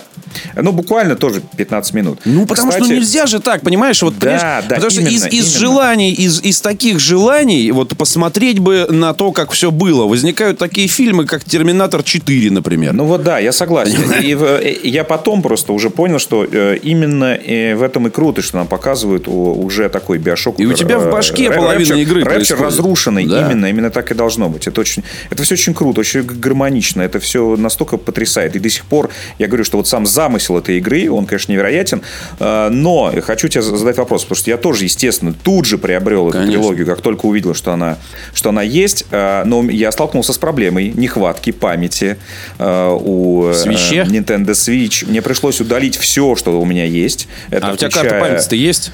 Ну, 0.55 0.71
буквально 0.71 1.15
тоже 1.15 1.41
15 1.57 1.93
минут. 1.93 2.19
Ну, 2.25 2.45
потому 2.45 2.71
что 2.71 2.79
Кстати, 2.79 2.93
ну, 2.93 2.99
нельзя 2.99 3.25
же 3.25 3.39
так, 3.39 3.61
понимаешь? 3.63 4.01
Вот, 4.01 4.13
Да, 4.17 4.19
понимаешь? 4.19 4.65
да, 4.69 4.75
потому 4.75 4.91
что 4.91 5.01
из, 5.01 5.07
именно, 5.07 5.27
из 5.27 5.33
именно. 5.33 5.59
желаний, 5.59 6.13
из, 6.13 6.41
из 6.41 6.61
таких 6.61 6.99
желаний, 6.99 7.71
вот 7.71 7.97
посмотреть 7.97 8.59
бы 8.59 8.87
на 8.89 9.13
то, 9.13 9.31
как 9.31 9.51
все 9.51 9.71
было, 9.71 10.05
возникают 10.05 10.57
такие 10.57 10.87
фильмы, 10.87 11.25
как 11.25 11.43
«Терминатор 11.43 12.01
4», 12.01 12.49
например. 12.51 12.93
Ну 12.93 13.05
вот 13.05 13.23
да, 13.23 13.39
я 13.39 13.51
согласен. 13.51 14.11
И 14.23 14.33
в- 14.35 14.43
э, 14.43 14.77
я 14.83 15.03
потом 15.03 15.41
просто 15.41 15.73
уже 15.73 15.89
понял, 15.89 16.19
что 16.19 16.45
э, 16.49 16.77
именно 16.81 17.33
э, 17.35 17.75
в 17.81 17.83
этом 17.83 18.07
и 18.07 18.09
круто, 18.09 18.41
что 18.41 18.57
нам 18.57 18.67
показывают 18.67 19.27
уже 19.27 19.89
такой 19.89 20.17
биошок. 20.19 20.59
И 20.59 20.65
у 20.65 20.73
тебя 20.73 20.99
в 20.99 21.11
башке 21.11 21.47
Рэп- 21.49 21.55
половина 21.57 21.93
рэпчер- 21.95 22.01
игры 22.01 22.23
Рэпчер 22.23 22.33
происходит. 22.57 22.63
разрушенный. 22.63 23.25
Да. 23.25 23.41
Именно, 23.45 23.65
именно 23.65 23.89
так 23.89 24.11
и 24.11 24.13
должно 24.13 24.49
быть. 24.49 24.67
Это 24.67 24.79
очень, 24.81 25.03
это 25.29 25.43
все 25.43 25.55
очень 25.55 25.73
круто, 25.73 25.99
очень 26.01 26.21
гармонично. 26.23 27.01
Это 27.01 27.19
все 27.19 27.55
настолько 27.57 27.97
потрясает. 27.97 28.55
И 28.55 28.59
до 28.59 28.69
сих 28.69 28.85
пор 28.85 29.09
я 29.39 29.47
говорю, 29.47 29.63
что 29.63 29.77
вот 29.77 29.87
сам 29.87 30.05
замысел 30.05 30.57
этой 30.57 30.77
игры, 30.77 31.09
он, 31.11 31.25
конечно, 31.25 31.51
невероятен. 31.51 32.01
Э, 32.39 32.69
Но 32.71 33.11
хочу 33.21 33.47
тебе 33.47 33.61
задать 33.61 33.97
вопрос, 33.97 34.23
потому 34.23 34.37
что 34.37 34.49
я 34.51 34.57
тоже, 34.57 34.83
естественно, 34.85 35.33
тут 35.33 35.65
же 35.65 35.77
приобрел 35.77 36.29
эту 36.29 36.37
Конечно. 36.37 36.59
трилогию, 36.61 36.85
как 36.85 37.01
только 37.01 37.25
увидел, 37.25 37.53
что 37.53 37.71
она, 37.73 37.97
что 38.33 38.49
она 38.49 38.61
есть. 38.61 39.05
Э, 39.11 39.43
Но 39.45 39.63
я 39.63 39.91
столкнулся 39.91 40.33
с 40.33 40.37
проблемой 40.37 40.91
нехватки 40.95 41.51
памяти 41.51 42.17
э, 42.59 42.97
у 43.01 43.47
э, 43.49 43.53
Свече? 43.53 44.03
Nintendo 44.03 44.51
Switch. 44.51 45.07
Мне 45.09 45.21
пришлось 45.21 45.59
удалить 45.61 45.97
все, 45.97 46.35
что 46.35 46.59
у 46.61 46.65
меня 46.65 46.85
есть. 46.85 47.27
Это 47.49 47.70
а 47.71 47.73
у 47.73 47.77
тебя 47.77 47.89
карта 47.89 48.19
памяти-то 48.19 48.55
есть? 48.55 48.91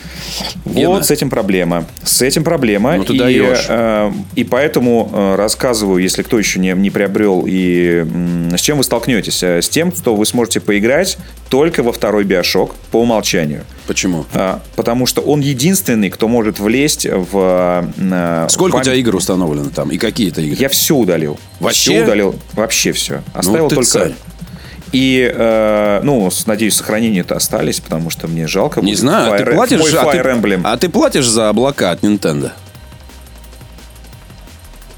Вот 0.66 1.06
с 1.06 1.12
этим 1.12 1.30
проблема. 1.30 1.86
С 2.04 2.22
этим 2.22 2.44
проблема. 2.44 2.96
Ну, 2.98 3.04
ты 3.04 3.16
и, 3.16 3.20
даешь. 3.20 3.66
э, 3.68 4.12
и 4.36 4.44
поэтому 4.44 5.10
э, 5.12 5.36
рассказываю, 5.36 6.02
если 6.02 6.24
кто 6.24 6.38
еще 6.38 6.60
не, 6.60 6.72
не 6.74 6.90
приобрел, 6.90 7.44
и 7.48 8.06
с 8.56 8.62
чем 8.62 8.78
вы 8.78 8.84
столкнетесь? 8.84 9.44
Э, 9.44 9.62
С 9.62 9.70
тем, 9.70 9.94
что 9.96 10.16
вы 10.16 10.26
сможете 10.26 10.60
поиграть 10.60 11.18
только 11.50 11.84
во 11.84 11.92
второй 11.92 12.24
биошок 12.24 12.76
по 12.92 13.02
умолчанию. 13.02 13.64
Почему? 13.88 14.26
А, 14.34 14.62
Потому 14.76 15.06
что 15.06 15.22
он 15.22 15.40
единственный, 15.40 16.10
кто 16.10 16.28
может 16.28 16.60
влезть 16.60 17.06
в... 17.10 17.92
э, 17.98 18.48
Сколько 18.50 18.76
у 18.76 18.78
память- 18.78 18.86
тебя 18.86 18.96
игр 18.96 19.16
установлено 19.16 19.70
там? 19.74 19.90
И 19.92 19.98
какие 19.98 20.30
это 20.30 20.42
игры? 20.42 20.58
Я 20.60 20.70
все 20.70 20.96
удалил. 20.96 21.40
Вообще? 21.60 21.92
Все 21.92 22.04
удалил. 22.04 22.36
Вообще 22.54 22.92
все. 22.92 23.24
Оставил 23.34 23.70
ты 23.70 23.76
только... 23.76 23.90
царь. 23.90 24.14
И, 24.92 25.32
э, 25.34 26.00
ну, 26.04 26.30
надеюсь, 26.46 26.76
сохранения-то 26.76 27.36
остались, 27.36 27.80
потому 27.80 28.10
что 28.10 28.28
мне 28.28 28.48
жалко. 28.48 28.82
Не 28.82 28.96
знаю, 28.96 29.34
а 29.34 29.38
ты 29.38 29.44
Fire- 29.44 29.54
платишь, 29.56 29.80
мой 29.80 29.92
а 29.94 30.12
ты, 30.12 30.18
Fire 30.18 30.42
Emblem. 30.42 30.62
а 30.64 30.78
ты 30.78 30.90
платишь 30.90 31.28
за 31.28 31.50
облака 31.50 31.92
от 31.92 32.02
Nintendo? 32.04 32.52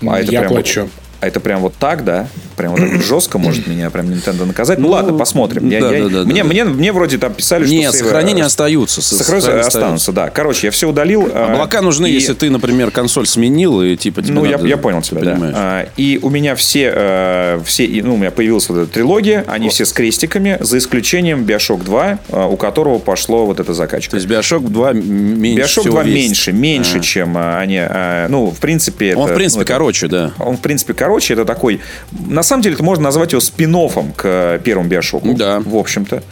А 0.02 0.20
это 0.20 0.32
я 0.32 0.42
прям 0.42 0.54
плачу. 0.54 0.90
А 1.22 1.28
это 1.28 1.40
прям 1.42 1.60
вот 1.60 1.74
так, 1.78 2.06
да? 2.06 2.28
Прям 2.56 2.72
вот 2.72 2.80
так 2.80 3.02
жестко 3.02 3.38
может 3.38 3.68
меня 3.68 3.90
прям 3.90 4.06
Nintendo 4.08 4.46
наказать. 4.46 4.80
Ну, 4.80 4.88
ладно, 4.90 5.14
посмотрим. 5.18 5.68
Я- 5.70 5.82
да, 5.82 5.94
я- 5.96 6.04
да, 6.04 6.10
да, 6.10 6.24
мне, 6.24 6.44
да. 6.44 6.50
мне, 6.50 6.64
мне 6.64 6.92
вроде 6.94 7.18
там 7.18 7.34
писали, 7.34 7.66
что... 7.66 7.74
Нет, 7.74 7.92
сейвы, 7.92 8.08
сохранения 8.08 8.44
э, 8.44 8.46
остаются. 8.46 9.02
сохранения 9.02 9.60
останутся, 9.62 10.12
да. 10.14 10.30
Короче, 10.30 10.68
я 10.68 10.72
все 10.72 10.88
удалил. 10.88 11.28
э, 11.28 11.32
Облака 11.32 11.82
нужны, 11.82 12.10
и- 12.10 12.14
если 12.14 12.34
ты, 12.34 12.50
например, 12.50 12.92
консоль 12.92 13.28
сменил 13.28 13.82
и 13.82 13.98
типа 13.98 14.22
Ну, 14.26 14.46
я, 14.46 14.54
надо- 14.54 14.68
я 14.68 14.78
понял 14.78 15.02
тебя, 15.02 15.22
да. 15.22 15.32
понимаешь. 15.34 15.56
А, 15.58 15.88
И 15.98 16.20
у 16.22 16.30
меня 16.30 16.56
все, 16.56 16.92
э, 16.96 17.60
все, 17.66 17.88
ну, 18.04 18.14
у 18.14 18.18
меня 18.18 18.32
появилась 18.32 18.70
вот 18.70 18.78
эта 18.78 18.88
трилогия, 18.94 19.44
они 19.48 19.68
все 19.70 19.84
с 19.86 19.92
крестиками, 19.92 20.58
за 20.62 20.78
исключением 20.78 21.44
Bioshock 21.44 21.84
2, 21.84 22.20
э, 22.30 22.46
у 22.50 22.56
которого 22.56 23.00
пошло 23.00 23.46
вот 23.46 23.60
эта 23.60 23.74
закачка. 23.74 24.12
То 24.12 24.18
есть 24.18 24.28
Bioshock 24.30 24.70
2 24.70 24.92
м- 24.92 25.42
меньше 25.42 25.64
Bioshock 25.64 25.82
всего 25.82 25.94
2 25.96 26.04
весит. 26.04 26.16
меньше, 26.16 26.52
меньше, 26.54 26.98
А. 26.98 27.02
чем 27.02 27.38
они, 27.38 27.82
ну, 28.30 28.52
в 28.52 28.58
принципе... 28.60 29.16
Он, 29.16 29.26
это, 29.26 29.34
в 29.34 29.36
принципе, 29.36 29.60
ну, 29.62 29.68
короче, 29.68 30.08
да. 30.08 30.32
Он, 30.40 30.56
в 30.56 30.62
принципе, 30.62 30.94
короче, 30.94 31.09
это 31.34 31.46
такой... 31.46 31.80
На 32.28 32.44
самом 32.44 32.62
деле, 32.64 32.76
это 32.76 32.84
можно 32.84 33.04
назвать 33.06 33.32
его 33.32 33.42
спин 33.42 33.76
к 34.16 34.22
э, 34.26 34.60
первому 34.64 34.88
Биошоку. 34.90 35.34
Да. 35.34 35.60
В 35.66 35.76
общем-то. 35.76 36.24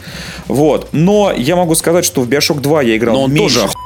Вот. 0.48 0.88
Но 0.92 1.32
я 1.36 1.56
могу 1.56 1.74
сказать, 1.74 2.04
что 2.04 2.22
в 2.22 2.28
Bioshock 2.28 2.60
2 2.60 2.82
я 2.82 2.96
играл 2.96 3.14
Но 3.14 3.22
он 3.24 3.32
меньше. 3.32 3.54
тоже 3.56 3.66
ох- 3.68 3.76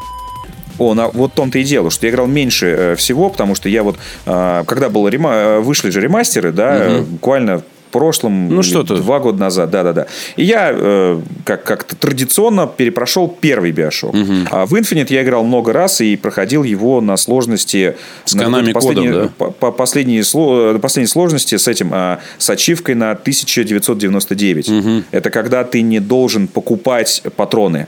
О, 0.79 0.95
на- 0.95 1.09
вот 1.09 1.33
в 1.33 1.35
том-то 1.35 1.59
и 1.59 1.65
дело, 1.65 1.91
что 1.91 2.07
я 2.07 2.13
играл 2.13 2.27
меньше 2.27 2.67
э, 2.67 2.95
всего, 2.97 3.29
потому 3.29 3.55
что 3.55 3.69
я 3.69 3.83
вот, 3.83 3.97
э, 4.27 4.65
когда 4.67 4.89
было 4.89 5.09
рема- 5.09 5.35
э, 5.35 5.61
вышли 5.61 5.91
же 5.91 6.01
ремастеры, 6.01 6.51
да, 6.53 6.77
э, 6.77 7.01
буквально 7.03 7.63
прошлом, 7.93 8.49
Ну, 8.49 8.63
что-то. 8.63 8.97
два 8.97 9.21
года 9.21 9.39
назад, 9.39 9.71
да-да-да. 9.71 10.07
И 10.37 10.45
я 10.45 10.71
э, 10.75 11.21
как- 11.45 11.63
как-то 11.63 11.95
традиционно 11.95 12.67
перепрошел 12.67 13.29
первый 13.29 13.71
Биошок. 13.71 14.15
А 14.51 14.67
в 14.67 14.75
Infinite 14.75 15.07
я 15.13 15.23
играл 15.23 15.45
много 15.45 15.73
раз 15.73 16.01
и 16.01 16.17
проходил 16.17 16.65
его 16.65 17.01
на 17.01 17.17
сложности... 17.17 17.95
С 18.25 18.35
на 18.35 18.45
последней- 18.51 18.73
кодом, 18.73 19.13
да? 19.13 19.29
по, 19.39 19.51
по 19.51 19.71
последней, 19.73 20.19
сло- 20.21 20.79
последней 20.81 21.09
сложности 21.09 21.57
с 21.57 21.69
этим, 21.69 21.91
а, 21.93 22.19
с 22.39 22.51
ачивкой 22.51 22.95
на 22.97 23.15
1999. 23.15 25.05
Это 25.11 25.31
когда 25.31 25.65
ты 25.65 25.83
не 25.83 26.01
должен 26.01 26.49
покупать 26.49 27.23
патроны. 27.37 27.87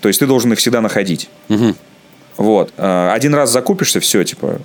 То 0.00 0.08
есть 0.08 0.20
ты 0.20 0.26
должен 0.26 0.52
их 0.52 0.58
всегда 0.58 0.80
находить. 0.80 1.28
Вот. 2.36 2.72
А, 2.78 3.12
Один 3.12 3.34
раз 3.34 3.50
закупишься, 3.52 4.00
все, 4.00 4.24
типа, 4.24 4.60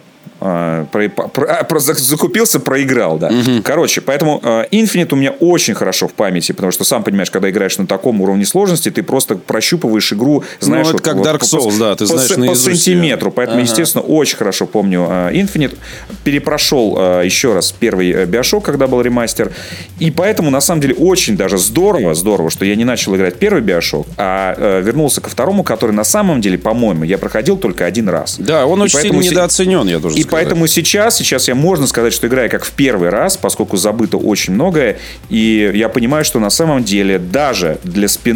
про- 0.92 1.10
про- 1.10 1.48
а, 1.48 1.64
про- 1.64 1.80
зак- 1.80 2.00
закупился, 2.00 2.60
проиграл, 2.60 3.18
да. 3.18 3.32
Короче, 3.64 4.02
поэтому 4.02 4.40
а, 4.44 4.66
Infinite 4.72 5.10
у 5.14 5.16
меня 5.16 5.32
очень 5.32 5.74
хорошо 5.74 6.08
в 6.08 6.14
памяти, 6.14 6.52
потому 6.52 6.72
что, 6.72 6.84
сам 6.84 7.04
понимаешь, 7.04 7.32
когда 7.32 7.50
играешь 7.50 7.78
на 7.78 7.88
таком 7.88 8.22
уровне 8.22 8.46
сложности, 8.46 8.90
ты 8.92 9.04
просто 9.04 9.36
прощупываешь 9.36 10.12
игру, 10.14 10.44
знаешь... 10.60 10.88
Ну, 10.88 10.94
это 10.94 11.04
как 11.04 11.18
Dark 11.18 11.40
по- 11.40 11.46
Souls, 11.46 11.78
да, 11.80 11.96
ты 11.96 12.06
по, 12.08 12.18
знаешь 12.18 12.34
по 12.36 12.40
её. 12.42 12.56
сантиметру. 12.56 13.32
Поэтому, 13.32 13.58
Ага. 13.60 13.68
естественно, 13.68 14.04
очень 14.04 14.38
хорошо 14.38 14.66
помню 14.66 15.06
а, 15.10 15.32
Infinite. 15.32 15.76
Перепрошел 16.24 16.96
а, 16.98 17.22
еще 17.24 17.54
раз 17.54 17.72
первый 17.72 18.12
э, 18.12 18.26
Bioshock, 18.26 18.62
когда 18.62 18.88
был 18.88 19.02
ремастер. 19.02 19.52
И 20.00 20.12
поэтому, 20.12 20.50
на 20.50 20.62
самом 20.62 20.82
деле, 20.82 20.96
очень 20.96 21.38
даже 21.38 21.58
здорово, 21.58 22.14
здорово, 22.16 22.50
что 22.50 22.66
я 22.66 22.76
не 22.76 22.84
начал 22.86 23.16
играть 23.16 23.38
первый 23.38 23.62
Bioshock, 23.62 24.06
а 24.18 24.56
э, 24.58 24.82
вернулся 24.82 25.22
ко 25.22 25.30
второму, 25.30 25.64
который 25.64 25.92
на 25.92 26.04
самом 26.04 26.42
деле, 26.42 26.58
по-моему, 26.58 27.04
я 27.04 27.18
проходил 27.18 27.58
только 27.58 27.86
один 27.86 28.10
раз. 28.10 28.36
Да, 28.40 28.66
он 28.66 28.80
И 28.80 28.84
очень 28.84 29.00
сильно 29.00 29.14
поэтому 29.14 29.32
недооценен, 29.32 29.88
я 29.88 30.00
должен 30.00 30.20
И. 30.20 30.24
поэтому 30.36 30.68
сейчас, 30.68 31.16
сейчас 31.18 31.48
я 31.48 31.56
можно 31.56 31.88
сказать, 31.88 32.14
что 32.14 32.28
играю 32.28 32.50
как 32.50 32.66
в 32.66 32.72
первый 32.72 33.10
раз, 33.10 33.38
поскольку 33.38 33.78
забыто 33.78 34.18
очень 34.18 34.54
многое. 34.54 34.98
И 35.30 35.72
я 35.74 35.90
понимаю, 35.90 36.26
что 36.26 36.40
на 36.40 36.50
самом 36.50 36.84
деле 36.84 37.20
даже 37.20 37.80
для 37.84 38.08
спин 38.08 38.36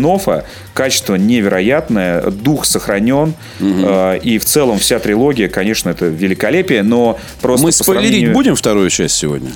качество 0.74 1.16
невероятное, 1.16 2.22
дух 2.32 2.66
сохранен. 2.66 3.34
э, 3.60 4.20
и 4.24 4.38
в 4.38 4.46
целом 4.46 4.80
вся 4.80 5.00
трилогия, 5.00 5.50
конечно, 5.50 5.90
это 5.90 6.06
великолепие, 6.06 6.84
но 6.84 7.20
просто 7.42 7.66
Мы 7.66 7.72
по 7.72 7.84
спойлерить 7.84 8.10
сравнению- 8.10 8.34
будем 8.34 8.56
вторую 8.56 8.90
часть 8.90 9.16
сегодня? 9.16 9.50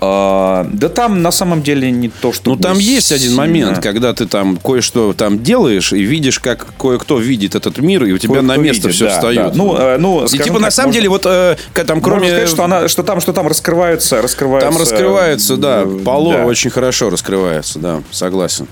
А, 0.00 0.68
да 0.72 0.88
там 0.88 1.22
на 1.22 1.30
самом 1.30 1.62
деле 1.62 1.90
не 1.90 2.08
то, 2.08 2.32
что... 2.32 2.50
Ну, 2.50 2.56
там 2.56 2.78
есть 2.78 3.12
один 3.12 3.34
момент, 3.34 3.80
когда 3.80 4.12
ты 4.12 4.26
там 4.26 4.56
кое-что 4.56 5.12
там 5.12 5.42
делаешь 5.42 5.92
и 5.92 6.02
видишь, 6.02 6.38
как 6.38 6.66
кое-кто 6.78 7.18
видит 7.18 7.54
этот 7.54 7.78
мир, 7.78 8.04
и 8.04 8.12
у 8.12 8.18
тебя 8.18 8.34
Кое-кто 8.34 8.46
на 8.46 8.56
место 8.56 8.88
видит, 8.88 8.94
все 8.94 9.04
да, 9.06 9.10
встает. 9.12 9.52
да. 9.52 9.52
Ну, 9.54 9.76
э, 9.76 9.96
ну, 9.98 10.24
и 10.24 10.38
типа 10.38 10.58
на 10.58 10.66
так, 10.66 10.72
самом 10.72 10.88
можно- 10.88 10.98
деле 10.98 11.08
вот 11.08 11.22
э, 11.26 11.56
там 11.86 12.00
кроме... 12.00 12.20
Можно 12.20 12.36
сказать, 12.36 12.48
что, 12.50 12.64
она, 12.64 12.88
что, 12.88 13.02
там, 13.02 13.20
что 13.20 13.32
там 13.32 13.46
раскрываются, 13.48 14.20
раскрываются... 14.20 14.70
Там 14.70 14.80
раскрывается, 14.80 15.56
да, 15.56 15.82
э, 15.82 15.98
поло 16.04 16.34
да. 16.34 16.44
очень 16.44 16.70
хорошо 16.70 17.10
раскрывается, 17.10 17.78
да, 17.78 18.02
согласен. 18.10 18.66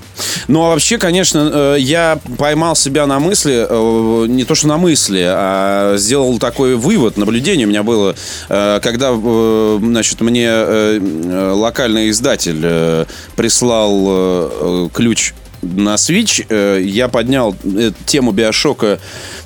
Ну, 0.48 0.64
а 0.64 0.70
вообще, 0.70 0.98
конечно, 0.98 1.50
э, 1.52 1.76
я 1.78 2.18
поймал 2.36 2.76
себя 2.76 3.06
на 3.06 3.18
мысли, 3.18 3.66
э, 3.68 4.26
не 4.28 4.44
то 4.44 4.54
что 4.54 4.68
на 4.68 4.76
мысли, 4.76 5.24
а 5.26 5.96
сделал 5.96 6.38
такой 6.38 6.74
вывод, 6.76 7.16
наблюдение 7.16 7.66
у 7.66 7.70
меня 7.70 7.82
было, 7.82 8.14
когда, 8.48 9.14
значит, 9.14 10.20
мне 10.20 10.50
локальный 11.14 12.10
издатель 12.10 12.60
э, 12.62 13.04
прислал 13.36 14.04
э, 14.06 14.50
э, 14.50 14.88
ключ 14.92 15.32
на 15.62 15.94
Switch 15.94 16.44
э, 16.48 16.82
я 16.82 17.08
поднял 17.08 17.56
э, 17.64 17.92
тему 18.06 18.32
Биошока 18.32 19.00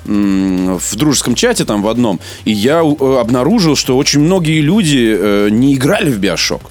в 0.05 0.95
дружеском 0.95 1.35
чате 1.35 1.65
там 1.65 1.81
в 1.81 1.87
одном, 1.87 2.19
и 2.45 2.51
я 2.51 2.81
э, 2.81 3.19
обнаружил, 3.19 3.75
что 3.75 3.97
очень 3.97 4.19
многие 4.19 4.59
люди 4.61 5.15
э, 5.17 5.47
не 5.49 5.75
играли 5.75 6.11
в 6.11 6.19
Биошок. 6.19 6.61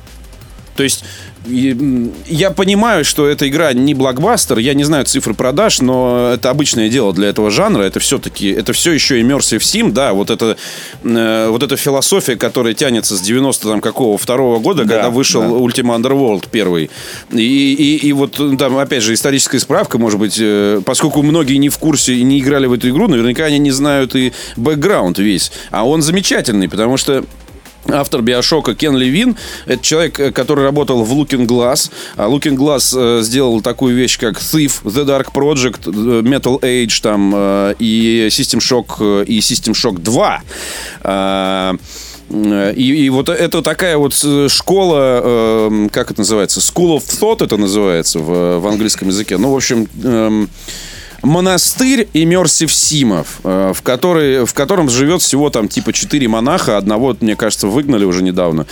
То 0.76 0.82
есть 0.82 1.04
я 1.46 2.50
понимаю, 2.50 3.04
что 3.04 3.26
эта 3.26 3.48
игра 3.48 3.72
не 3.72 3.94
блокбастер, 3.94 4.58
я 4.58 4.74
не 4.74 4.84
знаю 4.84 5.04
цифры 5.04 5.34
продаж, 5.34 5.80
но 5.80 6.32
это 6.34 6.50
обычное 6.50 6.88
дело 6.88 7.12
для 7.12 7.28
этого 7.28 7.50
жанра. 7.50 7.82
Это 7.82 8.00
все-таки, 8.00 8.50
это 8.50 8.72
все 8.72 8.92
еще 8.92 9.20
immersive 9.20 9.58
sim, 9.60 9.92
да, 9.92 10.12
вот 10.12 10.30
это, 10.30 10.56
э, 11.04 11.48
вот 11.48 11.62
эта 11.62 11.76
философия, 11.76 12.36
которая 12.36 12.74
тянется 12.74 13.16
с 13.16 13.20
90 13.20 13.68
там 13.68 13.80
какого 13.80 14.18
второго 14.18 14.58
года, 14.58 14.84
Да, 14.84 14.94
когда 14.94 15.10
вышел 15.10 15.42
да. 15.42 15.48
Ultima 15.48 15.98
Underworld 15.98 16.46
первый. 16.50 16.90
И, 17.30 17.74
и, 17.74 18.06
и 18.06 18.12
вот 18.12 18.40
там, 18.58 18.76
опять 18.78 19.02
же, 19.02 19.14
историческая 19.14 19.60
справка, 19.60 19.98
может 19.98 20.18
быть, 20.18 20.36
э, 20.38 20.80
поскольку 20.84 21.22
многие 21.22 21.56
не 21.56 21.68
в 21.68 21.78
курсе 21.78 22.14
и 22.14 22.22
не 22.22 22.40
играли 22.40 22.66
в 22.66 22.72
эту 22.72 22.88
игру, 22.90 23.08
наверняка 23.08 23.44
они 23.44 23.58
не 23.58 23.70
знают 23.70 24.14
и 24.16 24.32
бэкграунд 24.56 25.18
весь. 25.18 25.52
А 25.70 25.86
он 25.86 26.02
замечательный, 26.02 26.68
потому 26.68 26.96
что 26.96 27.24
Автор 27.86 28.22
Биошока 28.22 28.74
Кен 28.74 28.96
Левин 28.96 29.36
Это 29.66 29.82
человек, 29.82 30.18
э, 30.20 30.32
который 30.32 30.64
работал 30.64 31.04
в 31.04 31.12
Looking 31.12 31.46
Glass 31.46 31.90
А 32.16 32.28
Looking 32.28 32.56
Glass 32.56 32.94
э, 32.96 33.22
сделал 33.22 33.60
такую 33.60 33.94
вещь, 33.94 34.18
как 34.18 34.38
Thief, 34.38 34.82
The 34.84 35.04
Dark 35.04 35.32
Project 35.32 35.86
э, 35.86 36.22
Metal 36.22 36.60
Age 36.60 37.00
там, 37.02 37.32
э, 37.34 37.74
И 37.78 38.28
System 38.30 38.58
Shock 38.58 39.22
э, 39.22 39.24
И 39.24 39.38
System 39.38 39.72
Shock 39.72 40.00
2 40.00 40.42
А, 41.02 41.74
э, 42.30 42.72
и, 42.76 43.04
и 43.06 43.10
вот 43.10 43.28
это 43.28 43.62
такая 43.62 43.96
вот 43.96 44.18
э, 44.24 44.48
школа, 44.48 45.20
э, 45.22 45.88
как 45.90 46.10
это 46.10 46.20
называется? 46.20 46.60
School 46.60 46.98
of 46.98 47.04
Thought 47.20 47.44
это 47.44 47.56
называется 47.56 48.18
в, 48.18 48.58
в 48.58 48.66
английском 48.66 49.08
языке. 49.08 49.38
Ну, 49.38 49.52
в 49.52 49.56
общем, 49.56 49.88
эм, 50.02 50.50
монастырь 51.22 52.08
иммерсив 52.14 52.72
симов, 52.72 53.40
э, 53.44 53.72
в, 53.74 53.82
который, 53.82 54.44
в 54.44 54.54
котором 54.54 54.88
живет 54.88 55.22
всего 55.22 55.50
там 55.50 55.68
типа 55.68 55.92
четыре 55.92 56.28
монаха. 56.28 56.76
Одного, 56.76 57.16
мне 57.20 57.36
кажется, 57.36 57.66
выгнали 57.66 58.04
уже 58.04 58.22
недавно. 58.22 58.66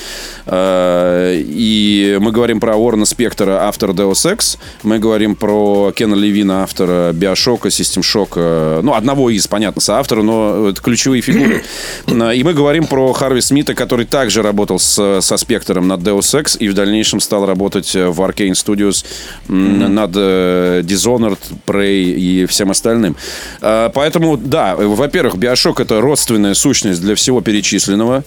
Э, 0.46 1.40
И 1.44 2.18
мы 2.20 2.32
говорим 2.32 2.60
про 2.60 2.76
Уоррена 2.76 3.04
Спектора, 3.06 3.64
автора 3.66 3.92
Deus 3.92 4.24
Ex. 4.32 4.58
Мы 4.82 4.98
говорим 4.98 5.34
про 5.34 5.92
Кена 5.94 6.14
Левина, 6.14 6.62
автора 6.62 7.12
Биошока, 7.12 7.70
Систем 7.70 8.02
Шока. 8.02 8.80
Ну, 8.82 8.94
одного 8.94 9.30
из, 9.30 9.46
понятно, 9.46 9.80
соавтора, 9.80 10.22
но 10.22 10.68
это 10.68 10.80
ключевые 10.80 11.22
фигуры. 11.22 11.62
Э, 12.06 12.34
И 12.34 12.42
мы 12.44 12.54
говорим 12.54 12.86
про 12.86 13.12
Харви 13.12 13.40
Смита, 13.40 13.74
который 13.74 14.06
также 14.06 14.42
работал 14.42 14.78
с, 14.78 15.20
со 15.20 15.36
Спектором 15.36 15.88
над 15.88 16.00
Deus 16.00 16.40
Ex 16.40 16.56
и 16.58 16.68
в 16.68 16.74
дальнейшем 16.74 17.20
стал 17.20 17.46
работать 17.46 17.92
в 17.94 18.20
Arcane 18.20 18.52
Studios 18.52 19.04
над 19.48 20.12
э, 20.14 20.82
Dishonored, 20.84 21.38
Prey 21.66 22.02
и 22.14 22.35
всем 22.44 22.70
остальным. 22.70 23.16
А, 23.62 23.88
Поэтому, 23.88 24.36
да, 24.36 24.76
во-первых, 24.76 25.36
Биошок 25.36 25.80
это 25.80 26.00
родственная 26.02 26.52
сущность 26.54 27.00
для 27.00 27.14
всего 27.14 27.40
перечисленного. 27.40 28.24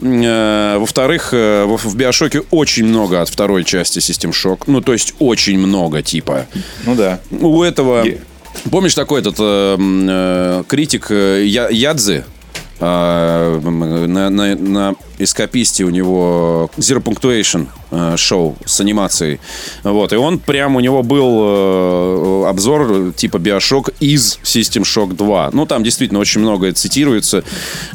Э, 0.00 0.78
Во-вторых, 0.78 1.30
э, 1.32 1.64
в 1.66 1.96
Биошоке 1.96 2.42
очень 2.50 2.86
много 2.86 3.20
от 3.20 3.28
второй 3.28 3.64
части 3.64 3.98
System 3.98 4.30
Shock. 4.32 4.62
Ну, 4.66 4.80
то 4.80 4.92
есть 4.92 5.14
очень 5.18 5.58
много, 5.58 6.02
типа. 6.02 6.46
Ну 6.86 6.94
да. 6.94 7.20
У 7.30 7.62
этого... 7.62 8.04
Помнишь 8.70 8.94
такой 8.94 9.20
этот 9.20 9.36
э, 9.38 9.74
м, 9.78 10.06
э, 10.10 10.64
критик 10.66 11.06
э, 11.10 11.44
Я- 11.46 11.68
Ядзе? 11.70 12.24
А, 12.80 13.58
м, 13.64 14.12
на, 14.12 14.30
на, 14.30 14.54
на 14.56 14.94
эскаписте 15.24 15.84
у 15.84 15.90
него 15.90 16.70
Zero 16.78 17.02
Punctuation 17.02 17.66
э, 17.90 18.16
шоу 18.16 18.56
с 18.64 18.80
анимацией. 18.80 19.40
Вот. 19.84 20.12
И 20.12 20.16
он 20.16 20.38
прям, 20.38 20.76
у 20.76 20.80
него 20.80 21.02
был 21.02 22.44
э, 22.44 22.48
обзор 22.48 23.12
типа 23.12 23.36
Bioshock 23.36 23.94
из 24.00 24.38
System 24.42 24.82
Shock 24.82 25.14
2. 25.14 25.50
Ну, 25.52 25.66
там 25.66 25.82
действительно 25.84 26.20
очень 26.20 26.40
многое 26.40 26.72
цитируется 26.72 27.44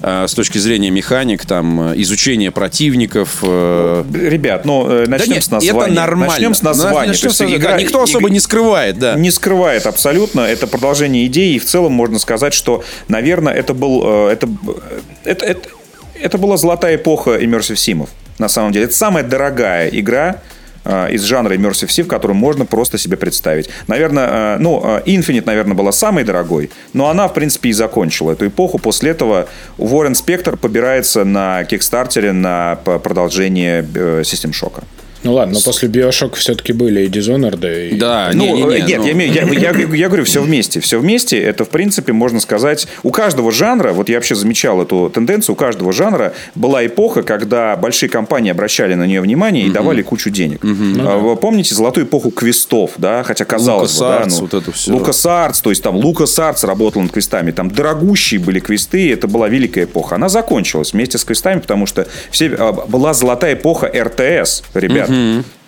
э, 0.02 0.26
с 0.28 0.34
точки 0.34 0.58
зрения 0.58 0.90
механик, 0.92 1.46
там, 1.46 1.94
изучения 2.02 2.52
противников. 2.52 3.42
Ребят, 3.44 4.66
ну, 4.66 4.86
начнем 5.08 5.18
да 5.18 5.26
нет, 5.36 5.44
с 5.44 5.52
названия. 5.52 5.80
Это 5.92 5.94
нормально. 6.02 6.34
Начнем 6.34 6.54
с 6.54 6.62
названия. 6.62 7.08
Начнем 7.10 7.30
с 7.30 7.40
названия. 7.40 7.58
игра- 7.58 7.72
Да, 7.72 7.82
Никто 7.82 8.00
иг- 8.00 8.10
особо 8.10 8.30
не 8.30 8.40
скрывает, 8.40 9.00
да. 9.00 9.16
Не 9.16 9.32
скрывает 9.32 9.86
абсолютно. 9.86 10.42
Это 10.42 10.68
продолжение 10.68 11.26
идеи. 11.28 11.56
И 11.56 11.60
в 11.60 11.66
целом 11.66 11.94
можно 11.94 12.20
сказать, 12.20 12.54
что, 12.54 12.84
наверное, 13.08 13.54
это 13.54 13.74
был... 13.74 14.28
Это, 14.28 14.48
это, 15.24 15.46
это, 15.46 15.70
это 16.22 16.38
была 16.38 16.58
золотая 16.58 16.96
эпоха 16.96 17.38
Immersive 17.38 17.76
Симов. 17.76 18.10
На 18.40 18.50
самом 18.50 18.72
деле, 18.72 18.86
это 18.86 18.96
самая 18.96 19.24
дорогая 19.24 19.88
игра 19.90 20.42
э, 20.84 21.12
из 21.12 21.24
жанра 21.24 21.54
Immersive 21.56 21.88
Sim, 21.88 22.06
которую 22.06 22.36
можно 22.36 22.66
просто 22.66 22.98
себе 22.98 23.18
представить. 23.18 23.70
Наверное, 23.88 24.56
э, 24.56 24.58
ну, 24.60 24.82
э, 24.84 25.02
Infinite, 25.06 25.46
наверное, 25.46 25.76
была 25.76 25.92
самой 25.92 26.24
дорогой, 26.24 26.70
но 26.94 27.10
она, 27.10 27.28
в 27.28 27.34
принципе, 27.34 27.70
и 27.70 27.74
закончила 27.74 28.32
эту 28.32 28.48
эпоху. 28.48 28.78
После 28.78 29.12
этого 29.12 29.48
Уоррен 29.78 30.16
Спектр 30.16 30.58
побирается 30.58 31.24
на 31.24 31.64
Кикстартере 31.64 32.32
на 32.34 32.76
продолжение 32.84 33.86
э, 33.96 34.22
System 34.22 34.52
Shock. 34.52 34.84
Ну 35.26 35.34
ладно, 35.34 35.56
но 35.56 35.60
после 35.62 35.90
Биошока 35.90 36.36
все-таки 36.38 36.72
были 36.72 37.02
и 37.02 37.10
Dishonored, 37.10 37.90
и... 37.90 37.96
Да, 37.96 38.30
Ну, 38.34 38.46
не-не-не, 38.46 38.82
нет, 38.88 39.00
ну. 39.00 39.06
я, 39.08 39.12
имею- 39.14 39.34
я, 39.34 39.42
я- 39.72 39.96
я 39.96 40.08
говорю, 40.08 40.24
все 40.24 40.42
вместе. 40.42 40.80
Все 40.80 41.00
вместе, 41.00 41.38
это, 41.42 41.66
в 41.66 41.70
принципе, 41.70 42.14
можно 42.14 42.40
сказать, 42.40 42.88
у 43.04 43.10
каждого 43.12 43.52
жанра, 43.52 43.92
вот 43.92 44.08
я 44.08 44.16
вообще 44.16 44.36
замечал 44.36 44.82
эту 44.82 45.10
тенденцию, 45.10 45.54
у 45.54 45.58
каждого 45.58 45.92
жанра 45.92 46.34
была 46.54 46.86
эпоха, 46.86 47.24
когда 47.24 47.76
большие 47.76 48.10
компании 48.10 48.52
обращали 48.52 48.94
на 48.94 49.06
нее 49.08 49.20
внимание 49.20 49.66
и 49.66 49.70
давали 49.72 50.02
кучу 50.04 50.30
денег. 50.30 50.60
А, 50.64 51.18
Вы 51.18 51.36
помните 51.36 51.74
золотую 51.76 52.06
эпоху 52.06 52.30
квестов, 52.32 52.92
да, 52.98 53.24
хотя 53.24 53.46
казалось 53.46 53.94
бы, 53.94 54.00
да, 54.06 54.22
LucasArts, 54.22 54.30
ну, 54.30 54.40
вот 54.42 54.54
это 54.54 54.72
всё. 54.72 54.92
LucasArts, 54.96 55.62
то 55.64 55.70
есть 55.72 55.82
там 55.84 55.96
LucasArts 55.98 56.66
работал 56.68 57.02
над 57.02 57.12
квестами, 57.12 57.52
там 57.52 57.72
дорогущие 57.72 58.40
были 58.40 58.60
квесты, 58.60 59.12
это 59.12 59.28
была 59.28 59.48
великая 59.50 59.86
эпоха. 59.86 60.16
Она 60.16 60.30
закончилась 60.30 60.94
вместе 60.94 61.18
с 61.18 61.24
квестами, 61.24 61.60
потому 61.60 61.88
что 61.88 62.08
все, 62.30 62.54
а, 62.60 62.72
была 62.74 63.14
золотая 63.14 63.56
эпоха 63.56 63.88
РТС, 63.88 64.64
ребят. 64.76 65.10
Mm-hmm. 65.16 65.65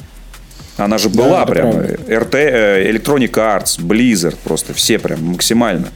Она 0.77 0.97
же 0.97 1.09
была 1.09 1.43
это 1.43 1.51
прям. 1.51 1.71
правда. 1.71 1.93
RT, 2.07 2.35
э, 2.35 2.91
Electronic 2.91 3.31
Arts, 3.31 3.79
Blizzard, 3.79 4.35
просто 4.43 4.73
все 4.73 4.99
прям 4.99 5.23
максимально. 5.23 5.87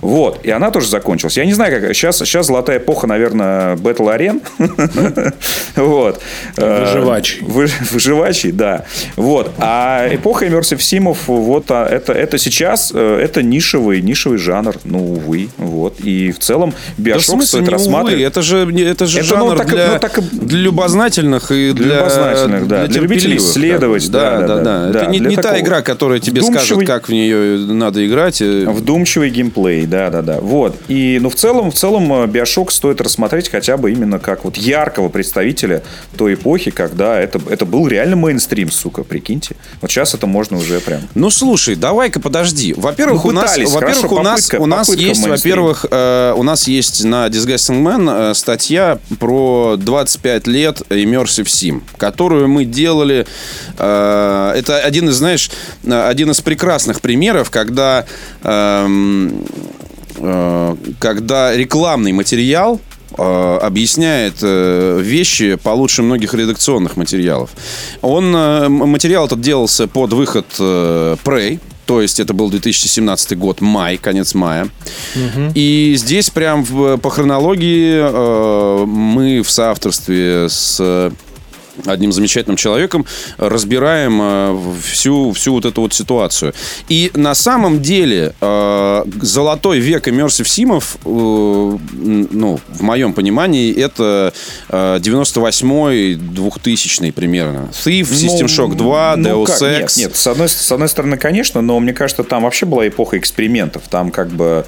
Вот. 0.00 0.44
И 0.44 0.50
она 0.50 0.70
тоже 0.70 0.88
закончилась. 0.88 1.36
Я 1.36 1.44
не 1.44 1.52
знаю, 1.52 1.80
как... 1.80 1.94
Сейчас, 1.94 2.18
сейчас 2.18 2.46
золотая 2.46 2.78
эпоха, 2.78 3.06
наверное, 3.06 3.76
Battle 3.76 4.16
Arena. 4.16 4.40
Вот. 5.76 6.20
Э, 6.56 6.84
Выживачий. 6.84 7.38
вы- 7.42 7.68
Выживачий, 7.90 8.52
да. 8.52 8.84
Вот. 9.16 9.52
А 9.58 10.08
эпоха 10.12 10.46
Immersive 10.46 10.80
Симов, 10.80 11.28
вот 11.28 11.70
а, 11.70 11.86
это, 11.86 12.12
это 12.12 12.38
сейчас, 12.38 12.90
э, 12.94 13.20
это 13.22 13.42
нишевый, 13.42 14.00
нишевый 14.02 14.38
жанр. 14.38 14.76
Ну, 14.84 15.12
увы. 15.14 15.48
Вот. 15.56 16.00
И 16.00 16.32
в 16.32 16.38
целом 16.38 16.74
Да 16.96 17.18
смысле, 17.20 17.46
стоит 17.46 17.68
рассматривать. 17.68 18.22
это 18.22 18.42
же, 18.42 18.58
это 18.80 19.06
же 19.06 19.18
ну, 19.18 19.24
жанр 19.24 19.64
для, 19.66 19.92
ну, 19.92 19.98
так 19.98 20.18
и- 20.18 20.22
для 20.22 20.58
любознательных 20.60 21.50
и 21.50 21.72
для, 21.72 21.84
Для 21.84 21.96
любознательных, 21.96 22.68
да. 22.68 22.86
Для 22.86 23.00
любителей 23.00 23.36
исследовать, 23.36 24.06
бы. 24.06 24.12
Да, 24.30 24.46
Да, 24.46 24.46
да, 24.46 24.62
да, 24.62 24.92
да. 24.92 25.00
Это 25.02 25.10
не, 25.10 25.18
не 25.20 25.36
та 25.36 25.58
игра, 25.60 25.82
которая 25.82 26.20
тебе 26.20 26.40
Вдумчивый- 26.40 26.84
скажет, 26.84 26.86
как 26.86 27.08
в 27.08 27.12
нее 27.12 27.58
надо 27.58 28.06
играть. 28.06 28.40
э, 28.40 28.66
Вдумчивый 28.68 29.30
геймплей, 29.30 29.86
да, 29.86 30.10
да, 30.10 30.22
да. 30.22 30.38
Вот. 30.40 30.76
И, 30.88 31.18
ну, 31.20 31.30
в 31.30 31.34
целом, 31.34 31.70
в 31.70 31.74
целом, 31.74 32.12
э, 32.12 32.26
Bioshock 32.26 32.70
стоит 32.70 33.00
рассмотреть 33.00 33.48
хотя 33.50 33.76
бы 33.76 33.90
именно 33.92 34.18
как 34.18 34.44
вот 34.44 34.56
яркого 34.56 35.08
представителя 35.08 35.82
той 36.16 36.34
эпохи, 36.34 36.70
когда 36.70 37.18
это, 37.20 37.40
это 37.48 37.64
был 37.66 37.86
реально 37.88 38.16
мейнстрим, 38.16 38.70
сука, 38.70 39.02
прикиньте. 39.04 39.56
Вот 39.80 39.90
сейчас 39.90 40.14
это 40.14 40.26
можно 40.26 40.56
уже 40.58 40.80
прям. 40.80 41.00
Ну 41.14 41.30
слушай, 41.30 41.74
давай-ка 41.76 42.20
подожди. 42.20 42.74
Во-первых, 42.76 43.24
Ну, 43.24 43.30
у 43.30 43.32
нас, 43.32 43.56
во-первых, 43.56 43.78
хорошо, 43.78 44.08
у 44.16 44.22
нас, 44.22 44.40
попытка- 44.48 44.62
у 44.62 44.66
нас 44.66 44.86
попытка 44.88 45.08
есть, 45.08 45.26
во-первых, 45.26 45.86
э, 45.90 46.34
у 46.36 46.42
нас 46.42 46.68
есть 46.68 47.04
на 47.04 47.26
Disgusting 47.28 47.82
Man 47.82 48.30
э, 48.30 48.34
статья 48.34 48.98
про 49.18 49.76
25 49.78 50.46
лет 50.46 50.82
Immersive 50.90 51.44
Sim, 51.46 51.82
которую 51.96 52.48
мы 52.48 52.64
делали. 52.64 53.26
э, 53.78 54.17
это 54.56 54.78
один 54.78 55.08
из, 55.08 55.14
знаешь, 55.16 55.50
э, 55.84 56.08
один 56.08 56.30
из 56.30 56.40
прекрасных 56.40 57.00
примеров, 57.00 57.50
когда 57.50 58.04
эм, 58.42 59.44
э, 60.16 60.76
когда 60.98 61.54
рекламный 61.56 62.12
материал 62.12 62.80
э, 63.16 63.58
объясняет 63.62 64.34
э, 64.42 65.00
вещи 65.02 65.56
получше 65.56 66.02
многих 66.02 66.34
редакционных 66.34 66.96
материалов. 66.96 67.50
Он, 68.02 68.34
э, 68.34 68.68
материал 68.68 69.26
этот 69.26 69.40
делался 69.40 69.86
под 69.86 70.12
выход 70.12 70.46
э, 70.58 71.16
Prey, 71.24 71.58
то 71.86 72.02
есть 72.02 72.20
это 72.20 72.34
был 72.34 72.50
2017 72.50 73.38
год, 73.38 73.60
май, 73.62 73.96
конец 73.96 74.34
мая. 74.34 74.68
И 75.54 75.94
здесь 75.96 76.28
прям 76.28 76.62
в- 76.62 76.98
по 76.98 77.08
хронологии 77.10 77.94
э, 77.98 78.84
мы 78.84 79.40
в 79.42 79.50
соавторстве 79.50 80.48
с 80.50 81.10
одним 81.86 82.12
замечательным 82.12 82.56
человеком 82.56 83.06
разбираем 83.36 84.18
э, 84.20 84.58
всю, 84.82 85.32
всю 85.32 85.52
вот 85.52 85.64
эту 85.64 85.82
вот 85.82 85.94
ситуацию. 85.94 86.54
И 86.88 87.10
на 87.14 87.34
самом 87.34 87.82
деле 87.82 88.34
э, 88.40 89.04
золотой 89.22 89.78
век 89.78 90.08
Immersive 90.08 90.46
Симов, 90.46 90.96
э, 91.04 91.08
ну, 91.08 92.60
в 92.68 92.82
моем 92.82 93.12
понимании, 93.12 93.72
это 93.74 94.32
э, 94.68 94.98
98-й, 94.98 96.14
2000 96.14 97.10
примерно. 97.12 97.68
Thief, 97.72 98.10
System 98.10 98.46
Shock 98.46 98.74
2, 98.76 99.14
Ну, 99.16 99.28
Deus 99.28 99.46
как? 99.46 99.62
Ex. 99.62 99.96
Нет, 99.98 100.08
нет, 100.08 100.16
с 100.16 100.26
одной, 100.26 100.48
с 100.48 100.72
одной 100.72 100.88
стороны, 100.88 101.16
конечно, 101.16 101.60
но 101.60 101.78
мне 101.80 101.92
кажется, 101.92 102.24
там 102.24 102.42
вообще 102.44 102.66
была 102.66 102.86
эпоха 102.88 103.18
экспериментов. 103.18 103.82
Там 103.88 104.10
как 104.10 104.28
бы 104.28 104.64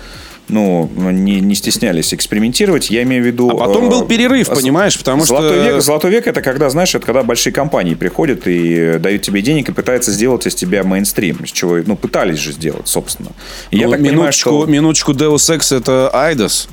ну, 0.51 0.91
не, 0.97 1.41
не 1.41 1.55
стеснялись 1.55 2.13
экспериментировать. 2.15 2.91
Я 2.91 3.03
имею 3.03 3.23
в 3.23 3.27
виду... 3.27 3.49
А 3.51 3.55
потом 3.57 3.87
э, 3.87 3.91
был 3.91 4.05
перерыв, 4.07 4.47
с- 4.47 4.51
понимаешь, 4.51 4.99
потому 4.99 5.25
золотой 5.25 5.61
что... 5.61 5.71
Век, 5.73 5.83
золотой 5.83 6.11
век 6.11 6.27
это 6.27 6.43
когда, 6.43 6.71
знаешь, 6.71 6.95
это 6.95 7.07
когда 7.07 7.23
большие 7.23 7.53
компании 7.53 7.95
приходят 7.95 8.43
и 8.47 8.99
дают 8.99 9.23
тебе 9.23 9.43
денег 9.43 9.69
и 9.69 9.73
пытаются 9.73 10.11
сделать 10.13 10.47
из 10.47 10.55
тебя 10.55 10.83
мейнстрим, 10.85 11.47
с 11.47 11.53
чего, 11.53 11.79
ну, 11.87 11.97
пытались 11.97 12.39
же 12.39 12.53
сделать, 12.53 12.89
собственно. 12.89 13.31
И 13.71 13.79
я 13.79 13.87
Ну, 13.87 13.93
так 13.93 14.01
понимаю, 14.01 14.19
минуточку, 14.19 14.51
что... 14.51 14.67
минуточку 14.67 15.13
Deus 15.13 15.37
Ex 15.57 15.77
это 15.77 16.11
Айдос. 16.13 16.69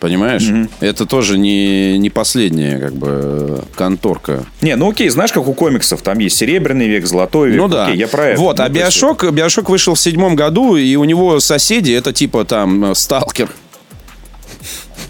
Понимаешь? 0.00 0.44
Это 0.80 1.06
тоже 1.06 1.38
не, 1.38 1.96
не 1.98 2.10
последняя, 2.10 2.78
как 2.78 2.94
бы, 2.94 3.62
конторка. 3.74 4.44
Не, 4.60 4.76
ну 4.76 4.90
окей, 4.90 5.08
знаешь, 5.08 5.32
как 5.32 5.46
у 5.48 5.54
комиксов, 5.54 6.02
там 6.02 6.18
есть 6.18 6.36
серебряный 6.36 6.88
век, 6.88 7.06
золотой 7.06 7.50
век. 7.50 7.58
Ну 7.58 7.68
да. 7.68 7.86
Окей, 7.86 7.96
я 7.98 8.08
про 8.08 8.26
это. 8.28 8.40
Вот, 8.40 8.58
Ну, 8.58 8.64
а 8.64 8.66
то 8.68 8.72
есть- 8.72 8.82
Биошок, 9.00 9.32
Биошок 9.32 9.70
вышел 9.70 9.94
в 9.94 10.00
седьмом 10.00 10.36
году, 10.36 10.76
и 10.76 10.94
у 10.96 11.04
него 11.04 11.40
соседи 11.40 11.92
это 11.92 12.12
типа 12.12 12.44
там 12.44 12.94
Сталкер. 12.94 13.48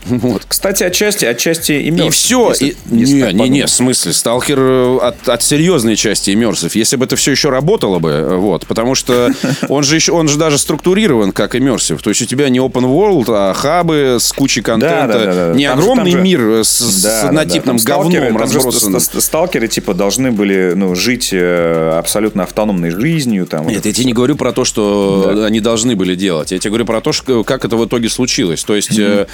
Вот. 0.07 0.45
Кстати, 0.47 0.83
отчасти, 0.85 1.25
отчасти 1.25 1.73
и 1.73 1.87
И 1.89 1.91
мертв, 1.91 2.15
все. 2.17 2.51
если- 2.51 2.77
если 2.91 3.33
не, 3.33 3.33
не, 3.33 3.49
не, 3.49 3.67
в 3.67 3.71
смысле, 3.71 4.13
Сталкер 4.13 4.59
э, 4.61 4.99
от, 4.99 5.29
от 5.29 5.43
серьезной 5.43 5.97
части 5.97 6.33
иммерсив. 6.33 6.75
Если 6.75 6.97
бы 6.97 7.05
это 7.07 7.17
все 7.17 7.31
еще 7.31 7.49
работало 7.51 7.99
бы, 7.99 8.11
э, 8.11 8.37
вот, 8.37 8.67
потому 8.67 8.95
что 8.95 9.31
он 9.69 9.83
же 9.83 9.97
еще, 9.97 10.13
он 10.13 10.29
же 10.29 10.39
даже 10.39 10.59
структурирован 10.59 11.33
как 11.33 11.55
иммерсив. 11.57 12.03
То 12.03 12.11
есть 12.11 12.23
у 12.23 12.27
тебя 12.27 12.49
не 12.49 12.59
open 12.59 12.83
world, 12.85 13.27
а 13.29 13.55
хабы 13.55 14.19
с 14.21 14.33
кучей 14.33 14.61
контента. 14.63 15.07
Да, 15.07 15.19
да, 15.19 15.25
да, 15.25 15.49
да. 15.49 15.55
Не 15.55 15.69
Там 15.69 15.79
огромный 15.79 16.11
же- 16.13 16.21
мир 16.21 16.41
э, 16.41 16.65
с, 16.65 16.69
с 16.79 17.03
Да, 17.03 17.09
да, 17.09 17.23
да. 17.23 17.29
однотипным 17.29 17.79
Там 17.79 17.85
говном 18.03 18.49
ст- 19.01 19.23
Сталкеры, 19.23 19.69
типа, 19.69 19.95
должны 19.95 20.31
были 20.33 20.73
ну, 20.77 20.95
жить 20.95 21.33
абсолютно 21.33 22.43
автономной 22.45 22.91
жизнью. 22.91 23.47
Там, 23.47 23.65
вот 23.65 23.71
Нет, 23.71 23.81
это 23.81 23.89
я 23.89 23.95
тебе 23.95 24.07
не 24.07 24.13
говорю 24.13 24.37
про 24.37 24.53
то, 24.53 24.65
что 24.65 25.45
они 25.47 25.61
должны 25.61 25.97
были 25.97 26.15
делать. 26.15 26.53
Я 26.53 26.59
тебе 26.59 26.71
говорю 26.71 26.87
про 26.87 27.01
то, 27.01 27.13
что- 27.13 27.45
как 27.45 27.65
это 27.65 27.77
в 27.77 27.85
итоге 27.87 28.09
случилось. 28.09 28.63
То 28.65 28.75
есть, 28.77 28.99
э, 28.99 29.27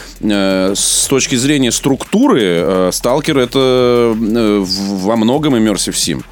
с 0.74 1.06
точки 1.08 1.34
зрения 1.36 1.72
структуры, 1.72 2.42
э, 2.42 2.90
Сталкер 2.92 3.38
это 3.38 4.14
э, 4.16 4.64
во 4.64 5.16
многом 5.16 5.54
Immersive 5.56 5.94
Sim. 5.94 6.22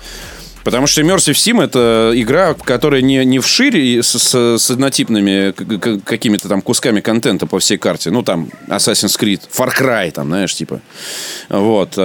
Потому 0.64 0.86
что 0.86 1.00
Immersive 1.00 1.32
Sim 1.34 1.62
это 1.62 2.12
игра, 2.14 2.52
которая 2.54 3.00
не, 3.00 3.24
не 3.24 3.38
вширь 3.38 3.76
и 3.78 4.02
с, 4.02 4.18
с- 4.18 4.58
с 4.58 4.70
однотипными 4.70 5.52
какими-то 6.00 6.48
там 6.48 6.60
кусками 6.60 7.00
контента 7.00 7.46
по 7.46 7.58
всей 7.58 7.78
карте. 7.78 8.10
Ну, 8.10 8.22
там 8.22 8.50
Assassin's 8.68 9.18
Creed, 9.18 9.40
Far 9.56 9.70
Cry, 9.74 10.10
там, 10.10 10.26
знаешь, 10.28 10.54
типа. 10.54 10.80
Вот. 11.48 11.96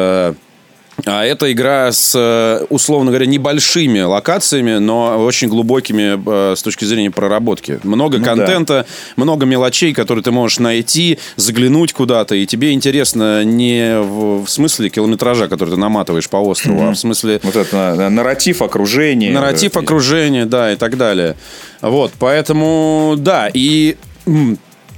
Э, 0.98 1.02
а 1.06 1.24
это 1.26 1.52
игра 1.52 1.92
с, 1.92 2.14
э, 2.16 2.66
условно 2.70 3.12
говоря, 3.12 3.26
небольшими 3.26 4.02
локациями, 4.02 4.78
но 4.78 5.18
очень 5.24 5.48
глубокими 5.48 6.20
э, 6.52 6.56
с 6.56 6.62
точки 6.62 6.86
зрения 6.86 7.12
проработки. 7.12 7.80
Много 7.84 8.18
Ну 8.20 8.24
да. 8.26 8.36
контента, 8.36 8.86
много 9.16 9.46
мелочей, 9.46 9.94
которые 9.94 10.24
ты 10.24 10.32
можешь 10.32 10.60
найти, 10.60 11.20
заглянуть 11.36 11.94
куда-то, 11.94 12.36
и 12.36 12.46
тебе 12.46 12.72
интересно 12.74 13.44
не 13.44 14.00
в, 14.00 14.46
в 14.46 14.50
смысле 14.50 14.90
километража, 14.90 15.48
который 15.48 15.72
ты 15.72 15.78
наматываешь 15.78 16.30
по 16.30 16.38
острову, 16.38 16.88
а 16.88 16.92
в 16.92 16.96
смысле 16.96 17.40
Вот 17.44 17.56
это 17.56 17.96
на- 17.98 18.10
нарратив 18.10 18.62
окружения. 18.62 19.32
нарратив 19.32 19.74
Да. 19.74 19.80
окружения, 19.82 20.46
да, 20.46 20.72
и 20.74 20.76
так 20.76 20.98
далее. 20.98 21.36
Вот, 21.82 22.12
поэтому, 22.20 23.16
да, 23.18 23.50
и 23.54 23.98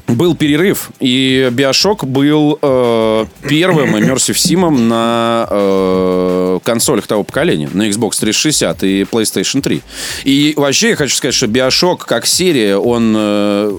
был 0.08 0.36
перерыв, 0.36 0.92
и 1.00 1.50
Биошок 1.52 2.06
был 2.06 2.60
э, 2.62 3.26
первым 3.48 3.96
Immersive 3.96 4.38
Симом 4.38 4.88
на 4.88 5.48
э, 5.50 6.60
консолях 6.64 7.08
того 7.08 7.24
поколения, 7.24 7.70
на 7.74 7.90
Xbox 7.90 8.20
360 8.20 8.84
и 8.84 9.02
PlayStation 9.04 9.62
3. 9.62 9.82
И 10.26 10.54
вообще 10.58 10.90
я 10.90 10.96
хочу 10.96 11.16
сказать, 11.16 11.34
что 11.34 11.48
Биошок 11.48 12.06
как 12.06 12.28
серия, 12.28 12.78
он 12.78 13.16
э, 13.18 13.72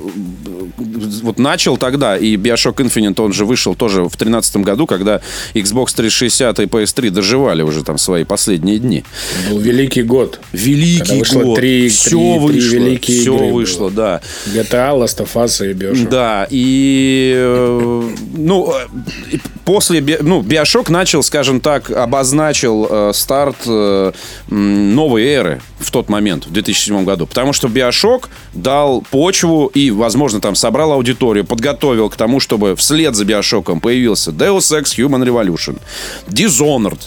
вот 1.22 1.38
начал 1.38 1.76
тогда, 1.76 2.16
и 2.16 2.36
Bioshock 2.36 2.76
Infinite, 2.76 3.20
он 3.22 3.32
же 3.32 3.44
вышел 3.44 3.74
тоже 3.76 4.00
в 4.02 4.08
2013 4.16 4.56
году, 4.58 4.86
когда 4.86 5.20
Xbox 5.54 5.94
360 5.94 6.58
и 6.58 6.62
PS3 6.64 7.10
доживали 7.10 7.62
уже 7.62 7.84
там 7.84 7.98
свои 7.98 8.24
последние 8.24 8.78
дни. 8.78 9.04
Был 9.48 9.58
великий 9.60 10.02
год. 10.02 10.40
Великий 10.52 10.98
Когда 11.00 11.14
вышло 11.18 11.42
год. 11.42 11.56
три- 11.56 11.88
все 11.88 12.08
три- 12.10 12.18
три 12.18 12.38
вышло. 12.38 12.74
великие 12.74 13.20
все 13.20 13.34
игры 13.36 13.52
вышло, 13.52 13.80
было. 13.88 13.90
да. 13.92 14.20
GTA, 14.54 14.90
Last 14.98 15.18
of 15.24 15.28
Us 15.34 15.70
и 15.70 15.72
Bioshock. 15.72 16.08
Да, 16.08 16.15
и 16.50 17.32
э, 17.36 18.02
ну, 18.36 18.72
э, 18.72 19.38
после, 19.64 20.00
ну, 20.22 20.42
Биошок 20.42 20.88
начал, 20.90 21.22
скажем 21.22 21.60
так, 21.60 21.90
обозначил 21.90 22.86
э, 22.88 23.10
старт 23.14 23.56
э, 23.66 24.12
новой 24.48 25.24
эры 25.24 25.60
в 25.78 25.90
тот 25.90 26.08
момент, 26.08 26.46
в 26.46 26.52
2007 26.52 27.04
году. 27.04 27.26
Потому 27.26 27.52
что 27.52 27.68
Биошок 27.68 28.30
дал 28.54 29.02
почву 29.10 29.66
и, 29.74 29.90
возможно, 29.90 30.40
там 30.40 30.54
собрал 30.54 30.92
аудиторию, 30.92 31.44
подготовил 31.44 32.08
к 32.08 32.16
тому, 32.16 32.40
чтобы 32.40 32.74
вслед 32.76 33.14
за 33.14 33.24
Биошоком 33.24 33.80
появился 33.80 34.30
Deus 34.30 34.72
Ex 34.78 34.96
Human 34.96 35.24
Revolution, 35.24 35.78
Dishonored, 36.28 37.00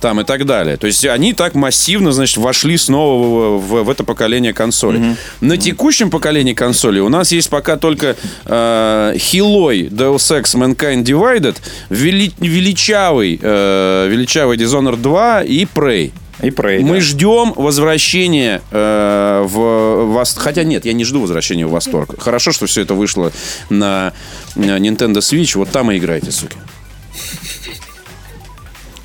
там 0.00 0.20
и 0.20 0.24
так 0.24 0.46
далее. 0.46 0.76
То 0.76 0.86
есть 0.86 1.04
они 1.04 1.32
так 1.32 1.54
массивно, 1.54 2.12
значит, 2.12 2.36
вошли 2.38 2.76
снова 2.76 3.58
в, 3.58 3.60
в- 3.60 3.82
в 3.84 3.90
это 3.90 4.04
поколение 4.04 4.52
консолей. 4.54 5.16
На 5.40 5.56
текущем 5.56 6.10
поколении 6.10 6.54
консолей 6.54 7.00
у 7.00 7.08
нас 7.08 7.32
есть 7.32 7.50
пока 7.50 7.76
только 7.76 8.16
э, 8.54 9.14
хилой 9.18 9.88
Deus 9.88 10.30
Ex 10.40 10.54
Mankind 10.54 11.04
Divided, 11.04 11.56
вели- 11.90 12.34
величавый, 12.38 13.38
э, 13.42 14.08
величавый 14.10 14.56
Dishonored 14.58 14.96
2 15.00 15.42
и 15.42 15.64
Prey. 15.64 16.12
И 16.42 16.48
Prey, 16.50 16.80
Мы 16.80 16.94
да. 16.96 17.00
ждем 17.00 17.52
возвращения 17.56 18.60
э, 18.72 19.44
в 19.46 19.58
вос- 20.18 20.36
Хотя 20.38 20.64
нет, 20.64 20.84
я 20.84 20.92
не 20.92 21.04
жду 21.04 21.20
возвращения 21.20 21.66
в 21.66 21.70
восторг. 21.70 22.20
Хорошо, 22.20 22.50
что 22.52 22.66
все 22.66 22.82
это 22.82 22.94
вышло 22.94 23.30
на, 23.70 24.12
на 24.56 24.78
Nintendo 24.78 25.18
Switch. 25.18 25.56
Вот 25.56 25.70
там 25.70 25.90
и 25.92 25.98
играйте, 25.98 26.32
суки. 26.32 26.56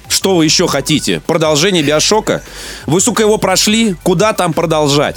Что 0.09 0.35
вы 0.35 0.45
еще 0.45 0.67
хотите? 0.67 1.21
Продолжение 1.27 1.83
Биошока? 1.83 2.41
Вы, 2.87 3.01
сука, 3.01 3.21
его 3.23 3.37
прошли? 3.37 3.95
Куда 4.03 4.33
там 4.33 4.51
продолжать? 4.53 5.15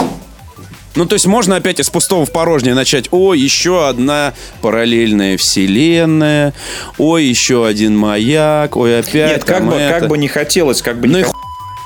Ну, 0.97 1.07
то 1.07 1.14
есть 1.14 1.26
можно 1.26 1.57
опять 1.57 1.78
из 1.80 1.88
пустого 1.88 2.26
в 2.26 2.32
порожнее 2.32 2.74
начать. 2.74 3.07
О, 3.12 3.32
еще 3.32 3.86
одна 3.88 4.34
параллельная 4.61 5.36
вселенная. 5.36 6.53
Ой, 6.99 7.24
еще 7.24 7.66
один 7.66 7.97
маяк. 7.97 8.76
Ой, 8.76 8.99
опять 8.99 9.14
Нет, 9.32 9.45
как 9.45 9.66
бы, 9.66 9.74
это. 9.76 10.01
как 10.01 10.09
бы 10.09 10.18
не 10.18 10.28
хотелось, 10.28 10.82
как 10.82 10.99
бы 11.01 11.07
Ну 11.07 11.18
не 11.18 11.20
и 11.20 11.24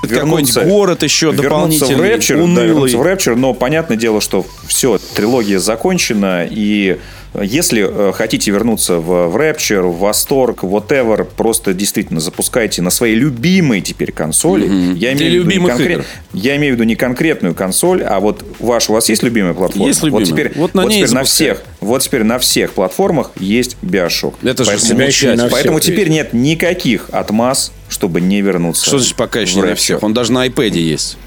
хотелось 0.07 0.51
какой-нибудь 0.53 0.63
город 0.65 1.03
еще 1.03 1.31
в 1.31 1.35
дополнительный, 1.35 2.15
Rapture, 2.15 2.37
да, 2.37 2.43
унылый. 2.43 2.67
вернуться 2.67 2.97
в 2.97 3.01
Rapture, 3.01 3.35
но 3.35 3.53
понятное 3.53 3.97
дело, 3.97 4.21
что 4.21 4.45
все, 4.67 4.99
трилогия 5.15 5.59
закончена, 5.59 6.47
и 6.49 6.97
если 7.43 7.85
э, 7.87 8.11
хотите 8.13 8.51
вернуться 8.51 8.99
в, 8.99 9.27
в 9.29 9.35
Rapture, 9.35 9.81
в 9.89 9.99
Восторг, 9.99 10.63
whatever, 10.63 11.23
просто 11.25 11.73
действительно 11.73 12.19
запускайте 12.19 12.81
на 12.81 12.89
своей 12.89 13.15
любимой 13.15 13.81
теперь 13.81 14.11
консоли. 14.11 14.65
Я, 14.95 15.13
Для 15.13 15.13
имею 15.13 15.15
в 15.15 15.19
виду 15.21 15.49
не 15.49 15.55
любимых 15.55 15.71
конкрет- 15.77 15.91
игр. 15.99 16.05
я 16.33 16.55
имею 16.57 16.73
в 16.73 16.75
виду 16.77 16.83
не 16.85 16.95
конкретную 16.95 17.55
консоль, 17.55 18.03
а 18.03 18.19
вот 18.19 18.45
ваш, 18.59 18.89
у 18.89 18.93
вас 18.93 19.09
есть 19.09 19.23
любимая 19.23 19.53
платформа? 19.53 19.87
Есть 19.87 20.01
Вот 20.01 20.07
любимая. 20.07 20.25
теперь, 20.25 20.51
Вот 20.55 20.73
на 20.73 20.83
вот 20.83 20.89
ней 20.91 21.01
теперь 21.03 21.13
на 21.15 21.23
всех, 21.23 21.63
вот 21.81 22.01
теперь 22.01 22.23
на 22.23 22.39
всех 22.39 22.73
платформах 22.73 23.31
есть 23.39 23.77
Bioshock. 23.81 24.35
Это 24.43 24.63
же 24.63 24.71
Поэтому- 24.71 24.79
себя 24.93 25.05
еще 25.05 25.33
на 25.35 25.49
Поэтому 25.49 25.79
всех 25.79 25.93
теперь 25.93 26.07
есть. 26.09 26.15
нет 26.17 26.33
никаких 26.33 27.09
отмаз, 27.11 27.71
чтобы 27.89 28.21
не 28.21 28.41
вернуться. 28.41 28.85
Что 28.85 28.99
значит 28.99 29.15
пока 29.15 29.39
еще 29.41 29.55
не 29.55 29.61
на 29.63 29.75
всех? 29.75 30.01
Он 30.03 30.13
даже 30.13 30.31
на 30.31 30.45
iPad 30.47 30.77
есть. 30.77 31.17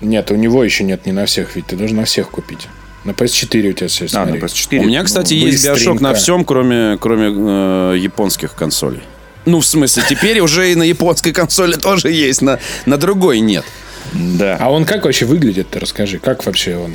Нет, 0.00 0.30
у 0.30 0.36
него 0.36 0.62
еще 0.62 0.84
нет 0.84 1.06
не 1.06 1.12
на 1.12 1.26
всех, 1.26 1.56
ведь 1.56 1.66
ты 1.66 1.76
должен 1.76 1.96
на 1.96 2.04
всех 2.04 2.30
купить. 2.30 2.68
На 3.04 3.12
PS4 3.12 3.70
у 3.70 3.72
тебя 3.72 3.88
все 3.88 4.06
А, 4.12 4.26
на 4.26 4.34
PS4. 4.34 4.78
У 4.80 4.84
меня, 4.84 5.04
кстати, 5.04 5.34
ну, 5.34 5.46
есть 5.46 5.64
Биошок 5.64 6.00
на 6.00 6.14
всем, 6.14 6.44
кроме, 6.44 6.98
кроме 7.00 7.28
э, 7.28 7.96
японских 7.98 8.54
консолей. 8.54 9.02
Ну, 9.46 9.60
в 9.60 9.66
смысле, 9.66 10.02
теперь 10.08 10.40
уже 10.40 10.72
и 10.72 10.74
на 10.74 10.82
японской 10.82 11.32
консоли 11.32 11.74
тоже 11.74 12.10
есть, 12.10 12.42
на, 12.42 12.58
на 12.86 12.96
другой 12.96 13.40
нет. 13.40 13.64
Да. 14.12 14.56
А 14.60 14.70
он 14.70 14.84
как 14.84 15.04
вообще 15.04 15.24
выглядит, 15.26 15.70
ты 15.70 15.78
расскажи. 15.78 16.18
Как 16.18 16.44
вообще 16.44 16.76
он? 16.76 16.94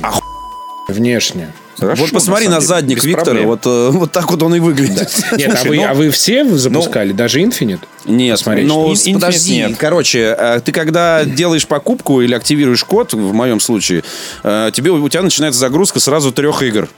Внешне. 0.88 1.52
Хорошо, 1.84 2.02
вот 2.02 2.12
посмотри 2.12 2.46
на 2.48 2.54
на, 2.54 2.60
деле, 2.60 2.68
задник 2.68 2.96
без 2.98 3.04
Виктора, 3.04 3.24
проблем. 3.24 3.46
вот, 3.46 3.66
э, 3.66 3.88
вот 3.90 4.12
так 4.12 4.30
вот 4.30 4.42
он 4.42 4.54
и 4.54 4.60
выглядит. 4.60 5.08
Нет, 5.36 5.48
а, 5.52 5.56
Слушай, 5.56 5.68
вы, 5.68 5.76
ну- 5.76 5.86
а 5.88 5.94
вы 5.94 6.10
все 6.10 6.44
запускали? 6.56 7.12
Даже 7.12 7.40
Infinite? 7.40 7.80
Нет, 8.06 8.38
Посмотреть. 8.38 8.66
ну, 8.66 8.90
Ин- 8.90 8.96
с- 8.96 9.06
Infinite 9.06 9.14
подожди, 9.14 9.56
нет. 9.56 9.76
короче, 9.78 10.36
э, 10.38 10.60
ты 10.64 10.72
когда 10.72 11.24
делаешь 11.24 11.66
покупку 11.66 12.20
или 12.20 12.34
активируешь 12.34 12.84
код, 12.84 13.12
в 13.14 13.32
моем 13.32 13.60
случае, 13.60 14.02
э, 14.42 14.70
тебе, 14.72 14.90
у 14.90 15.08
тебя 15.08 15.22
начинается 15.22 15.60
загрузка 15.60 16.00
сразу 16.00 16.32
трех 16.32 16.62
игр. 16.62 16.88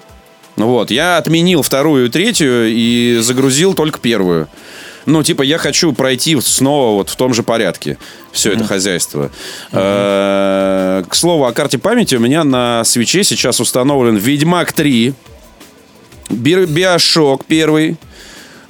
Ну 0.57 0.69
Вот, 0.69 0.91
я 0.91 1.19
отменил 1.19 1.61
вторую 1.63 2.07
и 2.07 2.09
третью 2.09 2.69
и 2.69 3.19
загрузил 3.21 3.75
только 3.75 3.99
первую. 3.99 4.49
Ну, 5.07 5.23
типа, 5.23 5.43
я 5.43 5.57
хочу 5.59 5.93
пройти 5.93 6.37
снова 6.41 6.97
вот 6.97 7.09
в 7.11 7.17
том 7.17 7.33
же 7.33 7.43
порядке 7.43 7.97
все 8.33 8.53
это 8.53 8.65
хозяйство. 8.65 9.31
Э, 9.73 11.05
К 11.09 11.15
слову, 11.15 11.45
о 11.45 11.53
карте 11.53 11.79
памяти 11.79 12.17
у 12.17 12.21
меня 12.21 12.45
на 12.45 12.83
свече 12.85 13.23
сейчас 13.25 13.61
установлен 13.61 14.17
Ведьмак 14.17 14.73
3, 14.73 15.15
Би- 16.31 16.67
Биошок 16.67 17.45
первый, 17.45 17.97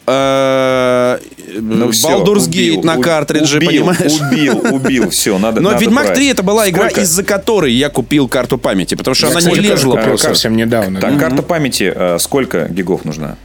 э, 0.06 1.18
Ну 1.58 1.88
Baldur's 1.88 2.48
Gate 2.48 2.84
на 2.84 2.98
картридже, 2.98 3.56
убил, 3.58 3.68
понимаешь? 3.70 4.12
Убил, 4.20 4.74
убил, 4.74 5.10
все, 5.10 5.38
надо 5.38 5.60
Но 5.60 5.70
надо 5.70 5.82
Ведьмак 5.84 6.04
брать. 6.06 6.16
3 6.16 6.28
это 6.28 6.42
была 6.42 6.68
игра, 6.68 6.84
Сколько? 6.90 7.00
из-за 7.00 7.22
которой 7.24 7.72
я 7.72 7.88
купил 7.88 8.28
карту 8.28 8.58
памяти, 8.58 8.94
потому 8.94 9.14
что 9.14 9.26
Я, 9.26 9.30
она 9.32 9.40
кстати, 9.40 9.58
не 9.58 9.68
купил 9.70 9.92
просто. 9.96 10.28
совсем 10.28 10.56
недавно. 10.56 11.00
Так, 11.00 11.14
да. 11.14 11.18
карта 11.20 11.42
памяти, 11.42 11.92
э, 11.94 12.18
сколько 12.20 12.68
гигов 12.68 13.04
нужна? 13.04 13.36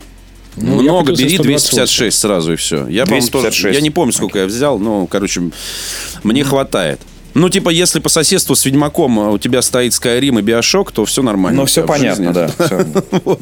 Ну, 0.58 0.82
Много, 0.82 1.12
бери 1.14 1.30
128. 1.38 1.43
256 1.43 2.20
сразу 2.20 2.54
и 2.54 2.56
все. 2.58 2.88
Я, 2.88 3.06
по-моему, 3.06 3.28
тоже- 3.28 3.43
256. 3.49 3.76
я 3.76 3.82
не 3.82 3.89
помню, 3.89 4.12
сколько 4.14 4.39
я 4.39 4.45
взял, 4.45 4.80
но, 4.80 5.08
короче, 5.08 5.41
мне 6.24 6.43
хватает. 6.43 6.99
Ну, 7.34 7.49
типа, 7.49 7.70
если 7.70 7.99
по 8.02 8.10
соседству 8.10 8.56
с 8.56 8.66
Ведьмаком 8.66 9.18
а, 9.20 9.30
у 9.30 9.38
тебя 9.38 9.62
стоит 9.62 9.93
Skyrim 9.93 10.39
и 10.39 10.41
Биошок, 10.41 10.91
то 10.91 11.06
все 11.06 11.22
нормально. 11.24 11.62
Ну, 11.62 11.66
все 11.66 11.84
понятно, 11.86 12.34
да. 12.34 12.52
Вот. 13.24 13.39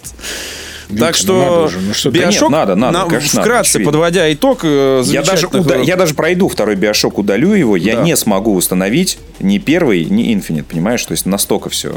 Так 0.98 1.16
что 1.16 1.66
уже, 1.66 1.80
ну 1.80 1.94
что 1.94 2.10
ты- 2.12 2.18
Да 2.20 2.26
нет, 2.26 2.34
Биошок, 2.34 2.50
надо, 2.50 2.76
надо, 2.76 2.98
на- 3.00 3.06
конечно, 3.06 3.42
вкратце, 3.42 3.80
подводя 3.80 4.32
итог, 4.34 4.62
э, 4.64 5.04
Я 5.06 5.22
даже, 5.22 5.42
замечательных, 5.42 5.66
уда- 5.68 5.76
я 5.78 5.96
даже 5.96 6.16
пройду 6.16 6.48
второй 6.50 6.76
Биошок, 6.76 7.20
удалю 7.20 7.54
его, 7.54 7.76
я 7.78 7.96
Да. 7.98 8.02
не 8.04 8.16
смогу 8.18 8.56
установить 8.56 9.20
ни 9.40 9.60
первый, 9.60 10.06
ни 10.06 10.36
Infinite, 10.36 10.64
понимаешь? 10.64 11.04
То 11.06 11.12
есть 11.12 11.28
настолько 11.28 11.70
все. 11.70 11.94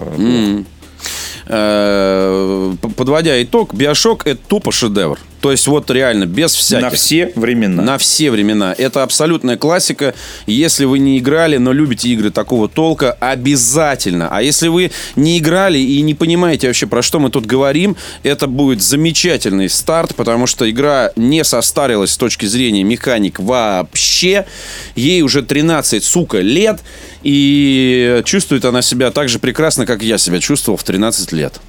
Подводя 2.97 3.43
итог, 3.43 3.75
Биошок 3.75 4.27
это 4.27 4.41
тупо 4.49 4.73
шедевр. 4.73 5.19
То 5.43 5.51
есть 5.51 5.67
вот 5.67 5.91
реально 5.91 6.25
без 6.25 6.55
всяких. 6.55 6.83
На 6.83 6.91
все 6.91 7.33
времена. 7.35 7.83
На 7.83 7.99
все 7.99 8.31
времена. 8.31 8.77
Это 8.79 9.03
абсолютная 9.03 9.57
классика. 9.57 10.15
Если 10.47 10.85
вы 10.85 11.01
не 11.01 11.19
играли, 11.19 11.57
но 11.57 11.73
любите 11.73 12.09
игры 12.11 12.31
такого 12.31 12.69
толка, 12.69 13.17
обязательно. 13.19 14.29
А 14.31 14.41
если 14.41 14.69
вы 14.69 14.93
не 15.17 15.39
играли 15.39 15.79
и 15.79 16.01
не 16.03 16.15
понимаете 16.15 16.69
вообще, 16.69 16.87
про 16.87 17.03
что 17.03 17.19
мы 17.19 17.29
тут 17.29 17.45
говорим, 17.45 17.97
это 18.23 18.47
будет 18.47 18.81
замечательный 18.83 19.69
старт, 19.69 20.15
потому 20.15 20.47
что 20.47 20.71
игра 20.71 21.11
не 21.17 21.43
состарилась 21.43 22.13
с 22.13 22.17
точки 22.17 22.47
зрения 22.47 22.85
механик 22.85 23.41
вообще. 23.41 24.47
Ей 24.95 25.23
уже 25.23 25.43
13, 25.43 26.05
сука, 26.05 26.39
лет. 26.39 26.79
И 27.25 28.23
чувствует 28.25 28.65
она 28.65 28.81
себя 28.81 29.11
так 29.11 29.29
же 29.29 29.41
прекрасно, 29.41 29.87
как 29.87 30.05
я 30.05 30.19
себя 30.19 30.39
чувствовал 30.39 30.77
в 30.77 30.85
13 30.85 31.33
лет. 31.33 31.61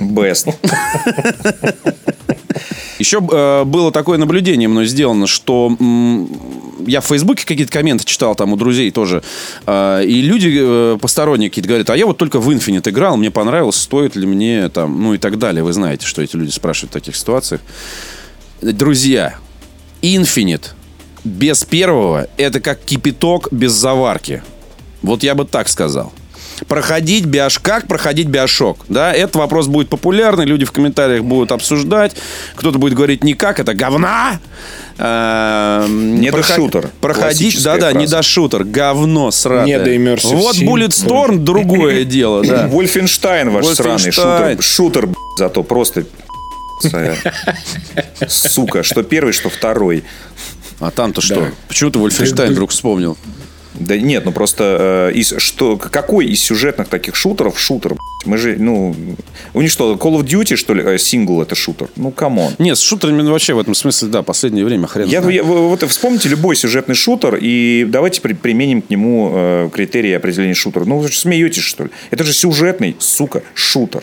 Best. 0.00 0.54
Еще 2.98 3.18
э, 3.18 3.64
было 3.64 3.90
такое 3.90 4.16
наблюдение 4.18 4.68
мной 4.68 4.86
сделано, 4.86 5.26
что 5.26 5.76
м, 5.80 6.28
я 6.86 7.00
в 7.00 7.06
Фейсбуке 7.06 7.44
какие-то 7.44 7.72
комменты 7.72 8.04
читал 8.04 8.36
там 8.36 8.52
у 8.52 8.56
друзей 8.56 8.92
тоже, 8.92 9.24
э, 9.66 10.04
и 10.04 10.22
люди 10.22 10.56
э, 10.60 10.98
посторонние 11.00 11.50
какие-то 11.50 11.68
говорят, 11.68 11.90
а 11.90 11.96
я 11.96 12.06
вот 12.06 12.18
только 12.18 12.38
в 12.38 12.48
Infinite 12.50 12.88
играл, 12.88 13.16
мне 13.16 13.32
понравилось, 13.32 13.76
стоит 13.76 14.14
ли 14.14 14.26
мне 14.26 14.68
там, 14.68 15.02
ну 15.02 15.14
и 15.14 15.18
так 15.18 15.38
далее. 15.38 15.64
Вы 15.64 15.72
знаете, 15.72 16.06
что 16.06 16.22
эти 16.22 16.36
люди 16.36 16.50
спрашивают 16.50 16.90
в 16.90 16.94
таких 16.94 17.16
ситуациях. 17.16 17.60
Друзья, 18.60 19.34
Infinite 20.02 20.66
без 21.24 21.64
первого 21.64 22.28
это 22.36 22.60
как 22.60 22.80
кипяток 22.80 23.48
без 23.50 23.72
заварки. 23.72 24.42
Вот 25.02 25.22
я 25.22 25.34
бы 25.34 25.44
так 25.44 25.68
сказал. 25.68 26.12
Проходить 26.68 27.24
биош... 27.26 27.58
Как 27.58 27.86
проходить 27.86 28.28
биошок? 28.28 28.78
Да, 28.88 29.12
этот 29.12 29.36
вопрос 29.36 29.66
будет 29.66 29.88
популярный, 29.88 30.44
люди 30.44 30.64
в 30.64 30.72
комментариях 30.72 31.22
будут 31.24 31.52
обсуждать. 31.52 32.14
Кто-то 32.56 32.78
будет 32.78 32.94
говорить 32.94 33.24
никак, 33.24 33.60
это 33.60 33.74
говна. 33.74 34.40
Эм, 34.98 36.20
Не 36.20 36.30
проход- 36.30 36.56
шутер. 36.56 36.90
Проходить, 37.00 37.62
да-да, 37.62 37.92
не 37.92 38.06
до 38.06 38.22
шутер, 38.22 38.64
говно 38.64 39.30
сратое. 39.30 39.66
Не 39.66 40.06
до 40.06 40.20
Вот 40.28 40.56
Bulletstorm 40.56 41.38
другое 41.38 42.04
дело, 42.16 42.44
да. 42.44 42.66
Вольфенштайн 42.68 43.50
ваш 43.50 43.66
сраный. 43.66 44.12
Шутер, 44.12 44.62
шутер, 44.62 45.08
зато 45.38 45.62
просто 45.62 46.04
Сука, 48.28 48.82
что 48.82 49.02
первый, 49.02 49.32
что 49.32 49.50
второй. 49.50 50.04
А 50.80 50.90
там-то 50.90 51.20
что? 51.20 51.36
Да. 51.36 51.50
Почему 51.68 51.90
ты 51.90 51.98
Wolfenstein 51.98 52.52
вдруг 52.52 52.70
вспомнил? 52.70 53.16
Да 53.74 53.96
нет, 53.96 54.24
ну 54.24 54.32
просто 54.32 55.10
э, 55.12 55.16
из, 55.18 55.34
что, 55.38 55.76
какой 55.76 56.26
из 56.26 56.40
сюжетных 56.42 56.88
таких 56.88 57.16
шутеров 57.16 57.58
шутер? 57.58 57.96
Мы 58.26 58.36
же, 58.36 58.56
ну, 58.58 58.94
у 59.54 59.62
них 59.62 59.70
что, 59.70 59.94
Call 59.94 60.20
of 60.20 60.24
Duty, 60.24 60.56
что 60.56 60.74
ли, 60.74 60.82
э, 60.84 60.98
сингл 60.98 61.40
это 61.42 61.54
шутер? 61.54 61.88
Ну, 61.96 62.10
come 62.10 62.34
on. 62.34 62.52
Нет, 62.58 62.76
с 62.78 62.82
шутерами 62.82 63.22
вообще 63.28 63.54
в 63.54 63.58
этом 63.58 63.74
смысле, 63.74 64.08
да, 64.08 64.22
последнее 64.22 64.64
время 64.64 64.86
хрен 64.86 65.08
Я, 65.08 65.20
знает. 65.22 65.36
я- 65.36 65.42
вы- 65.42 65.68
вот 65.68 65.82
вспомните 65.88 66.28
любой 66.28 66.54
сюжетный 66.54 66.94
шутер 66.94 67.38
и 67.40 67.86
давайте 67.88 68.20
при- 68.20 68.34
применим 68.34 68.82
к 68.82 68.90
нему 68.90 69.30
э, 69.34 69.70
критерии 69.72 70.12
определения 70.12 70.54
шутера. 70.54 70.84
Ну, 70.84 70.98
вы 70.98 71.08
же 71.08 71.18
смеетесь, 71.18 71.62
что 71.62 71.84
ли? 71.84 71.90
Это 72.10 72.24
же 72.24 72.32
сюжетный, 72.32 72.94
сука, 72.98 73.42
шутер. 73.54 74.02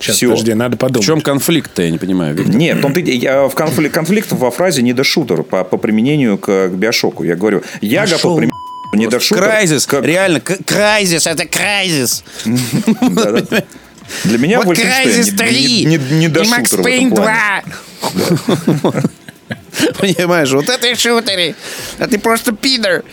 Сейчас, 0.00 0.14
Всё. 0.16 0.30
подожди, 0.30 0.54
надо 0.54 0.76
В 0.76 0.78
подумать. 0.78 1.04
чем 1.06 1.20
конфликт-то, 1.20 1.82
я 1.82 1.90
не 1.90 1.98
понимаю. 1.98 2.32
Виктор? 2.36 2.54
Нет, 2.54 2.78
в 2.78 2.82
том-то 2.82 3.00
и- 3.00 3.16
я 3.16 3.48
в 3.48 3.54
конфликт, 3.56 3.92
конфликт 3.92 4.30
во 4.30 4.52
фразе 4.52 4.80
недошутер 4.82 5.42
по, 5.42 5.64
по 5.64 5.76
применению 5.76 6.38
к, 6.38 6.68
к 6.68 6.70
BioShock 6.72 7.14
у. 7.14 7.24
Я 7.24 7.34
говорю, 7.34 7.62
я 7.80 8.02
Пошел 8.02 8.16
готов 8.18 8.36
применить 8.36 8.54
не 8.92 9.06
до 9.06 9.20
шутер. 9.20 9.44
Крайзис, 9.44 9.86
как- 9.86 10.04
реально, 10.04 10.40
крайзис, 10.40 11.26
это 11.26 11.46
крайзис. 11.46 12.24
Для 14.24 14.38
меня 14.38 14.60
Вот 14.62 14.76
не- 14.76 14.82
3 15.36 15.84
не, 15.84 15.96
не, 15.96 16.14
не 16.14 16.28
до 16.28 16.42
и 16.42 16.46
Payne 16.46 17.14
плане. 17.14 17.62
2. 18.82 18.92
Понимаешь, 19.98 20.50
вот 20.52 20.68
это 20.68 20.94
шутеры. 20.96 21.54
А 21.98 22.06
ты 22.06 22.18
просто 22.18 22.52
пидор. 22.52 23.04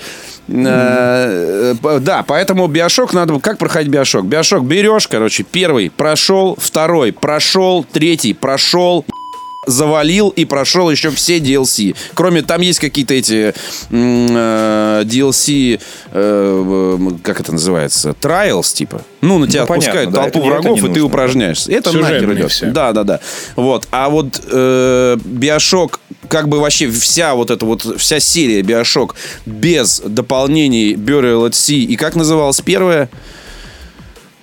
Э, 0.47 1.73
Да, 2.01 2.23
поэтому 2.23 2.67
биошок 2.67 3.13
надо... 3.13 3.39
Как 3.39 3.57
проходить 3.57 3.89
биошок? 3.91 4.25
Биошок 4.25 4.63
берешь, 4.63 5.07
короче, 5.07 5.43
первый 5.43 5.89
прошел, 5.89 6.55
второй 6.59 7.11
прошел, 7.11 7.83
третий 7.83 8.33
прошел, 8.33 9.05
завалил 9.65 10.29
и 10.29 10.45
прошел 10.45 10.89
еще 10.89 11.09
все 11.11 11.37
DLC. 11.39 11.95
Кроме, 12.13 12.41
там 12.41 12.61
есть 12.61 12.79
какие-то 12.79 13.13
эти 13.13 13.53
э, 13.89 15.03
DLC, 15.05 15.79
э, 16.11 16.97
как 17.23 17.39
это 17.39 17.51
называется, 17.51 18.15
trials, 18.21 18.73
типа. 18.73 19.01
Ну, 19.21 19.39
на 19.39 19.47
тебя 19.47 19.65
понятно, 19.65 19.91
отпускают 19.91 20.11
да, 20.11 20.21
толпу 20.23 20.39
это 20.39 20.47
врагов, 20.47 20.77
и 20.79 20.81
ты 20.81 20.87
нужно. 20.87 21.05
упражняешься. 21.05 21.71
Это 21.71 21.91
Сюжетные 21.91 22.21
нахер 22.21 22.33
идет. 22.33 22.51
все. 22.51 22.65
Да, 22.67 22.91
да, 22.91 23.03
да. 23.03 23.19
Вот. 23.55 23.87
А 23.91 24.09
вот 24.09 24.41
э, 24.51 25.17
Биошок, 25.23 25.99
как 26.27 26.47
бы 26.47 26.59
вообще 26.59 26.89
вся 26.89 27.33
вот 27.33 27.49
эта 27.49 27.65
вот, 27.65 27.99
вся 27.99 28.19
серия 28.19 28.61
Биошок 28.61 29.15
без 29.45 30.01
дополнений 30.05 30.93
Burial 30.93 31.47
at 31.47 31.51
Sea. 31.51 31.83
И 31.85 31.95
как 31.95 32.15
называлась 32.15 32.61
первая? 32.61 33.09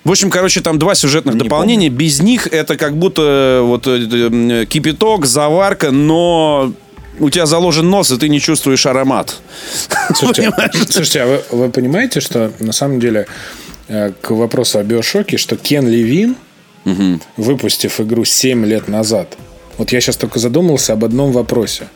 В 0.04 0.10
общем, 0.10 0.30
короче, 0.30 0.60
там 0.60 0.78
два 0.78 0.94
сюжетных 0.94 1.36
дополнения. 1.36 1.88
Без 1.88 2.20
них 2.20 2.48
это 2.48 2.76
как 2.76 2.96
будто 2.96 3.60
вот 3.62 3.86
э, 3.86 4.08
э, 4.10 4.66
кипяток, 4.66 5.26
заварка, 5.26 5.92
но 5.92 6.72
у 7.20 7.30
тебя 7.30 7.46
заложен 7.46 7.88
нос, 7.88 8.10
и 8.10 8.18
ты 8.18 8.28
не 8.28 8.40
чувствуешь 8.40 8.86
аромат. 8.86 9.40
Слушайте, 10.14 10.50
слушайте, 10.88 11.22
а 11.22 11.26
вы, 11.26 11.56
вы 11.56 11.70
понимаете, 11.70 12.20
что 12.20 12.52
на 12.58 12.72
самом 12.72 12.98
деле 12.98 13.26
э, 13.88 14.12
к 14.20 14.30
вопросу 14.30 14.78
о 14.78 14.82
биошоке, 14.82 15.36
что 15.36 15.56
Кен 15.56 15.88
Левин, 15.88 16.36
выпустив 17.36 18.00
игру 18.00 18.24
7 18.24 18.66
лет 18.66 18.88
назад, 18.88 19.36
вот 19.78 19.92
я 19.92 20.00
сейчас 20.00 20.16
только 20.16 20.40
задумался 20.40 20.94
об 20.94 21.04
одном 21.04 21.30
вопросе. 21.30 21.88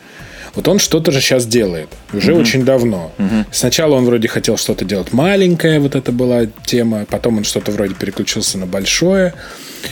Вот 0.55 0.67
он 0.67 0.79
что-то 0.79 1.11
же 1.11 1.21
сейчас 1.21 1.45
делает. 1.45 1.89
Уже 2.13 2.33
очень 2.33 2.63
давно. 2.65 3.11
Сначала 3.51 3.95
он 3.95 4.05
вроде 4.05 4.27
хотел 4.27 4.57
что-то 4.57 4.85
делать 4.85 5.13
маленькое, 5.13 5.79
вот 5.79 5.95
это 5.95 6.11
была 6.11 6.45
тема. 6.65 7.05
Потом 7.09 7.37
он 7.37 7.43
что-то 7.43 7.71
вроде 7.71 7.93
переключился 7.93 8.57
на 8.57 8.65
большое. 8.65 9.33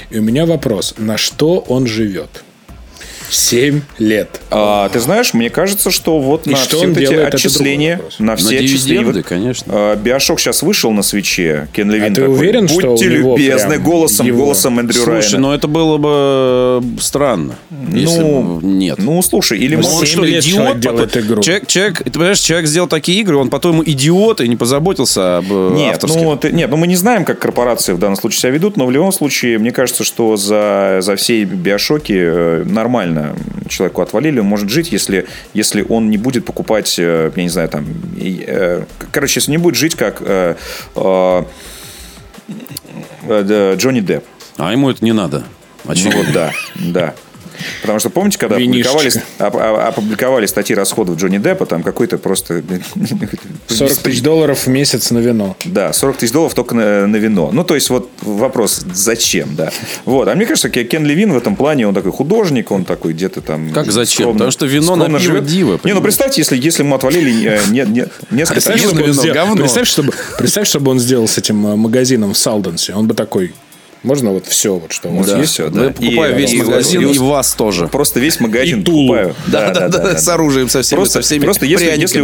И 0.09 0.19
у 0.19 0.21
меня 0.21 0.45
вопрос. 0.45 0.95
На 0.97 1.17
что 1.17 1.59
он 1.59 1.87
живет? 1.87 2.43
7 3.30 3.82
лет. 3.99 4.41
А, 4.51 4.89
ты 4.89 4.99
знаешь, 4.99 5.34
мне 5.34 5.49
кажется, 5.49 5.91
что 5.91 6.19
вот 6.19 6.47
И 6.47 6.51
на 6.51 6.57
что 6.57 6.78
все 6.78 6.86
он 6.86 6.93
вот 6.93 6.97
эти 7.01 7.13
отчисления, 7.13 8.01
на 8.19 8.36
все 8.36 8.55
На 8.59 8.65
отчисления, 8.65 9.05
вот, 9.13 9.26
конечно. 9.26 9.65
а, 9.76 9.95
Биошок 9.95 10.39
сейчас 10.39 10.61
вышел 10.63 10.91
на 10.91 11.03
свече. 11.03 11.67
Кен 11.73 11.91
Левин 11.91 12.11
А 12.11 12.15
ты 12.15 12.21
такой, 12.21 12.36
уверен, 12.36 12.67
Будьте 12.67 12.80
что 12.97 13.05
любезны, 13.05 13.78
голосом, 13.80 14.26
его- 14.28 14.43
голосом 14.45 14.80
Эндрю 14.80 14.95
Слушай, 15.01 15.21
Райана. 15.34 15.39
ну 15.39 15.53
это 15.53 15.67
было 15.67 15.97
бы 15.97 16.84
странно. 16.99 17.55
если 17.91 18.19
ну, 18.19 18.43
бы 18.59 18.65
нет. 18.67 18.97
ну, 18.99 19.21
слушай, 19.21 19.57
или 19.59 19.76
Ну, 19.76 19.82
может, 19.84 19.99
он 20.01 20.05
что, 20.05 20.23
лет 20.23 20.43
идиот? 20.43 20.55
человек 20.55 20.80
делает 20.80 21.11
Потом- 21.11 21.28
игру. 21.28 21.41
Человек, 21.41 21.67
человек, 21.67 22.03
ты 22.03 22.11
понимаешь, 22.11 22.39
человек 22.39 22.67
сделал 22.67 22.88
такие 22.88 23.19
игры, 23.21 23.38
он 23.38 23.49
потом 23.49 23.84
идиот 23.84 24.41
и 24.41 24.47
не 24.47 24.55
позаботился 24.55 25.38
об 25.38 25.45
э, 25.49 25.71
Нет, 25.76 25.93
авторских. 25.95 26.21
ну, 26.21 26.36
ты- 26.38 26.51
нет, 26.51 26.69
ну 26.69 26.78
мы 26.78 26.88
не 26.88 26.95
знаем, 26.95 27.26
как 27.26 27.39
корпорации 27.39 27.93
в 27.93 27.99
данном 27.99 28.15
случае 28.17 28.39
себя 28.39 28.51
ведут, 28.51 28.78
но 28.78 28.86
в 28.86 28.91
любом 28.91 29.11
случае, 29.11 29.57
мне 29.59 29.71
кажется, 29.71 30.03
что 30.03 30.38
за, 30.38 30.99
за 31.01 31.15
все 31.15 31.43
биошоки 31.43 32.13
э, 32.15 32.63
нормально 33.16 33.36
человеку 33.70 34.01
отвалили, 34.01 34.39
он 34.39 34.45
может 34.45 34.70
жить, 34.70 34.91
если, 34.91 35.26
если 35.53 35.86
он 35.88 36.09
не 36.09 36.18
будет 36.18 36.45
покупать, 36.45 36.95
э, 36.99 37.32
я 37.36 37.43
не 37.43 37.49
знаю, 37.49 37.70
там, 37.70 37.86
э, 38.18 38.84
короче, 39.11 39.39
если 39.39 39.51
не 39.51 39.57
будет 39.57 39.76
жить 39.76 39.95
как 39.95 40.22
э, 40.22 40.55
э, 40.95 41.43
э, 43.28 43.76
Джонни 43.78 44.01
Депп. 44.01 44.24
А 44.57 44.72
ему 44.72 44.89
это 44.89 45.03
не 45.03 45.13
надо. 45.13 45.43
Ну 45.84 45.91
Очевидно. 45.91 46.24
вот 46.24 46.34
да, 46.34 46.51
да. 46.76 47.16
Потому 47.81 47.99
что 47.99 48.09
помните, 48.09 48.37
когда 48.37 48.55
опубликовали, 48.57 49.11
оп- 49.39 49.55
оп- 49.55 49.79
опубликовали 49.79 50.45
статьи 50.45 50.75
расходов 50.75 51.17
Джонни 51.17 51.37
Деппа, 51.37 51.65
там 51.65 51.83
какой-то 51.83 52.17
просто... 52.17 52.63
40 53.67 53.97
тысяч 53.97 54.21
долларов 54.21 54.65
в 54.65 54.67
месяц 54.67 55.11
на 55.11 55.19
вино. 55.19 55.55
Да, 55.65 55.93
40 55.93 56.17
тысяч 56.17 56.31
долларов 56.31 56.53
только 56.53 56.75
на, 56.75 57.07
на 57.07 57.15
вино. 57.17 57.49
Ну, 57.51 57.63
то 57.63 57.75
есть, 57.75 57.89
вот 57.89 58.09
вопрос, 58.21 58.83
зачем, 58.93 59.55
да. 59.55 59.71
Вот, 60.05 60.27
а 60.27 60.35
мне 60.35 60.45
кажется, 60.45 60.69
Ке- 60.69 60.83
Кен 60.83 61.05
Левин 61.05 61.33
в 61.33 61.37
этом 61.37 61.55
плане, 61.55 61.87
он 61.87 61.93
такой 61.93 62.11
художник, 62.11 62.71
он 62.71 62.85
такой 62.85 63.13
где-то 63.13 63.41
там... 63.41 63.71
Как 63.71 63.91
зачем? 63.91 64.27
скромно- 64.29 64.33
Потому 64.33 64.51
что 64.51 64.65
вино 64.65 64.95
на 64.95 65.19
живет. 65.19 65.45
диво, 65.45 65.79
Не, 65.83 65.93
ну, 65.93 66.01
представьте, 66.01 66.41
если, 66.41 66.57
если 66.57 66.83
ему 66.83 66.95
отвалили 66.95 67.47
э, 67.47 67.59
не, 67.69 67.81
не, 67.87 68.05
несколько... 68.31 68.53
Представь, 68.53 68.79
чтобы 68.81 68.95
он 69.01 69.01
вино, 69.09 69.13
сделал- 69.21 69.33
говно. 69.35 69.55
представь, 69.57 69.87
чтобы, 69.87 70.13
представь, 70.37 70.67
чтобы 70.67 70.91
он 70.91 70.99
сделал 70.99 71.27
с 71.27 71.37
этим 71.37 71.65
э, 71.67 71.75
магазином 71.75 72.33
в 72.33 72.37
Салденсе. 72.37 72.93
Он 72.93 73.07
бы 73.07 73.13
такой, 73.13 73.53
можно 74.05 74.31
вот 74.31 74.45
все, 74.47 74.75
вот 74.75 74.91
что 74.91 75.09
у 75.09 75.17
вас 75.17 75.27
Да. 75.29 75.39
есть? 75.39 75.53
всё, 75.53 75.65
Я 75.65 75.69
да. 75.71 75.89
покупаю 75.89 76.35
И- 76.35 76.37
весь 76.41 76.53
и- 76.53 76.57
магазин 76.61 77.01
и- 77.09 77.13
и 77.15 77.17
вас 77.17 77.53
тоже. 77.53 77.87
Просто 77.87 78.19
весь 78.19 78.39
магазин 78.39 78.81
И 78.81 78.83
Тулу. 78.83 79.07
покупаю. 79.13 79.35
Да, 79.47 79.71
да, 79.71 79.87
да, 79.89 80.17
с 80.17 80.27
оружием 80.27 80.69
со 80.69 80.81
всеми, 80.81 80.99
Просто, 80.99 81.21
со 81.21 81.21
всеми 81.21 81.43
просто 81.43 81.65
если, 81.65 81.85
если, 81.99 82.19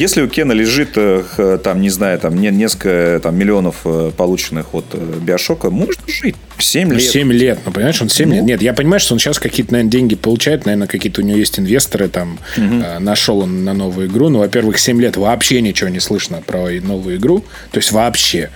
если 0.00 0.22
у 0.22 0.28
Кена 0.28 0.52
лежит, 0.52 0.90
э, 0.96 1.58
там, 1.62 1.80
не 1.80 1.90
знаю, 1.90 2.18
там, 2.18 2.40
не- 2.40 2.50
несколько 2.50 3.20
там, 3.22 3.36
миллионов 3.36 3.76
э, 3.84 4.10
полученных 4.16 4.74
от 4.74 4.84
э, 4.92 4.98
Биошока, 5.20 5.70
можно 5.70 6.02
жить 6.06 6.36
7 6.58 6.88
Ну, 6.88 6.94
лет. 6.94 7.02
7 7.02 7.32
лет, 7.32 7.58
ну, 7.64 7.72
понимаешь, 7.72 8.00
он 8.02 8.08
7 8.08 8.32
лет. 8.34 8.42
Нет, 8.44 8.62
я 8.62 8.72
понимаю, 8.72 9.00
что 9.00 9.14
он 9.14 9.18
сейчас 9.20 9.38
какие-то, 9.38 9.72
наверное, 9.72 9.90
деньги 9.90 10.14
получает, 10.14 10.64
наверное, 10.66 10.86
какие-то 10.86 11.20
у 11.22 11.24
него 11.24 11.38
есть 11.38 11.58
инвесторы, 11.58 12.08
там, 12.08 12.38
э, 12.56 12.98
нашел 12.98 13.40
он 13.40 13.64
на 13.64 13.72
новую 13.74 14.06
игру. 14.08 14.28
Ну, 14.28 14.38
во-первых, 14.40 14.78
7 14.78 15.00
лет 15.00 15.16
вообще 15.16 15.60
ничего 15.60 15.88
не 15.90 16.00
слышно 16.00 16.42
про 16.46 16.68
новую 16.80 17.16
игру. 17.16 17.44
То 17.72 17.78
есть 17.78 17.90
вообще. 17.92 18.50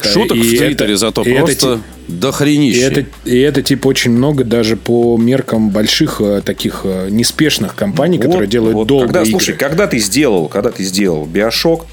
Шуток 0.00 0.36
И 0.36 0.40
в 0.40 0.52
это- 0.54 0.64
Твиттере 0.66 0.96
зато 0.96 1.22
и 1.22 1.30
это 1.30 1.44
просто 1.44 1.80
И 2.08 2.12
дохренище. 2.12 2.80
это, 2.80 3.04
и 3.24 3.38
это, 3.38 3.62
типа, 3.62 3.88
очень 3.88 4.10
много 4.12 4.44
даже 4.44 4.76
по 4.76 5.16
меркам 5.16 5.70
больших 5.70 6.20
э, 6.20 6.40
таких 6.44 6.82
э, 6.84 7.08
неспешных 7.10 7.74
компаний, 7.74 8.18
которые 8.18 8.42
Вот, 8.42 8.48
делают 8.50 8.74
вот. 8.74 8.86
долго 8.86 9.06
когда, 9.06 9.20
игры. 9.22 9.30
Слушай, 9.32 9.54
когда 9.56 9.86
ты 9.86 9.98
сделал, 9.98 10.48
когда 10.48 10.70
ты 10.70 10.84
сделал 10.84 11.26
BioShock, 11.26 11.86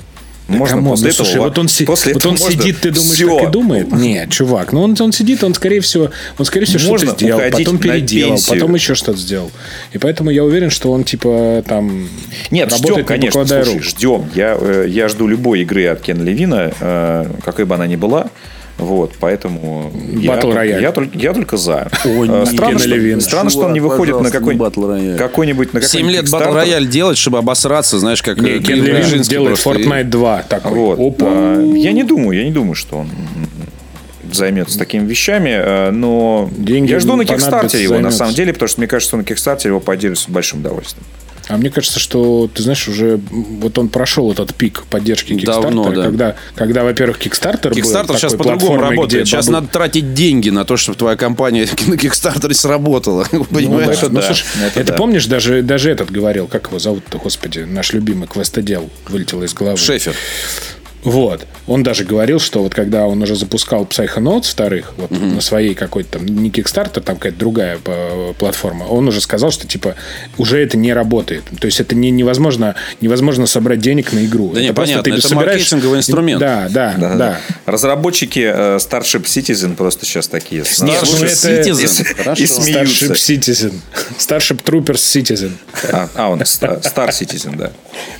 можно 0.48 0.76
Come 0.78 0.86
on, 0.86 0.92
после 0.92 1.08
ну, 1.08 1.14
этого... 1.14 1.26
слушай, 1.26 1.40
вот 1.40 1.58
он, 1.58 1.66
после 1.66 2.14
вот 2.14 2.22
этого 2.22 2.34
он 2.34 2.40
можно 2.40 2.62
сидит, 2.62 2.82
ты 2.82 2.92
думаешь, 2.92 3.16
всё. 3.16 3.40
так 3.40 3.50
и 3.50 3.52
думает? 3.52 3.92
Нет, 3.92 4.30
чувак, 4.32 4.74
ну 4.74 4.84
он, 4.84 4.96
он 5.00 5.12
сидит, 5.12 5.44
он 5.44 5.54
скорее 5.54 5.82
всего, 5.82 6.12
он 6.38 6.46
скорее 6.46 6.66
всего 6.66 6.90
Можно 6.90 7.08
что-то 7.08 7.26
сделал, 7.26 7.42
потом 7.52 7.78
переделал, 7.80 8.40
потом 8.48 8.76
еще 8.76 8.96
что-то 8.96 9.18
сделал. 9.18 9.52
И 9.94 9.98
поэтому 9.98 10.30
я 10.30 10.44
уверен, 10.44 10.70
что 10.70 10.92
он 10.92 11.04
типа 11.04 11.64
там 11.68 12.08
Нет, 12.52 12.72
ждем, 12.72 12.84
работает, 12.84 12.98
не 12.98 13.30
конечно, 13.30 13.46
слушай, 13.46 13.74
рук. 13.74 13.84
ждем. 13.84 14.30
Я, 14.36 14.58
э, 14.60 14.86
я 14.88 15.08
жду 15.08 15.28
любой 15.28 15.62
игры 15.62 15.88
от 15.88 16.02
Кен 16.02 16.24
Левина, 16.24 16.72
э, 16.80 17.26
какой 17.44 17.66
бы 17.66 17.76
она 17.76 17.88
ни 17.88 17.96
была. 17.96 18.30
Вот, 18.78 19.14
поэтому 19.22 19.90
я, 20.12 20.38
Royale. 20.38 20.82
я, 20.82 20.92
только, 20.92 21.18
я 21.18 21.34
только 21.34 21.56
за. 21.56 21.90
О, 22.04 22.26
Э, 22.26 22.46
странно, 22.46 22.78
что, 22.78 22.90
Левин. 22.90 23.22
странно, 23.22 23.50
что 23.50 23.62
он 23.62 23.74
не 23.74 23.80
выходит 23.80 24.16
на 24.20 24.30
пожалуйста, 24.30 24.40
какой, 24.40 25.18
какой-нибудь 25.18 25.74
на 25.74 25.82
7 25.82 26.02
какой-нибудь 26.02 26.14
лет 26.14 26.26
Kickstarter. 26.26 26.66
Royale 26.66 26.86
делать, 26.86 27.18
чтобы 27.18 27.38
обосраться, 27.38 28.00
знаешь, 28.00 28.22
как 28.22 28.38
Не, 28.38 28.60
Кен 28.60 28.84
Левин 28.84 29.22
делает 29.22 29.58
Fortnite 29.58 30.06
2 30.06 30.44
такой. 30.50 30.72
Вот. 30.74 31.00
Опа. 31.00 31.26
А, 31.30 31.74
Я 31.76 31.94
не 31.94 32.04
думаю, 32.04 32.38
я 32.38 32.44
не 32.46 32.52
думаю, 32.52 32.76
что 32.76 32.98
он 32.98 33.10
займется 34.32 34.78
такими 34.78 35.06
вещами, 35.08 35.52
э, 35.52 35.92
но 35.92 36.50
Деньги 36.52 36.92
я 36.92 37.00
жду 37.00 37.16
на 37.16 37.26
Кикстартере 37.26 37.84
его, 37.84 38.00
на 38.00 38.12
самом 38.12 38.34
деле, 38.34 38.52
потому 38.52 38.68
что 38.68 38.82
мне 38.82 38.88
кажется, 38.88 39.10
что 39.12 39.18
на 39.18 39.24
Кикстартере 39.24 39.70
его 39.70 39.80
поддерживают 39.80 40.20
с 40.20 40.28
большим 40.28 40.60
удовольствием. 40.60 41.06
А 41.48 41.58
мне 41.58 41.70
кажется, 41.70 42.00
что, 42.00 42.50
ты 42.54 42.64
знаешь, 42.64 42.88
уже 42.88 43.20
вот 43.30 43.78
он 43.78 43.90
прошел 43.90 44.32
этот 44.32 44.56
пик 44.56 44.84
поддержки 44.90 45.34
Давно, 45.46 45.90
Kickstarter, 45.90 45.96
да. 45.96 46.04
когда, 46.04 46.36
когда, 46.56 46.84
во-первых, 46.84 47.20
Kickstarter 47.20 47.70
был 47.70 47.78
Kickstarter 47.78 48.18
сейчас 48.18 48.32
такой 48.34 48.54
по-другому 48.54 48.82
работает. 48.82 49.28
Сейчас 49.28 49.48
надо 49.48 49.68
тратить 49.68 50.14
деньги 50.14 50.50
на 50.50 50.66
то, 50.66 50.78
чтобы 50.78 50.98
твоя 50.98 51.16
компания 51.16 51.68
на 51.88 51.98
Кикстартере 51.98 52.54
сработала. 52.54 53.28
Ну, 53.36 53.44
Понимаешь? 53.44 54.00
да. 54.00 54.08
Ну, 54.10 54.16
да, 54.16 54.22
слушай, 54.22 54.46
это 54.66 54.80
это, 54.80 54.92
да. 54.94 54.98
помнишь, 54.98 55.26
даже, 55.26 55.62
даже 55.62 55.92
этот 55.92 56.10
говорил, 56.10 56.48
как 56.48 56.68
его 56.68 56.80
зовут-то, 56.80 57.18
господи, 57.18 57.60
наш 57.60 57.92
любимый 57.92 58.28
квестодел 58.28 58.90
вылетел 59.10 59.44
из 59.44 59.54
головы. 59.54 59.78
Шефер. 59.78 60.16
Вот. 61.06 61.46
Он 61.68 61.84
даже 61.84 62.04
говорил, 62.04 62.40
что 62.40 62.62
вот 62.64 62.74
когда 62.76 63.06
он 63.06 63.22
уже 63.22 63.36
запускал 63.36 63.86
Psychonauts 63.86 64.52
вторых, 64.52 64.94
вот 64.98 65.12
на 65.12 65.40
своей 65.40 65.74
какой-то 65.76 66.18
там, 66.20 66.26
не 66.26 66.50
Kickstarter, 66.50 67.00
там 67.02 67.16
какая-то 67.16 67.38
другая 67.40 67.80
э, 67.86 68.34
платформа, 68.38 68.84
он 68.86 69.08
уже 69.08 69.22
сказал, 69.22 69.52
что 69.52 69.66
типа 69.68 69.96
уже 70.38 70.58
это 70.62 70.78
не 70.78 70.94
работает. 70.94 71.44
То 71.60 71.66
есть 71.68 71.80
это 71.80 71.96
не, 71.96 72.12
невозможно, 72.12 72.76
невозможно 73.02 73.46
собрать 73.46 73.80
денег 73.80 74.12
на 74.14 74.26
игру. 74.26 74.52
Да 74.54 74.62
не, 74.62 74.74
просто 74.74 74.96
понятно, 74.96 75.14
это 75.20 75.28
собираешь- 75.28 75.60
маркетинговый 75.60 76.00
инструмент. 76.00 76.40
Да, 76.40 76.68
да, 76.70 76.96
да. 76.98 77.40
Разработчики 77.66 78.40
э, 78.40 78.78
Starship 78.78 79.24
Citizen 79.24 79.76
просто 79.76 80.06
сейчас 80.06 80.28
такие. 80.28 80.62
Нет, 80.62 81.04
Starship 81.04 81.18
ну 81.20 81.26
это- 81.26 81.70
Citizen. 81.70 82.36
и- 82.40 82.44
и 82.44 82.48
смеются. 82.48 83.06
Starship 83.06 83.40
Citizen. 83.40 83.74
Starship 84.18 84.64
Troopers 84.64 84.96
Citizen. 84.96 85.52
А, 85.92 86.10
а, 86.16 86.30
он 86.30 86.42
Star, 86.42 86.82
Star 86.82 87.10
Citizen, 87.10 87.56
да. 87.58 87.72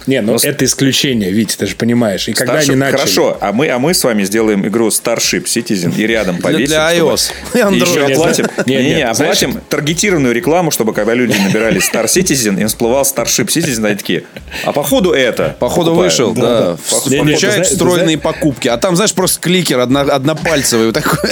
Не, 0.08 0.22
ну 0.22 0.34
Но- 0.34 0.40
это 0.42 0.66
исключение, 0.66 1.32
Витя, 1.32 1.56
ты 1.58 1.66
же 1.68 1.76
понимаешь. 1.76 2.28
И 2.28 2.34
когда 2.34 2.62
Starship 2.62 2.75
начали. 2.76 2.98
Хорошо, 2.98 3.38
а 3.42 3.52
мы, 3.52 3.68
а 3.70 3.80
мы 3.80 3.94
с 3.94 4.04
вами 4.04 4.24
сделаем 4.24 4.66
игру 4.68 4.88
Starship 4.90 5.46
Citizen 5.46 5.96
и 5.98 6.06
рядом 6.08 6.38
повесим. 6.40 6.66
для 6.68 6.92
чтобы- 6.94 7.12
iOS. 7.14 7.32
И 7.74 7.80
еще 7.80 8.06
оплатим, 8.06 8.48
не, 8.66 8.76
не, 8.76 9.14
знаешь, 9.14 9.20
оплатим 9.20 9.62
таргетированную 9.70 10.34
рекламу, 10.34 10.72
чтобы 10.72 10.94
когда 10.94 11.14
люди 11.14 11.36
набирали 11.38 11.82
Star 11.82 12.06
Citizen, 12.06 12.60
им 12.62 12.68
всплывал 12.68 13.04
Starship 13.04 13.48
Citizen, 13.48 13.86
они 13.86 13.96
такие, 13.96 14.24
а 14.64 14.72
походу 14.72 15.12
это. 15.12 15.56
Походу 15.60 15.92
покупаю». 15.92 16.10
вышел, 16.10 16.34
да. 16.34 16.78
Не, 17.08 17.20
не, 17.20 17.24
Включают 17.36 17.68
встроенные 17.68 18.18
покупки. 18.18 18.68
А 18.68 18.78
там, 18.78 18.96
знаешь, 18.96 19.14
просто 19.14 19.40
кликер 19.40 19.80
одно- 19.80 20.02
однопальцевый. 20.12 20.88
Вот 20.88 20.96
такой. 20.96 21.30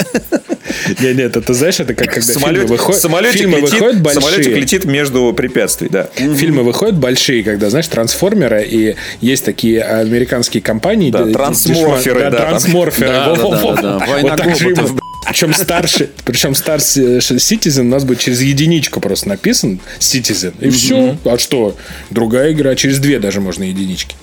Нет, 1.00 1.16
нет, 1.16 1.36
это 1.36 1.54
знаешь, 1.54 1.80
это 1.80 1.94
как 1.94 2.08
когда 2.12 2.32
Самолет- 2.32 2.60
фильмы 2.62 2.66
выходят, 2.76 3.00
самолетик, 3.00 3.38
фильмы 3.40 3.56
летит, 3.58 3.72
выходят 3.72 4.00
большие. 4.02 4.20
самолетик 4.22 4.56
летит 4.56 4.84
между 4.84 5.32
препятствий, 5.32 5.88
да. 5.88 6.08
Фильмы 6.14 6.62
выходят 6.62 6.96
большие, 6.96 7.42
когда, 7.42 7.70
знаешь, 7.70 7.86
трансформеры, 7.88 8.64
и 8.64 8.96
есть 9.20 9.44
такие 9.44 9.82
американские 9.82 10.62
компании. 10.62 11.10
Да, 11.10 11.24
трансморферы, 11.38 12.20
да, 12.20 12.30
там. 12.30 12.48
трансморферы. 12.48 13.08
Да, 13.08 13.34
да, 13.34 13.42
да, 13.42 13.60
да, 13.60 13.82
да. 13.98 14.06
Война 14.06 14.28
Вот 14.30 14.36
так 14.36 14.56
же 14.56 14.68
мы. 14.70 14.98
Причем 15.26 15.54
старше, 15.54 16.10
причем 16.26 16.54
старше 16.54 17.16
Citizen 17.18 17.80
у 17.80 17.84
нас 17.84 18.04
будет 18.04 18.18
через 18.18 18.42
единичку 18.42 19.00
просто 19.00 19.28
написан 19.30 19.80
Citizen. 19.98 20.52
И 20.60 20.68
все. 20.70 21.16
А 21.24 21.38
что? 21.38 21.76
Другая 22.10 22.52
игра. 22.52 22.74
Через 22.74 22.98
две 22.98 23.18
даже 23.18 23.40
можно 23.40 23.64
единички. 23.64 24.14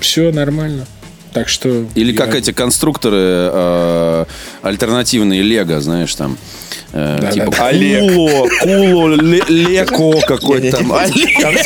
Все 0.00 0.30
нормально. 0.32 0.86
Так 1.32 1.48
что... 1.48 1.86
Или 1.96 2.12
я- 2.12 2.16
как 2.18 2.34
эти 2.36 2.52
конструкторы 2.52 3.16
э, 3.18 4.24
альтернативные 4.62 5.42
Лего, 5.42 5.80
знаешь, 5.80 6.14
там. 6.14 6.36
э, 6.92 7.18
Да, 7.20 7.32
типа 7.32 7.50
да, 7.50 7.56
да. 7.56 7.66
Олег. 7.68 8.12
Куло, 8.14 8.48
Куло, 8.60 9.08
Ле- 9.16 9.42
Леко 9.48 10.20
какой-то 10.28 10.76
там. 10.76 10.92
Олег. 10.92 11.56